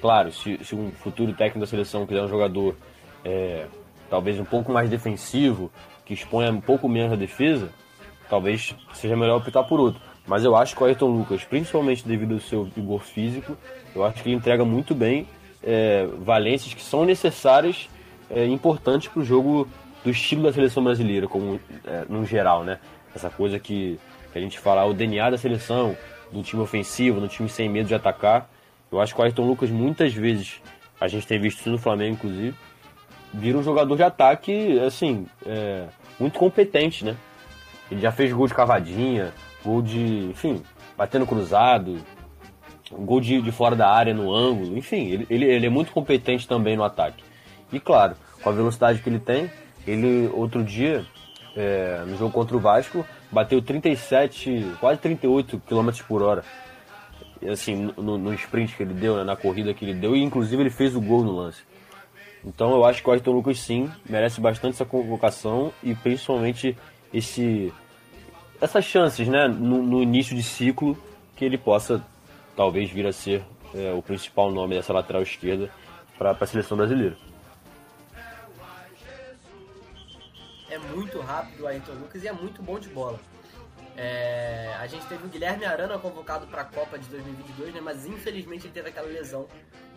Claro, 0.00 0.30
se, 0.30 0.58
se 0.62 0.74
um 0.74 0.90
futuro 0.90 1.32
técnico 1.32 1.60
da 1.60 1.66
seleção 1.66 2.06
quiser 2.06 2.22
um 2.22 2.28
jogador 2.28 2.76
é, 3.24 3.66
talvez 4.10 4.38
um 4.38 4.44
pouco 4.44 4.70
mais 4.70 4.90
defensivo, 4.90 5.70
que 6.04 6.12
exponha 6.12 6.50
um 6.50 6.60
pouco 6.60 6.88
menos 6.88 7.12
a 7.12 7.16
defesa, 7.16 7.70
talvez 8.28 8.74
seja 8.92 9.16
melhor 9.16 9.38
optar 9.38 9.64
por 9.64 9.80
outro. 9.80 10.00
Mas 10.26 10.44
eu 10.44 10.54
acho 10.54 10.76
que 10.76 10.82
o 10.82 10.86
Ayrton 10.86 11.08
Lucas, 11.08 11.44
principalmente 11.44 12.06
devido 12.06 12.34
ao 12.34 12.40
seu 12.40 12.64
vigor 12.64 13.02
físico, 13.02 13.56
eu 13.94 14.04
acho 14.04 14.22
que 14.22 14.28
ele 14.28 14.36
entrega 14.36 14.64
muito 14.64 14.94
bem 14.94 15.26
é, 15.62 16.06
valências 16.18 16.74
que 16.74 16.82
são 16.82 17.04
necessárias 17.04 17.88
é, 18.30 18.46
importantes 18.46 19.08
para 19.08 19.20
o 19.20 19.24
jogo 19.24 19.68
do 20.02 20.10
estilo 20.10 20.42
da 20.42 20.52
seleção 20.52 20.84
brasileira, 20.84 21.26
como 21.26 21.58
é, 21.86 22.04
no 22.08 22.24
geral, 22.24 22.62
né? 22.64 22.78
Essa 23.14 23.30
coisa 23.30 23.58
que, 23.58 23.98
que 24.34 24.38
a 24.40 24.42
gente 24.42 24.58
fala, 24.58 24.84
o 24.84 24.92
DNA 24.92 25.30
da 25.30 25.38
seleção, 25.38 25.96
do 26.32 26.42
time 26.42 26.60
ofensivo, 26.60 27.20
do 27.20 27.28
time 27.28 27.48
sem 27.48 27.68
medo 27.68 27.86
de 27.86 27.94
atacar. 27.94 28.50
Eu 28.90 29.00
acho 29.00 29.14
que 29.14 29.20
o 29.20 29.24
Ayrton 29.24 29.46
Lucas, 29.46 29.70
muitas 29.70 30.12
vezes, 30.12 30.60
a 31.00 31.06
gente 31.06 31.24
tem 31.24 31.40
visto 31.40 31.60
isso 31.60 31.70
no 31.70 31.78
Flamengo, 31.78 32.14
inclusive, 32.14 32.56
vira 33.32 33.56
um 33.56 33.62
jogador 33.62 33.94
de 33.94 34.02
ataque, 34.02 34.80
assim, 34.80 35.28
é, 35.46 35.84
muito 36.18 36.36
competente, 36.36 37.04
né? 37.04 37.16
Ele 37.88 38.00
já 38.00 38.10
fez 38.10 38.32
gol 38.32 38.48
de 38.48 38.54
cavadinha, 38.54 39.32
gol 39.64 39.80
de, 39.80 40.24
enfim, 40.30 40.60
batendo 40.96 41.26
cruzado, 41.26 41.96
gol 42.90 43.20
de, 43.20 43.40
de 43.40 43.52
fora 43.52 43.76
da 43.76 43.88
área 43.88 44.12
no 44.12 44.34
ângulo, 44.34 44.76
enfim, 44.76 45.10
ele, 45.10 45.26
ele, 45.30 45.44
ele 45.44 45.66
é 45.66 45.70
muito 45.70 45.92
competente 45.92 46.48
também 46.48 46.76
no 46.76 46.82
ataque. 46.82 47.22
E 47.72 47.78
claro, 47.78 48.16
com 48.42 48.50
a 48.50 48.52
velocidade 48.52 49.00
que 49.00 49.08
ele 49.08 49.20
tem, 49.20 49.48
ele 49.86 50.28
outro 50.32 50.64
dia, 50.64 51.06
é, 51.56 52.02
no 52.04 52.16
jogo 52.16 52.32
contra 52.32 52.56
o 52.56 52.60
Vasco, 52.60 53.06
bateu 53.34 53.60
37, 53.60 54.76
quase 54.80 55.00
38 55.00 55.60
km 55.66 55.90
por 56.06 56.22
hora. 56.22 56.44
Assim, 57.50 57.92
no, 57.96 58.16
no 58.16 58.32
sprint 58.32 58.74
que 58.74 58.82
ele 58.82 58.94
deu, 58.94 59.16
né, 59.16 59.24
na 59.24 59.36
corrida 59.36 59.74
que 59.74 59.84
ele 59.84 59.94
deu, 59.94 60.16
e 60.16 60.22
inclusive 60.22 60.62
ele 60.62 60.70
fez 60.70 60.96
o 60.96 61.00
gol 61.00 61.22
no 61.22 61.32
lance. 61.32 61.62
Então 62.44 62.70
eu 62.72 62.84
acho 62.84 63.02
que 63.02 63.08
o 63.08 63.12
Ayrton 63.12 63.32
Lucas 63.32 63.58
sim 63.58 63.90
merece 64.08 64.40
bastante 64.40 64.74
essa 64.74 64.84
convocação 64.84 65.72
e 65.82 65.94
principalmente 65.94 66.76
esse 67.12 67.72
essas 68.60 68.84
chances, 68.84 69.28
né, 69.28 69.46
no, 69.48 69.82
no, 69.82 70.02
início 70.02 70.34
de 70.34 70.42
ciclo, 70.42 70.96
que 71.36 71.44
ele 71.44 71.58
possa 71.58 72.02
talvez 72.56 72.88
vir 72.90 73.06
a 73.06 73.12
ser 73.12 73.42
é, 73.74 73.92
o 73.92 74.00
principal 74.00 74.50
nome 74.50 74.74
dessa 74.74 74.92
lateral 74.92 75.22
esquerda 75.22 75.68
para 76.16 76.30
a 76.30 76.46
seleção 76.46 76.76
brasileira. 76.76 77.16
É 80.74 80.78
muito 80.78 81.20
rápido 81.20 81.62
o 81.62 81.66
Ayrton 81.66 81.92
Lucas 81.92 82.22
e 82.22 82.28
é 82.28 82.32
muito 82.32 82.62
bom 82.62 82.78
de 82.78 82.88
bola. 82.88 83.20
É, 83.96 84.74
a 84.80 84.86
gente 84.86 85.06
teve 85.06 85.24
o 85.24 85.28
Guilherme 85.28 85.64
Arana 85.64 85.98
convocado 85.98 86.46
para 86.48 86.62
a 86.62 86.64
Copa 86.64 86.98
de 86.98 87.08
2022, 87.08 87.74
né, 87.74 87.80
mas 87.80 88.06
infelizmente 88.06 88.66
ele 88.66 88.74
teve 88.74 88.88
aquela 88.88 89.06
lesão 89.06 89.48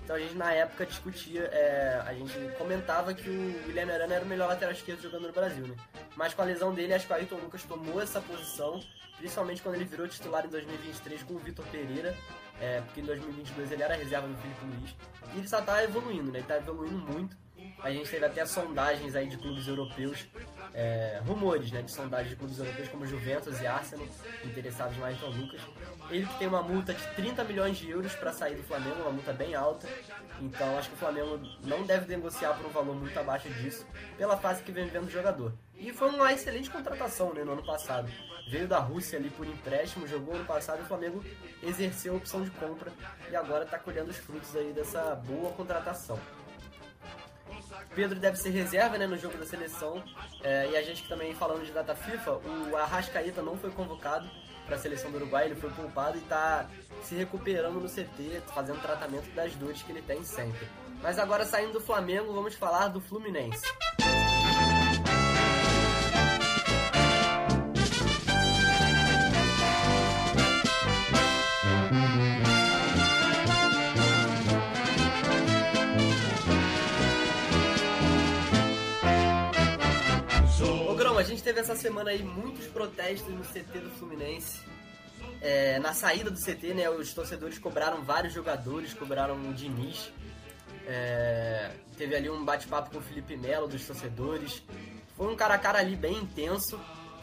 então 0.08 0.16
a 0.16 0.20
gente 0.20 0.36
na 0.36 0.54
época 0.54 0.86
discutia, 0.86 1.42
é, 1.52 2.02
a 2.06 2.14
gente 2.14 2.34
comentava 2.58 3.14
que 3.14 3.30
o 3.30 3.64
Guilherme 3.66 3.92
Arana 3.92 4.16
era 4.16 4.24
o 4.24 4.28
melhor 4.28 4.48
lateral 4.48 4.74
esquerdo 4.74 5.02
jogando 5.02 5.28
no 5.28 5.34
Brasil, 5.34 5.68
né? 5.68 5.76
Mas 6.16 6.34
com 6.34 6.42
a 6.42 6.46
lesão 6.46 6.74
dele, 6.74 6.94
acho 6.94 7.06
que 7.06 7.12
o 7.12 7.16
Ayrton 7.18 7.36
Lucas 7.36 7.64
tomou 7.64 8.02
essa 8.02 8.22
posição, 8.22 8.82
principalmente 9.18 9.62
quando 9.62 9.76
ele 9.76 9.84
virou 9.84 10.08
titular 10.08 10.46
em 10.46 10.48
2023 10.48 11.24
com 11.24 11.34
o 11.34 11.40
Vitor 11.40 11.66
Pereira, 11.66 12.16
é, 12.62 12.80
porque 12.80 13.02
em 13.02 13.04
2022 13.04 13.70
ele 13.70 13.84
era 13.84 13.96
reserva 13.96 14.30
do 14.30 14.38
Felipe 14.38 14.66
Luiz. 14.66 14.96
E 15.36 15.40
ele 15.40 15.48
só 15.50 15.62
tá 15.62 15.84
evoluindo, 15.84 16.32
né? 16.32 16.40
Ele 16.40 16.48
tá 16.48 16.56
evoluindo 16.56 17.00
muito. 17.00 17.36
A 17.84 17.92
gente 17.92 18.10
teve 18.10 18.26
até 18.26 18.46
sondagens 18.46 19.16
aí 19.16 19.28
de 19.28 19.38
clubes 19.38 19.68
europeus, 19.68 20.26
é, 20.74 21.22
rumores 21.26 21.72
né, 21.72 21.82
de 21.82 21.92
sondagens 21.92 22.32
de 22.32 22.36
clubes 22.36 22.58
europeus 22.58 22.90
como 22.90 23.06
Juventus 23.06 23.62
e 23.62 23.68
Arsenal, 23.68 24.08
interessados 24.44 24.98
mais 24.98 25.20
Tom 25.20 25.30
Lucas. 25.30 25.62
Ele 26.10 26.26
que 26.26 26.38
tem 26.40 26.48
uma 26.48 26.64
multa 26.64 26.94
de 26.94 27.06
30 27.16 27.44
milhões 27.44 27.78
de 27.78 27.90
euros 27.90 28.14
para 28.16 28.34
sair 28.34 28.56
do 28.56 28.64
Flamengo, 28.64 29.02
uma 29.02 29.12
multa 29.12 29.32
bem 29.32 29.54
alta. 29.54 29.88
Então 30.42 30.78
acho 30.78 30.90
que 30.90 30.96
o 30.96 30.98
Flamengo 30.98 31.40
não 31.64 31.84
deve 31.84 32.08
negociar 32.08 32.54
por 32.54 32.66
um 32.66 32.70
valor 32.70 32.96
muito 32.96 33.18
abaixo 33.20 33.50
disso, 33.50 33.86
pela 34.18 34.38
fase 34.38 34.64
que 34.64 34.72
vem 34.72 34.86
vivendo 34.86 35.08
o 35.08 35.12
jogador. 35.12 35.54
E 35.76 35.94
foi 35.94 36.10
uma 36.10 36.34
excelente 36.34 36.70
contratação 36.70 37.34
né, 37.34 37.44
no 37.44 37.54
ano 37.54 37.66
passado. 37.66 38.12
Veio 38.50 38.68
da 38.68 38.80
Rússia 38.80 39.20
ali 39.20 39.30
por 39.30 39.46
empréstimo, 39.46 40.08
jogou 40.08 40.34
ano 40.34 40.46
passado 40.46 40.80
e 40.80 40.84
o 40.84 40.86
Flamengo 40.86 41.24
exerceu 41.62 42.14
a 42.14 42.18
opção 42.18 42.44
de 42.44 42.50
compra 42.52 42.92
e 43.30 43.36
agora 43.36 43.66
está 43.66 43.78
colhendo 43.78 44.10
os 44.10 44.18
frutos 44.18 44.56
aí 44.56 44.72
dessa 44.72 45.16
boa 45.16 45.52
contratação. 45.52 46.18
Pedro 47.96 48.20
deve 48.20 48.38
ser 48.38 48.50
reserva 48.50 48.98
né, 48.98 49.08
no 49.08 49.18
jogo 49.18 49.38
da 49.38 49.46
seleção. 49.46 50.04
É, 50.44 50.70
e 50.72 50.78
a 50.78 50.82
gente 50.82 51.08
também 51.08 51.34
falando 51.34 51.66
de 51.66 51.72
data 51.72 51.96
FIFA, 51.96 52.40
o 52.72 52.76
Arrascaeta 52.76 53.42
não 53.42 53.58
foi 53.58 53.72
convocado 53.72 54.30
para 54.66 54.76
a 54.76 54.80
seleção 54.80 55.10
do 55.10 55.18
Uruguai, 55.18 55.46
ele 55.46 55.56
foi 55.56 55.70
poupado 55.72 56.18
e 56.18 56.22
está 56.22 56.70
se 57.02 57.16
recuperando 57.16 57.80
no 57.80 57.88
CT, 57.88 58.42
fazendo 58.54 58.82
tratamento 58.82 59.34
das 59.34 59.56
dores 59.56 59.82
que 59.82 59.92
ele 59.92 60.02
tem 60.02 60.24
sempre. 60.24 60.68
Mas 61.02 61.18
agora 61.18 61.46
saindo 61.46 61.74
do 61.74 61.82
Flamengo, 61.82 62.34
vamos 62.34 62.56
falar 62.56 62.90
do 62.90 63.00
Fluminense. 63.00 63.62
A 81.18 81.24
gente 81.24 81.42
teve 81.42 81.60
essa 81.60 81.76
semana 81.76 82.12
aí 82.12 82.22
muitos 82.22 82.68
protestos 82.68 83.34
no 83.34 83.44
CT 83.44 83.80
do 83.80 83.90
Fluminense. 83.92 84.60
É, 85.42 85.80
na 85.80 85.94
saída 85.94 86.30
do 86.30 86.40
CT, 86.40 86.74
né, 86.74 86.90
os 86.90 87.14
torcedores 87.14 87.58
cobraram 87.58 88.04
vários 88.04 88.34
jogadores, 88.34 88.94
cobraram 88.94 89.36
o 89.50 89.54
Diniz. 89.54 90.12
É, 90.86 91.72
teve 91.98 92.16
ali 92.16 92.30
um 92.30 92.46
bate-papo 92.46 92.92
com 92.92 93.00
o 93.00 93.02
Felipe 93.02 93.36
Melo 93.36 93.68
dos 93.68 93.86
torcedores. 93.86 94.62
Foi 95.16 95.32
um 95.32 95.36
cara 95.36 95.56
a 95.56 95.58
cara 95.58 95.80
ali 95.80 95.96
bem 95.96 96.18
intenso. 96.18 96.80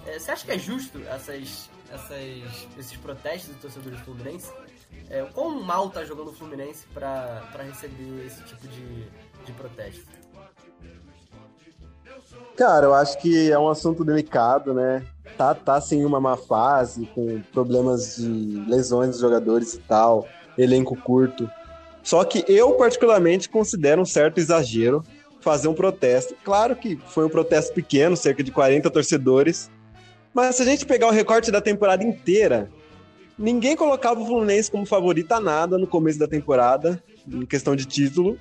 É, 0.06 0.18
você 0.18 0.32
acha 0.32 0.44
que 0.44 0.52
é 0.52 0.58
justo 0.58 0.98
essas, 1.06 1.70
essas, 1.90 2.68
esses 2.76 2.96
protestos 2.96 3.50
dos 3.50 3.62
torcedores 3.62 3.98
do 4.00 4.04
Fluminense? 4.04 4.52
É, 5.08 5.22
quão 5.32 5.62
mal 5.62 5.90
tá 5.90 6.04
jogando 6.04 6.30
o 6.30 6.34
Fluminense 6.34 6.86
para 6.88 7.62
receber 7.62 8.26
esse 8.26 8.42
tipo 8.42 8.66
de, 8.66 9.04
de 9.44 9.52
protesto? 9.52 10.23
Cara, 12.56 12.86
eu 12.86 12.94
acho 12.94 13.18
que 13.18 13.50
é 13.50 13.58
um 13.58 13.68
assunto 13.68 14.04
delicado, 14.04 14.72
né? 14.72 15.02
Tá, 15.36 15.54
tá 15.54 15.80
sim 15.80 16.04
uma 16.04 16.20
má 16.20 16.36
fase, 16.36 17.06
com 17.14 17.40
problemas 17.52 18.16
de 18.16 18.64
lesões 18.68 19.10
dos 19.10 19.20
jogadores 19.20 19.74
e 19.74 19.78
tal, 19.78 20.26
elenco 20.56 20.96
curto. 20.96 21.50
Só 22.02 22.22
que 22.22 22.44
eu, 22.46 22.72
particularmente, 22.72 23.48
considero 23.48 24.02
um 24.02 24.04
certo 24.04 24.38
exagero 24.38 25.02
fazer 25.40 25.68
um 25.68 25.74
protesto. 25.74 26.34
Claro 26.44 26.76
que 26.76 26.96
foi 27.08 27.26
um 27.26 27.28
protesto 27.28 27.74
pequeno, 27.74 28.16
cerca 28.16 28.42
de 28.42 28.52
40 28.52 28.88
torcedores. 28.90 29.70
Mas 30.32 30.56
se 30.56 30.62
a 30.62 30.64
gente 30.64 30.86
pegar 30.86 31.08
o 31.08 31.12
recorte 31.12 31.50
da 31.50 31.60
temporada 31.60 32.04
inteira, 32.04 32.70
ninguém 33.38 33.76
colocava 33.76 34.20
o 34.20 34.26
Fluminense 34.26 34.70
como 34.70 34.86
favorito 34.86 35.32
a 35.32 35.40
nada 35.40 35.78
no 35.78 35.86
começo 35.86 36.18
da 36.18 36.28
temporada, 36.28 37.02
em 37.26 37.44
questão 37.44 37.74
de 37.74 37.84
título. 37.84 38.38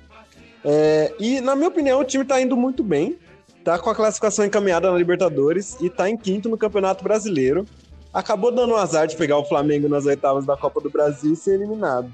É, 0.64 1.12
e, 1.18 1.40
na 1.40 1.56
minha 1.56 1.68
opinião, 1.68 2.00
o 2.00 2.04
time 2.04 2.24
tá 2.24 2.40
indo 2.40 2.56
muito 2.56 2.82
bem 2.82 3.18
tá 3.64 3.78
com 3.78 3.88
a 3.88 3.94
classificação 3.94 4.44
encaminhada 4.44 4.90
na 4.90 4.98
Libertadores 4.98 5.76
e 5.80 5.88
tá 5.88 6.08
em 6.08 6.16
quinto 6.16 6.50
no 6.50 6.58
Campeonato 6.58 7.02
Brasileiro. 7.02 7.64
Acabou 8.12 8.52
dando 8.52 8.74
um 8.74 8.76
azar 8.76 9.06
de 9.06 9.16
pegar 9.16 9.38
o 9.38 9.44
Flamengo 9.44 9.88
nas 9.88 10.04
oitavas 10.04 10.44
da 10.44 10.56
Copa 10.56 10.80
do 10.80 10.90
Brasil 10.90 11.32
e 11.32 11.36
ser 11.36 11.54
eliminado. 11.54 12.12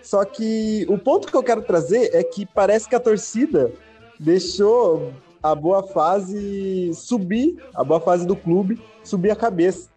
Só 0.00 0.24
que 0.24 0.86
o 0.88 0.96
ponto 0.96 1.26
que 1.26 1.36
eu 1.36 1.42
quero 1.42 1.62
trazer 1.62 2.14
é 2.14 2.22
que 2.22 2.46
parece 2.46 2.88
que 2.88 2.94
a 2.94 3.00
torcida 3.00 3.72
deixou 4.18 5.12
a 5.42 5.54
boa 5.54 5.82
fase 5.82 6.92
subir, 6.94 7.60
a 7.74 7.82
boa 7.82 8.00
fase 8.00 8.24
do 8.24 8.36
clube 8.36 8.80
subir 9.02 9.32
a 9.32 9.36
cabeça. 9.36 9.88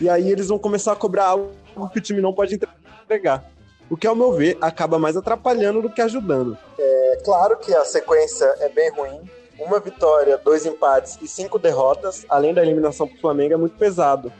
E 0.00 0.08
aí 0.08 0.30
eles 0.30 0.48
vão 0.48 0.58
começar 0.58 0.92
a 0.92 0.96
cobrar 0.96 1.26
algo 1.26 1.52
que 1.92 1.98
o 1.98 2.02
time 2.02 2.20
não 2.20 2.32
pode 2.32 2.58
entregar. 3.04 3.48
O 3.88 3.96
que, 3.96 4.06
ao 4.06 4.14
meu 4.14 4.32
ver, 4.32 4.58
acaba 4.60 4.98
mais 4.98 5.16
atrapalhando 5.16 5.82
do 5.82 5.90
que 5.90 6.00
ajudando. 6.00 6.56
É 6.78 7.20
claro 7.24 7.56
que 7.56 7.74
a 7.74 7.84
sequência 7.84 8.44
é 8.60 8.68
bem 8.68 8.90
ruim, 8.90 9.20
uma 9.60 9.80
vitória, 9.80 10.38
dois 10.38 10.64
empates 10.66 11.18
e 11.20 11.28
cinco 11.28 11.58
derrotas, 11.58 12.24
além 12.28 12.54
da 12.54 12.62
eliminação 12.62 13.06
para 13.06 13.16
o 13.16 13.20
Flamengo, 13.20 13.54
é 13.54 13.56
muito 13.56 13.76
pesado. 13.76 14.32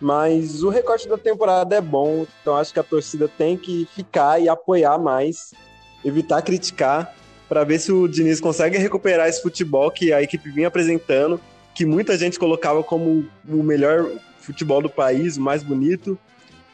Mas 0.00 0.62
o 0.62 0.68
recorte 0.68 1.08
da 1.08 1.16
temporada 1.16 1.76
é 1.76 1.80
bom, 1.80 2.26
então 2.40 2.56
acho 2.56 2.72
que 2.72 2.80
a 2.80 2.82
torcida 2.82 3.28
tem 3.28 3.56
que 3.56 3.86
ficar 3.94 4.40
e 4.40 4.48
apoiar 4.48 4.98
mais, 4.98 5.54
evitar 6.04 6.42
criticar, 6.42 7.14
para 7.48 7.64
ver 7.64 7.78
se 7.78 7.92
o 7.92 8.08
Diniz 8.08 8.40
consegue 8.40 8.78
recuperar 8.78 9.28
esse 9.28 9.42
futebol 9.42 9.90
que 9.90 10.12
a 10.12 10.22
equipe 10.22 10.50
vinha 10.50 10.68
apresentando, 10.68 11.40
que 11.74 11.84
muita 11.84 12.16
gente 12.16 12.38
colocava 12.38 12.82
como 12.82 13.26
o 13.48 13.62
melhor 13.62 14.10
futebol 14.40 14.82
do 14.82 14.88
país, 14.88 15.36
o 15.36 15.40
mais 15.40 15.62
bonito. 15.62 16.18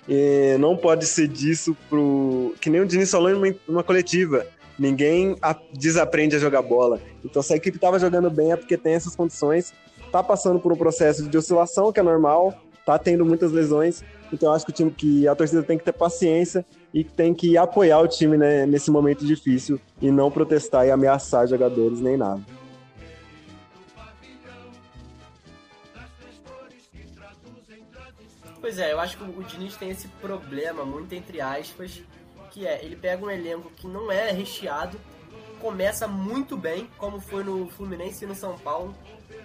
E 0.09 0.57
não 0.59 0.77
pode 0.77 1.05
ser 1.05 1.29
disso 1.29 1.77
pro. 1.91 2.55
Que 2.61 2.71
nem 2.71 2.81
o 2.81 2.87
Diniz 2.87 3.11
falou 3.11 3.45
em 3.45 3.61
uma 3.69 3.83
coletiva 3.83 4.47
Ninguém 4.79 5.37
desaprende 5.73 6.37
a 6.37 6.39
jogar 6.39 6.63
bola. 6.63 7.01
Então, 7.25 7.43
se 7.43 7.53
a 7.53 7.57
equipe 7.57 7.77
estava 7.77 7.99
jogando 7.99 8.31
bem 8.31 8.53
é 8.53 8.57
porque 8.57 8.77
tem 8.77 8.95
essas 8.95 9.17
condições, 9.17 9.73
tá 10.13 10.23
passando 10.23 10.61
por 10.61 10.73
um 10.73 10.77
processo 10.77 11.29
de 11.29 11.37
oscilação 11.37 11.93
que 11.93 11.99
é 11.99 12.03
normal, 12.03 12.55
tá 12.87 12.99
tendo 12.99 13.25
muitas 13.25 13.51
lesões. 13.51 14.05
Então, 14.33 14.51
eu 14.51 14.55
acho 14.55 14.65
que 14.65 14.71
o 14.71 14.75
time 14.75 14.91
que 14.91 15.27
a 15.27 15.35
torcida 15.35 15.63
tem 15.63 15.77
que 15.77 15.85
ter 15.85 15.93
paciência 15.93 16.65
e 16.95 17.03
tem 17.03 17.35
que 17.35 17.57
apoiar 17.57 17.99
o 17.99 18.07
time 18.07 18.37
né, 18.37 18.67
nesse 18.67 18.91
momento 18.91 19.27
difícil 19.27 19.81
e 20.01 20.11
não 20.11 20.31
protestar 20.31 20.87
e 20.87 20.91
ameaçar 20.91 21.47
jogadores 21.49 22.01
nem 22.01 22.17
nada. 22.17 22.41
Pois 28.61 28.79
é, 28.79 28.93
eu 28.93 29.01
acho 29.01 29.17
que 29.17 29.25
o 29.25 29.43
Diniz 29.45 29.77
tem 29.77 29.91
esse 29.91 30.09
problema, 30.21 30.85
muito 30.85 31.15
entre 31.15 31.41
aspas, 31.41 32.03
que 32.59 32.67
é, 32.67 32.85
ele 32.85 32.97
pega 32.97 33.25
um 33.25 33.31
elenco 33.31 33.71
que 33.71 33.87
não 33.87 34.11
é 34.11 34.33
recheado, 34.33 35.01
começa 35.61 36.09
muito 36.09 36.57
bem, 36.57 36.91
como 36.99 37.21
foi 37.21 37.45
no 37.45 37.69
Fluminense 37.69 38.25
e 38.25 38.27
no 38.27 38.35
São 38.35 38.59
Paulo, 38.59 38.97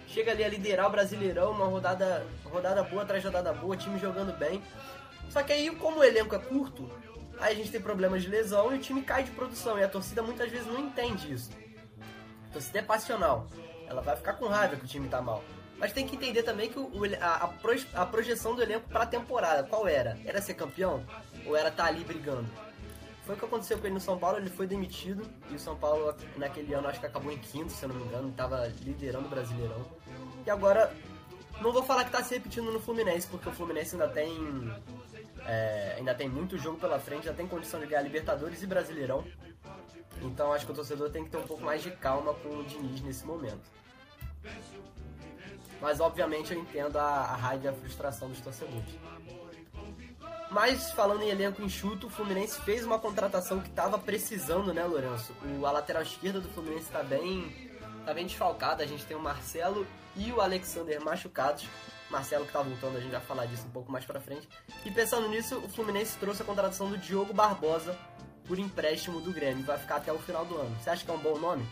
chega 0.08 0.32
ali 0.32 0.43
a 0.43 0.49
liderar 0.49 0.88
o 0.88 0.89
Brasileirão, 0.89 1.52
uma 1.52 1.65
rodada, 1.65 2.26
rodada 2.43 2.82
boa 2.82 3.04
atrás 3.04 3.21
de 3.21 3.28
rodada 3.28 3.54
boa, 3.54 3.78
time 3.78 3.99
jogando 3.99 4.36
bem. 4.36 4.63
Só 5.30 5.43
que 5.43 5.54
aí, 5.54 5.69
como 5.76 5.99
o 5.99 6.04
elenco 6.04 6.34
é 6.34 6.39
curto, 6.39 6.89
aí 7.39 7.54
a 7.54 7.56
gente 7.56 7.71
tem 7.71 7.80
problemas 7.80 8.23
de 8.23 8.30
lesão 8.30 8.73
e 8.73 8.78
o 8.78 8.82
time 8.82 9.04
cai 9.04 9.23
de 9.23 9.32
produção, 9.32 9.78
e 9.78 9.84
a 9.84 9.88
torcida 9.89 10.23
muitas 10.23 10.49
vezes 10.49 10.65
não 10.65 10.80
entende 10.80 11.32
isso. 11.32 11.52
A 12.49 12.54
torcida 12.54 12.80
é 12.80 12.82
passional, 12.82 13.47
ela 13.88 14.02
vai 14.02 14.15
ficar 14.15 14.34
com 14.34 14.47
raiva 14.47 14.76
que 14.76 14.86
o 14.86 14.88
time 14.88 15.08
tá 15.08 15.21
mal. 15.21 15.43
Mas 15.78 15.93
tem 15.93 16.08
que 16.08 16.15
entender 16.15 16.41
também 16.41 16.69
que 16.69 16.80
o, 16.80 16.91
a, 17.21 17.54
a, 17.93 18.06
projeção 18.08 18.56
do 18.56 18.63
elenco 18.63 18.89
para 18.89 19.04
a 19.04 19.08
temporada, 19.08 19.63
qual 19.63 19.88
era? 19.88 20.17
Era 20.26 20.41
ser 20.41 20.56
campeão? 20.56 21.04
Ou 21.45 21.56
era 21.56 21.69
estar 21.69 21.84
tá 21.84 21.89
ali 21.89 22.04
brigando? 22.04 22.47
Foi 23.25 23.36
o 23.36 23.38
que 23.38 23.45
aconteceu 23.45 23.77
com 23.77 23.86
ele 23.86 23.93
no 23.93 24.01
São 24.01 24.17
Paulo, 24.17 24.38
ele 24.38 24.49
foi 24.49 24.67
demitido 24.67 25.23
e 25.49 25.55
o 25.55 25.59
São 25.59 25.77
Paulo 25.77 26.13
naquele 26.36 26.73
ano 26.73 26.88
acho 26.88 26.99
que 26.99 27.05
acabou 27.05 27.31
em 27.31 27.38
quinto, 27.38 27.71
se 27.71 27.83
eu 27.83 27.89
não 27.89 27.95
me 27.95 28.03
engano, 28.03 28.29
estava 28.29 28.67
liderando 28.81 29.27
o 29.27 29.29
Brasileirão. 29.29 29.86
E 30.45 30.49
agora, 30.49 30.93
não 31.62 31.71
vou 31.71 31.83
falar 31.83 32.03
que 32.03 32.09
está 32.09 32.21
se 32.21 32.33
repetindo 32.33 32.71
no 32.71 32.81
Fluminense, 32.81 33.27
porque 33.27 33.47
o 33.47 33.51
Fluminense 33.53 33.95
ainda 33.95 34.09
tem 34.09 34.73
é, 35.45 35.95
ainda 35.97 36.13
tem 36.13 36.29
muito 36.29 36.57
jogo 36.57 36.77
pela 36.77 36.99
frente, 36.99 37.25
já 37.25 37.33
tem 37.33 37.47
condição 37.47 37.79
de 37.79 37.88
ganhar 37.88 38.01
Libertadores 38.01 38.62
e 38.62 38.67
Brasileirão. 38.67 39.23
Então 40.21 40.53
acho 40.53 40.65
que 40.65 40.71
o 40.71 40.75
torcedor 40.75 41.09
tem 41.09 41.23
que 41.23 41.29
ter 41.29 41.38
um 41.38 41.47
pouco 41.47 41.63
mais 41.63 41.81
de 41.81 41.91
calma 41.91 42.33
com 42.33 42.49
o 42.49 42.63
Diniz 42.63 43.01
nesse 43.01 43.25
momento. 43.25 43.62
Mas 45.81 45.99
obviamente 45.99 46.53
eu 46.53 46.59
entendo 46.59 46.97
a, 46.97 47.03
a 47.03 47.36
raiva 47.36 47.65
e 47.65 47.67
a 47.67 47.73
frustração 47.73 48.29
dos 48.29 48.39
torcedores. 48.39 48.97
Mas 50.54 50.92
falando 50.92 51.24
em 51.24 51.30
elenco 51.30 51.63
enxuto, 51.63 52.06
o 52.06 52.10
Fluminense 52.12 52.62
fez 52.62 52.86
uma 52.86 52.99
contratação 52.99 53.60
que 53.60 53.70
estava 53.70 53.97
precisando, 53.97 54.72
né, 54.72 54.86
Lourenço? 54.86 55.34
O, 55.60 55.66
a 55.66 55.72
lateral 55.72 56.04
esquerda 56.04 56.39
do 56.39 56.47
Fluminense 56.49 56.84
está 56.84 57.01
bem, 57.01 57.72
tá 58.06 58.14
bem 58.14 58.28
desfalcada. 58.28 58.84
A 58.84 58.86
gente 58.86 59.04
tem 59.04 59.18
o 59.18 59.20
Marcelo 59.20 59.88
e 60.16 60.32
o 60.32 60.39
Alexander 60.39 61.04
machucados. 61.04 61.66
Marcelo 62.08 62.45
que 62.45 62.54
tá 62.54 62.62
voltando, 62.62 62.97
a 62.97 62.99
gente 62.99 63.12
vai 63.12 63.22
falar 63.22 63.47
disso 63.47 63.66
um 63.66 63.72
pouco 63.72 63.91
mais 63.91 64.06
pra 64.06 64.22
frente. 64.22 64.47
E 64.86 64.91
pensando 64.91 65.28
nisso, 65.28 65.58
o 65.58 65.68
Fluminense 65.68 66.16
trouxe 66.20 66.43
a 66.43 66.45
contratação 66.45 66.88
do 66.88 66.99
Diogo 66.99 67.34
Barbosa 67.34 67.97
por 68.45 68.60
empréstimo 68.60 69.20
do 69.22 69.34
Grêmio. 69.34 69.66
Vai 69.66 69.80
ficar 69.80 69.95
até 69.95 70.14
o 70.14 70.20
final 70.20 70.45
do 70.45 70.56
ano. 70.56 70.76
Você 70.80 70.91
acha 70.91 71.04
que 71.04 71.10
é 71.10 71.14
um 71.16 71.20
bom 71.20 71.39
nome? 71.39 71.66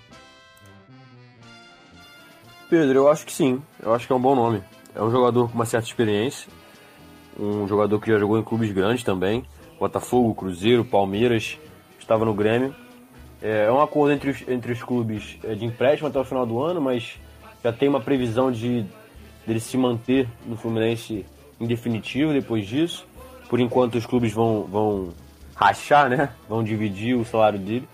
Pedro, 2.68 2.98
eu 2.98 3.12
acho 3.12 3.28
que 3.28 3.32
sim. 3.32 3.62
Eu 3.80 3.94
acho 3.94 4.08
que 4.08 4.14
é 4.14 4.16
um 4.16 4.22
bom 4.22 4.34
nome. 4.34 4.64
É 4.96 5.04
um 5.04 5.12
jogador 5.12 5.50
com 5.50 5.54
uma 5.54 5.68
certa 5.68 5.86
experiência 5.86 6.52
um 7.40 7.68
jogador 7.68 8.00
que 8.00 8.12
já 8.12 8.20
jogou 8.20 8.38
em 8.40 8.44
clubes 8.44 8.72
grandes 8.72 9.04
também, 9.04 9.44
Botafogo, 9.80 10.36
Cruzeiro, 10.36 10.86
Palmeiras, 10.86 11.58
estava 12.00 12.26
no 12.26 12.34
Grêmio. 12.34 12.76
É, 13.42 13.66
é 13.66 13.72
um 13.72 13.82
acordo 13.82 14.14
entre 14.14 14.30
os, 14.30 14.48
entre 14.48 14.72
os 14.72 14.84
clubes 14.84 15.38
é, 15.44 15.56
de 15.56 15.66
empréstimo 15.66 16.08
até 16.08 16.20
o 16.20 16.24
final 16.24 16.46
do 16.46 16.62
ano, 16.62 16.80
mas 16.80 17.18
já 17.64 17.72
tem 17.72 17.90
uma 17.90 18.00
previsão 18.00 18.52
de 18.52 18.86
dele 19.46 19.60
se 19.60 19.78
manter 19.78 20.28
no 20.46 20.56
Fluminense 20.56 21.26
em 21.60 21.66
definitivo 21.66 22.34
depois 22.34 22.68
disso. 22.68 23.06
Por 23.50 23.60
enquanto 23.60 23.96
os 23.96 24.06
clubes 24.06 24.32
vão, 24.32 24.64
vão 24.64 25.10
rachar, 25.56 26.10
né? 26.10 26.30
Vão 26.48 26.64
dividir 26.64 27.16
o 27.16 27.26
salário 27.26 27.60
dele. 27.60 27.88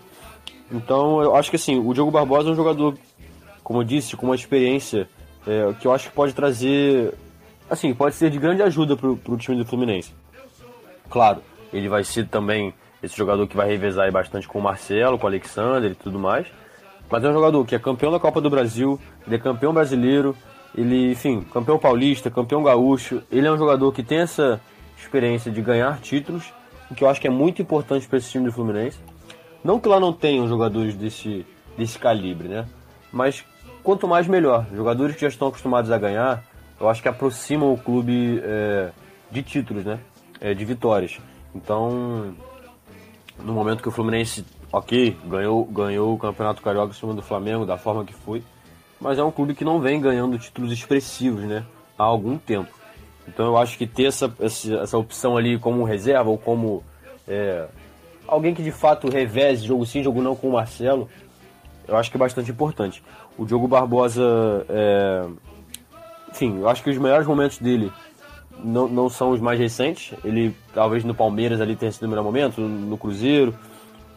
Então 0.70 1.22
eu 1.22 1.34
acho 1.34 1.50
que 1.50 1.56
assim, 1.56 1.78
o 1.78 1.92
Diogo 1.92 2.10
Barbosa 2.10 2.48
é 2.48 2.52
um 2.52 2.56
jogador, 2.56 2.96
como 3.62 3.80
eu 3.80 3.84
disse, 3.84 4.16
com 4.16 4.26
uma 4.26 4.34
experiência 4.34 5.08
é, 5.46 5.72
que 5.80 5.86
eu 5.86 5.92
acho 5.92 6.08
que 6.08 6.14
pode 6.14 6.32
trazer. 6.32 7.14
Assim, 7.70 7.94
pode 7.94 8.14
ser 8.14 8.30
de 8.30 8.38
grande 8.38 8.62
ajuda 8.62 8.96
pro, 8.96 9.16
pro 9.16 9.36
time 9.36 9.56
do 9.56 9.64
Fluminense. 9.64 10.12
Claro, 11.10 11.42
ele 11.72 11.88
vai 11.88 12.04
ser 12.04 12.26
também 12.28 12.72
esse 13.02 13.16
jogador 13.16 13.46
que 13.46 13.56
vai 13.56 13.68
revezar 13.68 14.10
bastante 14.10 14.48
com 14.48 14.58
o 14.58 14.62
Marcelo, 14.62 15.18
com 15.18 15.24
o 15.24 15.28
Alexander 15.28 15.90
e 15.90 15.94
tudo 15.94 16.18
mais. 16.18 16.46
Mas 17.10 17.24
é 17.24 17.28
um 17.28 17.32
jogador 17.32 17.64
que 17.64 17.74
é 17.74 17.78
campeão 17.78 18.12
da 18.12 18.18
Copa 18.18 18.40
do 18.40 18.50
Brasil, 18.50 19.00
ele 19.26 19.36
é 19.36 19.38
campeão 19.38 19.72
brasileiro, 19.72 20.36
ele, 20.74 21.12
enfim, 21.12 21.40
campeão 21.52 21.78
paulista, 21.78 22.30
campeão 22.30 22.62
gaúcho. 22.62 23.22
Ele 23.30 23.46
é 23.46 23.52
um 23.52 23.56
jogador 23.56 23.92
que 23.92 24.02
tem 24.02 24.18
essa 24.18 24.60
experiência 24.98 25.50
de 25.50 25.62
ganhar 25.62 25.98
títulos, 26.00 26.52
o 26.90 26.94
que 26.94 27.04
eu 27.04 27.08
acho 27.08 27.20
que 27.20 27.26
é 27.26 27.30
muito 27.30 27.62
importante 27.62 28.06
para 28.06 28.18
esse 28.18 28.30
time 28.30 28.46
do 28.46 28.52
Fluminense. 28.52 28.98
Não 29.62 29.80
que 29.80 29.88
lá 29.88 29.98
não 29.98 30.12
tenham 30.12 30.48
jogadores 30.48 30.94
desse, 30.94 31.46
desse 31.76 31.98
calibre, 31.98 32.48
né? 32.48 32.66
Mas 33.12 33.44
quanto 33.82 34.06
mais 34.06 34.26
melhor. 34.26 34.66
Jogadores 34.74 35.14
que 35.14 35.22
já 35.22 35.28
estão 35.28 35.48
acostumados 35.48 35.90
a 35.90 35.98
ganhar, 35.98 36.44
eu 36.80 36.88
acho 36.88 37.02
que 37.02 37.08
aproximam 37.08 37.72
o 37.72 37.78
clube 37.78 38.40
é, 38.42 38.90
de 39.30 39.42
títulos, 39.42 39.84
né? 39.84 39.98
É, 40.40 40.54
de 40.54 40.64
vitórias. 40.64 41.18
Então, 41.54 42.34
no 43.42 43.52
momento 43.52 43.82
que 43.82 43.88
o 43.88 43.92
Fluminense, 43.92 44.44
ok, 44.72 45.16
ganhou, 45.26 45.64
ganhou 45.64 46.14
o 46.14 46.18
Campeonato 46.18 46.62
Carioca 46.62 46.92
em 46.92 46.96
cima 46.96 47.14
do 47.14 47.22
Flamengo, 47.22 47.66
da 47.66 47.76
forma 47.76 48.04
que 48.04 48.14
foi, 48.14 48.42
mas 49.00 49.18
é 49.18 49.24
um 49.24 49.30
clube 49.30 49.54
que 49.54 49.64
não 49.64 49.80
vem 49.80 50.00
ganhando 50.00 50.38
títulos 50.38 50.72
expressivos, 50.72 51.42
né? 51.42 51.64
Há 51.96 52.04
algum 52.04 52.38
tempo. 52.38 52.70
Então 53.26 53.46
eu 53.46 53.58
acho 53.58 53.76
que 53.76 53.86
ter 53.86 54.04
essa, 54.04 54.32
essa, 54.40 54.74
essa 54.76 54.98
opção 54.98 55.36
ali 55.36 55.58
como 55.58 55.84
reserva 55.84 56.30
ou 56.30 56.38
como 56.38 56.82
é, 57.26 57.66
alguém 58.26 58.54
que 58.54 58.62
de 58.62 58.72
fato 58.72 59.08
reveze 59.08 59.66
jogo 59.66 59.84
sim, 59.84 60.02
jogo 60.02 60.22
não 60.22 60.34
com 60.34 60.48
o 60.48 60.52
Marcelo, 60.52 61.08
eu 61.86 61.96
acho 61.96 62.10
que 62.10 62.16
é 62.16 62.20
bastante 62.20 62.50
importante. 62.50 63.02
O 63.36 63.44
Diogo 63.44 63.68
Barbosa, 63.68 64.22
é, 64.68 65.26
enfim, 66.30 66.58
eu 66.58 66.68
acho 66.68 66.82
que 66.82 66.90
os 66.90 66.98
melhores 66.98 67.26
momentos 67.26 67.58
dele 67.58 67.92
não, 68.62 68.88
não 68.88 69.08
são 69.08 69.30
os 69.30 69.40
mais 69.40 69.58
recentes. 69.58 70.16
Ele 70.24 70.54
talvez 70.74 71.04
no 71.04 71.14
Palmeiras 71.14 71.60
ali 71.60 71.76
tenha 71.76 71.92
sido 71.92 72.04
o 72.04 72.08
melhor 72.08 72.24
momento, 72.24 72.60
no 72.60 72.96
Cruzeiro. 72.96 73.54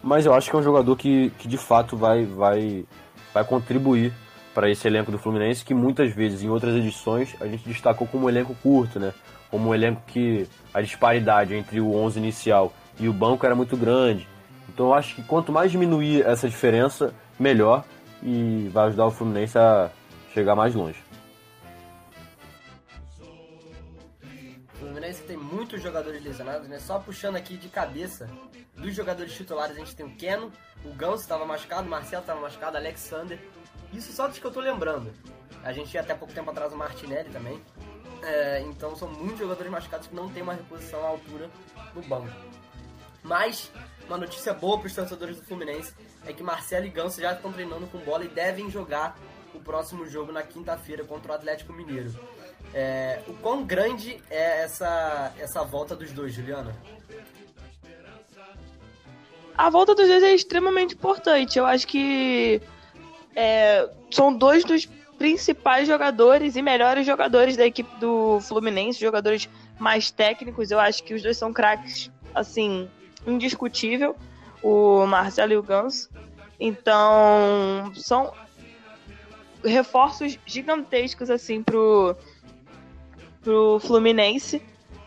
Mas 0.03 0.25
eu 0.25 0.33
acho 0.33 0.49
que 0.49 0.55
é 0.55 0.59
um 0.59 0.63
jogador 0.63 0.95
que, 0.95 1.31
que 1.37 1.47
de 1.47 1.57
fato 1.57 1.95
vai, 1.95 2.25
vai, 2.25 2.85
vai 3.33 3.43
contribuir 3.43 4.11
para 4.53 4.69
esse 4.69 4.87
elenco 4.87 5.11
do 5.11 5.17
Fluminense, 5.17 5.63
que 5.63 5.73
muitas 5.73 6.13
vezes 6.13 6.43
em 6.43 6.49
outras 6.49 6.75
edições 6.75 7.35
a 7.39 7.47
gente 7.47 7.67
destacou 7.67 8.07
como 8.07 8.25
um 8.25 8.29
elenco 8.29 8.55
curto, 8.61 8.99
né? 8.99 9.13
Como 9.49 9.69
um 9.69 9.75
elenco 9.75 10.01
que 10.07 10.47
a 10.73 10.81
disparidade 10.81 11.53
entre 11.53 11.79
o 11.79 11.93
11 11.95 12.19
inicial 12.19 12.73
e 12.99 13.07
o 13.07 13.13
banco 13.13 13.45
era 13.45 13.55
muito 13.55 13.77
grande. 13.77 14.27
Então 14.73 14.87
eu 14.87 14.93
acho 14.93 15.15
que 15.15 15.23
quanto 15.23 15.51
mais 15.51 15.71
diminuir 15.71 16.25
essa 16.25 16.49
diferença, 16.49 17.13
melhor 17.39 17.83
e 18.23 18.69
vai 18.73 18.87
ajudar 18.87 19.05
o 19.05 19.11
Fluminense 19.11 19.57
a 19.57 19.89
chegar 20.33 20.55
mais 20.55 20.73
longe. 20.73 21.10
Jogadores 25.83 26.23
lesionados, 26.23 26.67
né? 26.67 26.79
Só 26.79 26.99
puxando 26.99 27.35
aqui 27.35 27.57
de 27.57 27.69
cabeça, 27.69 28.29
dos 28.75 28.95
jogadores 28.95 29.33
titulares 29.33 29.75
a 29.75 29.79
gente 29.79 29.95
tem 29.95 30.05
o 30.05 30.15
Keno, 30.15 30.51
o 30.83 30.93
Ganso 30.93 31.23
estava 31.23 31.45
machucado, 31.45 31.87
o 31.87 31.89
Marcelo 31.89 32.21
estava 32.21 32.39
machucado, 32.39 32.77
Alexander. 32.77 33.39
Isso 33.93 34.11
só 34.13 34.27
dos 34.27 34.39
que 34.39 34.45
eu 34.45 34.51
tô 34.51 34.59
lembrando. 34.59 35.13
A 35.63 35.71
gente 35.71 35.89
tinha 35.89 36.01
até 36.01 36.15
pouco 36.15 36.33
tempo 36.33 36.49
atrás 36.49 36.73
o 36.73 36.77
Martinelli 36.77 37.29
também. 37.29 37.61
É, 38.23 38.61
então 38.61 38.95
são 38.95 39.09
muitos 39.09 39.39
jogadores 39.39 39.71
machucados 39.71 40.07
que 40.07 40.15
não 40.15 40.29
tem 40.29 40.43
uma 40.43 40.53
reposição 40.53 41.03
à 41.03 41.07
altura 41.07 41.49
no 41.93 42.01
banco. 42.03 42.31
Mas 43.23 43.71
uma 44.07 44.17
notícia 44.17 44.53
boa 44.53 44.77
para 44.77 44.87
os 44.87 44.95
torcedores 44.95 45.37
do 45.37 45.43
Fluminense 45.43 45.93
é 46.25 46.33
que 46.33 46.43
Marcelo 46.43 46.85
e 46.85 46.89
Ganso 46.89 47.21
já 47.21 47.33
estão 47.33 47.51
treinando 47.51 47.87
com 47.87 47.97
bola 47.99 48.23
e 48.25 48.27
devem 48.27 48.69
jogar 48.69 49.17
o 49.53 49.59
próximo 49.59 50.07
jogo 50.07 50.31
na 50.31 50.43
quinta-feira 50.43 51.03
contra 51.03 51.31
o 51.31 51.35
Atlético 51.35 51.73
Mineiro. 51.73 52.13
É, 52.73 53.21
o 53.27 53.33
quão 53.33 53.63
grande 53.63 54.21
é 54.29 54.63
essa, 54.63 55.33
essa 55.37 55.63
volta 55.63 55.95
dos 55.95 56.11
dois, 56.11 56.33
Juliana? 56.33 56.75
A 59.57 59.69
volta 59.69 59.93
dos 59.93 60.07
dois 60.07 60.23
é 60.23 60.33
extremamente 60.33 60.95
importante. 60.95 61.59
Eu 61.59 61.65
acho 61.65 61.85
que 61.87 62.61
é, 63.35 63.89
são 64.09 64.33
dois 64.33 64.63
dos 64.63 64.87
principais 65.17 65.87
jogadores 65.87 66.55
e 66.55 66.61
melhores 66.61 67.05
jogadores 67.05 67.55
da 67.55 67.65
equipe 67.65 67.95
do 67.99 68.39
Fluminense, 68.41 68.99
jogadores 68.99 69.47
mais 69.79 70.09
técnicos. 70.09 70.71
Eu 70.71 70.79
acho 70.79 71.03
que 71.03 71.13
os 71.13 71.21
dois 71.21 71.37
são 71.37 71.53
craques, 71.53 72.09
assim, 72.33 72.89
indiscutível, 73.27 74.15
o 74.63 75.05
Marcelo 75.05 75.53
e 75.53 75.57
o 75.57 75.63
Ganso. 75.63 76.09
Então, 76.59 77.91
são 77.95 78.33
reforços 79.63 80.39
gigantescos, 80.45 81.29
assim, 81.29 81.61
pro, 81.61 82.15
pro 83.43 83.79
Fluminense. 83.79 84.61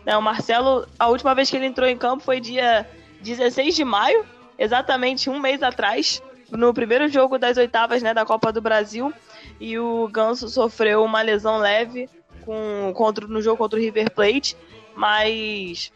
Né? 0.05 0.15
O 0.15 0.21
Marcelo, 0.21 0.87
a 0.99 1.07
última 1.07 1.33
vez 1.33 1.49
que 1.49 1.55
ele 1.55 1.65
entrou 1.65 1.87
em 1.87 1.97
campo 1.97 2.23
foi 2.23 2.39
dia 2.39 2.87
16 3.21 3.75
de 3.75 3.83
maio, 3.83 4.25
exatamente 4.57 5.29
um 5.29 5.39
mês 5.39 5.63
atrás, 5.63 6.21
no 6.51 6.73
primeiro 6.73 7.07
jogo 7.07 7.37
das 7.37 7.57
oitavas 7.57 8.03
né, 8.03 8.13
da 8.13 8.25
Copa 8.25 8.51
do 8.51 8.61
Brasil. 8.61 9.13
E 9.59 9.79
o 9.79 10.07
Ganso 10.09 10.49
sofreu 10.49 11.03
uma 11.03 11.21
lesão 11.21 11.57
leve 11.57 12.09
com, 12.43 12.93
contra, 12.95 13.25
no 13.27 13.41
jogo 13.41 13.57
contra 13.57 13.79
o 13.79 13.81
River 13.81 14.11
Plate, 14.11 14.55
mas 14.95 15.91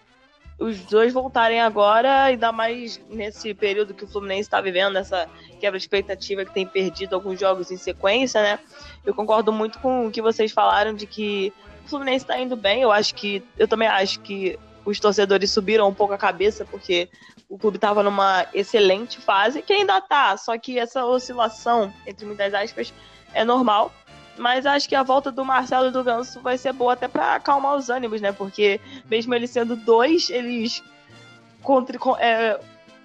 os 0.59 0.79
dois 0.81 1.13
voltarem 1.13 1.61
agora, 1.61 2.23
ainda 2.23 2.51
mais 2.51 2.99
nesse 3.09 3.53
período 3.53 3.93
que 3.93 4.03
o 4.03 4.07
Fluminense 4.07 4.41
está 4.41 4.59
vivendo, 4.59 4.97
essa 4.97 5.29
quebra 5.59 5.79
de 5.79 5.83
expectativa 5.83 6.43
que 6.43 6.53
tem 6.53 6.65
perdido 6.65 7.13
alguns 7.13 7.39
jogos 7.39 7.71
em 7.71 7.77
sequência, 7.77 8.41
né? 8.41 8.59
Eu 9.05 9.13
concordo 9.13 9.53
muito 9.53 9.79
com 9.79 10.07
o 10.07 10.11
que 10.11 10.21
vocês 10.21 10.51
falaram 10.51 10.93
de 10.93 11.05
que 11.07 11.53
Fluminense 11.89 12.23
está 12.23 12.39
indo 12.39 12.55
bem. 12.55 12.81
Eu 12.81 12.91
acho 12.91 13.15
que. 13.15 13.43
Eu 13.57 13.67
também 13.67 13.87
acho 13.87 14.19
que 14.21 14.57
os 14.85 14.99
torcedores 14.99 15.51
subiram 15.51 15.87
um 15.87 15.93
pouco 15.93 16.13
a 16.13 16.17
cabeça, 16.17 16.65
porque 16.65 17.09
o 17.49 17.57
clube 17.57 17.77
estava 17.77 18.03
numa 18.03 18.45
excelente 18.53 19.19
fase, 19.19 19.61
que 19.61 19.73
ainda 19.73 19.99
tá, 19.99 20.37
só 20.37 20.57
que 20.57 20.77
essa 20.77 21.05
oscilação, 21.05 21.91
entre 22.05 22.25
muitas 22.25 22.53
aspas, 22.53 22.93
é 23.33 23.43
normal. 23.43 23.91
Mas 24.37 24.65
acho 24.65 24.87
que 24.87 24.95
a 24.95 25.03
volta 25.03 25.31
do 25.31 25.43
Marcelo 25.43 25.87
e 25.87 25.91
do 25.91 26.03
Ganso 26.03 26.39
vai 26.39 26.57
ser 26.57 26.71
boa 26.71 26.93
até 26.93 27.07
para 27.07 27.35
acalmar 27.35 27.75
os 27.75 27.89
ânimos, 27.89 28.21
né? 28.21 28.31
Porque 28.31 28.79
mesmo 29.09 29.33
eles 29.35 29.49
sendo 29.49 29.75
dois, 29.75 30.29
eles 30.29 30.81
é, 32.19 32.57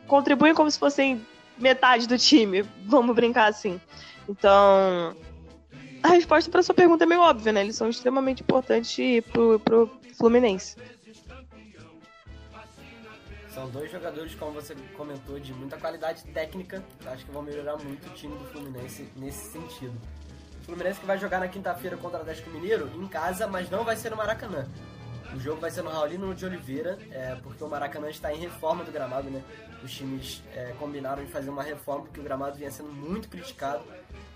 contribuem 0.07 0.55
como 0.55 0.71
se 0.71 0.79
fossem 0.79 1.27
metade 1.59 2.07
do 2.07 2.17
time. 2.17 2.63
Vamos 2.87 3.17
brincar 3.17 3.49
assim. 3.49 3.81
Então, 4.29 5.17
a 6.05 6.09
resposta 6.09 6.51
para 6.51 6.63
sua 6.63 6.75
pergunta 6.75 7.05
é 7.05 7.07
meio 7.07 7.23
óbvia, 7.23 7.51
né? 7.51 7.63
Eles 7.63 7.77
são 7.77 7.89
extremamente 7.89 8.43
importantes 8.43 9.25
pro, 9.33 9.59
pro 9.59 9.91
Fluminense. 10.19 10.77
São 13.49 13.71
dois 13.71 13.91
jogadores, 13.91 14.35
como 14.35 14.53
você 14.53 14.75
comentou, 14.95 15.41
de 15.41 15.55
muita 15.55 15.79
qualidade 15.79 16.23
técnica. 16.25 16.85
Acho 17.07 17.25
que 17.25 17.33
vão 17.33 17.41
melhorar 17.41 17.79
muito 17.79 18.07
o 18.07 18.11
time 18.11 18.37
do 18.37 18.45
Fluminense 18.45 19.09
nesse 19.17 19.51
sentido. 19.51 19.99
Fluminense 20.67 21.01
que 21.01 21.07
vai 21.07 21.17
jogar 21.17 21.41
na 21.41 21.49
quinta-feira 21.49 21.97
contra 21.97 22.19
o 22.19 22.21
Atlético 22.21 22.51
Mineiro 22.51 22.91
em 22.95 23.07
casa, 23.07 23.47
mas 23.47 23.71
não 23.71 23.83
vai 23.83 23.97
ser 23.97 24.11
no 24.11 24.17
Maracanã. 24.17 24.69
O 25.35 25.41
jogo 25.41 25.61
vai 25.61 25.71
ser 25.71 25.83
no 25.83 25.91
Raulino 25.91 26.33
de 26.33 26.47
Oliveira, 26.47 26.97
é, 27.11 27.35
porque 27.43 27.63
o 27.63 27.69
Maracanã 27.69 28.09
está 28.09 28.33
em 28.33 28.39
reforma 28.39 28.85
do 28.85 28.93
gramado, 28.93 29.29
né? 29.29 29.43
Os 29.83 29.93
times 29.93 30.45
é, 30.55 30.73
combinaram 30.79 31.23
em 31.25 31.27
fazer 31.27 31.51
uma 31.51 31.63
reforma, 31.63 32.05
porque 32.05 32.21
o 32.21 32.23
gramado 32.23 32.57
vinha 32.57 32.71
sendo 32.71 32.93
muito 32.93 33.29
criticado, 33.29 33.83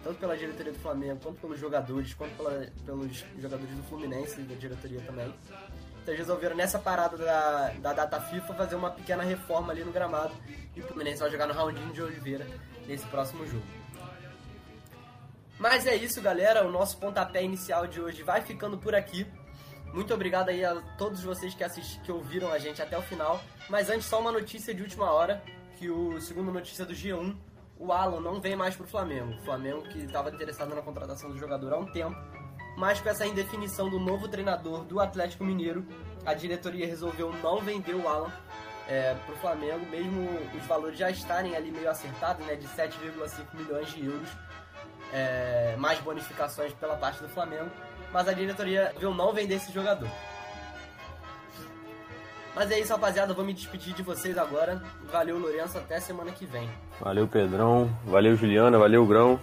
tanto 0.03 0.19
pela 0.19 0.37
diretoria 0.37 0.73
do 0.73 0.79
Flamengo, 0.81 1.21
quanto 1.23 1.41
pelos 1.41 1.61
jogadores, 1.61 2.13
quanto 2.15 2.35
pela, 2.37 2.67
pelos 2.85 3.25
jogadores 3.39 3.77
do 3.77 3.83
Fluminense 3.85 4.41
e 4.41 4.45
da 4.45 4.57
diretoria 4.57 5.01
também. 5.03 5.33
Então 6.03 6.15
eles 6.15 6.27
resolveram 6.27 6.57
nessa 6.57 6.81
parada 6.81 7.17
da, 7.17 7.69
da 7.81 7.93
data 7.93 8.21
FIFA 8.21 8.55
fazer 8.55 8.75
uma 8.75 8.91
pequena 8.91 9.23
reforma 9.23 9.73
ali 9.73 9.85
no 9.85 9.93
gramado 9.93 10.35
e 10.75 10.81
o 10.81 10.85
Fluminense 10.85 11.21
vai 11.21 11.31
jogar 11.31 11.47
no 11.47 11.55
Raulino 11.55 11.93
de 11.93 12.03
Oliveira 12.03 12.47
nesse 12.87 13.07
próximo 13.07 13.47
jogo. 13.47 13.67
Mas 15.59 15.87
é 15.87 15.95
isso, 15.95 16.21
galera. 16.23 16.67
O 16.67 16.71
nosso 16.71 16.99
pontapé 16.99 17.43
inicial 17.43 17.87
de 17.87 18.01
hoje 18.01 18.23
vai 18.23 18.41
ficando 18.43 18.79
por 18.79 18.95
aqui. 18.95 19.27
Muito 19.93 20.13
obrigado 20.13 20.51
aí 20.51 20.65
a 20.65 20.81
todos 20.97 21.23
vocês 21.23 21.55
que, 21.55 21.65
assistiram, 21.65 22.05
que 22.05 22.13
ouviram 22.13 22.53
a 22.53 22.59
gente 22.59 22.81
até 22.81 22.97
o 22.97 23.03
final. 23.03 23.41
Mas 23.69 23.91
antes, 23.91 24.07
só 24.07 24.21
uma 24.21 24.33
notícia 24.33 24.75
de 24.75 24.83
última 24.83 25.11
hora, 25.11 25.43
que 25.79 25.89
o 25.91 26.21
segundo 26.21 26.53
notícia 26.53 26.85
do 26.85 26.93
G1, 26.93 27.37
o 27.79 27.93
Alan 27.93 28.21
não 28.21 28.41
vem 28.41 28.57
mais 28.57 28.77
pro 28.77 28.87
Flamengo. 28.87 29.33
O 29.35 29.45
Flamengo 29.45 29.83
que 29.83 29.99
estava 29.99 30.31
interessado 30.31 30.75
na 30.75 30.83
contratação 30.83 31.31
do 31.31 31.39
jogador 31.39 31.73
há 31.73 31.79
um 31.79 31.87
tempo, 31.87 32.17
mas 32.77 33.01
com 33.01 33.09
essa 33.09 33.27
indefinição 33.27 33.89
do 33.89 33.99
novo 33.99 34.29
treinador 34.29 34.85
do 34.85 35.01
Atlético 35.01 35.45
Mineiro, 35.45 35.87
a 36.25 36.35
diretoria 36.35 36.87
resolveu 36.87 37.33
não 37.43 37.61
vender 37.61 37.95
o 37.95 38.09
Alan 38.09 38.33
é, 38.89 39.15
para 39.15 39.35
o 39.35 39.39
Flamengo, 39.39 39.85
mesmo 39.87 40.29
os 40.57 40.65
valores 40.67 40.99
já 40.99 41.11
estarem 41.11 41.55
ali 41.55 41.71
meio 41.71 41.91
acertados, 41.91 42.45
né, 42.47 42.57
de 42.57 42.67
7,5 42.69 43.55
milhões 43.55 43.89
de 43.91 44.05
euros, 44.05 44.29
é, 45.13 45.75
mais 45.77 45.99
bonificações 46.01 46.73
pela 46.75 46.97
parte 46.97 47.21
do 47.23 47.29
Flamengo, 47.29 47.71
mas 48.13 48.29
a 48.29 48.33
diretoria 48.33 48.93
viu 48.99 49.15
não 49.15 49.33
vender 49.33 49.55
esse 49.55 49.73
jogador. 49.73 50.09
Mas 52.55 52.71
é 52.73 52.81
isso, 52.81 52.93
rapaziada. 52.93 53.31
Eu 53.31 53.37
vou 53.37 53.45
me 53.45 53.55
despedir 53.55 53.95
de 53.95 54.03
vocês 54.03 54.37
agora. 54.37 54.83
Valeu, 55.13 55.39
Lourenço. 55.39 55.79
Até 55.79 56.01
semana 56.01 56.33
que 56.33 56.45
vem. 56.45 56.69
Valeu, 57.01 57.29
Pedrão. 57.29 57.89
Valeu, 58.05 58.35
Juliana. 58.35 58.77
Valeu, 58.77 59.07
Grão. 59.07 59.39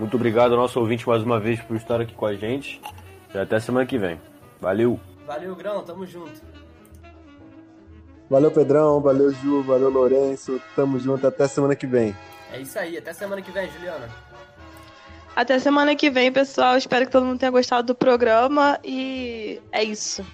Muito 0.00 0.16
obrigado 0.16 0.52
ao 0.52 0.58
nosso 0.58 0.80
ouvinte 0.80 1.08
mais 1.08 1.22
uma 1.22 1.38
vez 1.38 1.60
por 1.60 1.76
estar 1.76 2.00
aqui 2.00 2.12
com 2.12 2.26
a 2.26 2.34
gente. 2.34 2.80
E 3.32 3.38
até 3.38 3.60
semana 3.60 3.86
que 3.86 3.96
vem. 3.96 4.20
Valeu. 4.60 4.98
Valeu, 5.24 5.54
Grão. 5.54 5.84
Tamo 5.84 6.04
junto. 6.06 6.42
Valeu, 8.28 8.50
Pedrão. 8.50 9.00
Valeu, 9.00 9.30
Ju. 9.32 9.62
Valeu, 9.62 9.88
Lourenço. 9.88 10.60
Tamo 10.74 10.98
junto. 10.98 11.24
Até 11.24 11.46
semana 11.46 11.76
que 11.76 11.86
vem. 11.86 12.16
É 12.52 12.60
isso 12.60 12.78
aí. 12.78 12.98
Até 12.98 13.12
semana 13.12 13.40
que 13.40 13.52
vem, 13.52 13.70
Juliana. 13.70 14.08
Até 15.36 15.58
semana 15.58 15.94
que 15.94 16.08
vem, 16.08 16.32
pessoal. 16.32 16.78
Espero 16.78 17.04
que 17.04 17.12
todo 17.12 17.26
mundo 17.26 17.38
tenha 17.38 17.52
gostado 17.52 17.88
do 17.88 17.94
programa. 17.94 18.80
E 18.82 19.60
é 19.70 19.84
isso. 19.84 20.24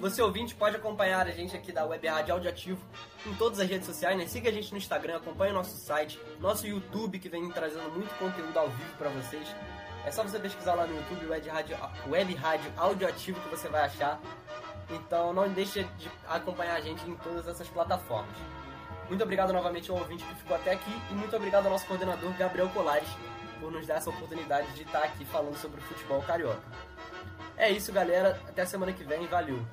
Você 0.00 0.20
ouvinte 0.20 0.56
pode 0.56 0.74
acompanhar 0.74 1.28
a 1.28 1.30
gente 1.30 1.56
aqui 1.56 1.70
da 1.70 1.86
Web 1.86 2.04
Rádio 2.08 2.34
Audioativo 2.34 2.80
em 3.24 3.32
todas 3.34 3.60
as 3.60 3.68
redes 3.68 3.86
sociais, 3.86 4.18
né? 4.18 4.26
Siga 4.26 4.50
a 4.50 4.52
gente 4.52 4.72
no 4.72 4.78
Instagram, 4.78 5.18
acompanhe 5.18 5.52
o 5.52 5.54
nosso 5.54 5.76
site, 5.76 6.18
nosso 6.40 6.66
YouTube 6.66 7.20
que 7.20 7.28
vem 7.28 7.48
trazendo 7.48 7.88
muito 7.92 8.12
conteúdo 8.18 8.58
ao 8.58 8.68
vivo 8.68 8.96
para 8.98 9.08
vocês. 9.10 9.46
É 10.04 10.10
só 10.10 10.24
você 10.24 10.40
pesquisar 10.40 10.74
lá 10.74 10.84
no 10.84 10.96
YouTube 10.96 11.26
Web 11.26 11.48
Rádio, 11.48 11.76
Web 12.08 12.34
Rádio 12.34 12.72
Audioativo 12.76 13.40
que 13.40 13.48
você 13.48 13.68
vai 13.68 13.84
achar. 13.84 14.20
Então 14.90 15.32
não 15.32 15.48
deixe 15.48 15.84
de 15.96 16.10
acompanhar 16.28 16.74
a 16.74 16.80
gente 16.80 17.08
em 17.08 17.14
todas 17.14 17.46
essas 17.46 17.68
plataformas. 17.68 18.36
Muito 19.08 19.22
obrigado 19.22 19.52
novamente 19.52 19.92
ao 19.92 19.96
ouvinte 19.96 20.24
que 20.24 20.34
ficou 20.34 20.56
até 20.56 20.72
aqui 20.72 20.92
e 21.08 21.14
muito 21.14 21.36
obrigado 21.36 21.66
ao 21.66 21.70
nosso 21.70 21.86
coordenador 21.86 22.32
Gabriel 22.36 22.68
Colares 22.70 23.08
por 23.60 23.72
nos 23.72 23.86
dar 23.86 23.96
essa 23.96 24.10
oportunidade 24.10 24.72
de 24.72 24.82
estar 24.82 25.02
aqui 25.02 25.24
falando 25.24 25.56
sobre 25.56 25.80
o 25.80 25.84
futebol 25.84 26.22
carioca. 26.22 26.62
É 27.56 27.70
isso, 27.70 27.92
galera. 27.92 28.40
Até 28.48 28.64
semana 28.66 28.92
que 28.92 29.04
vem. 29.04 29.26
Valeu! 29.26 29.64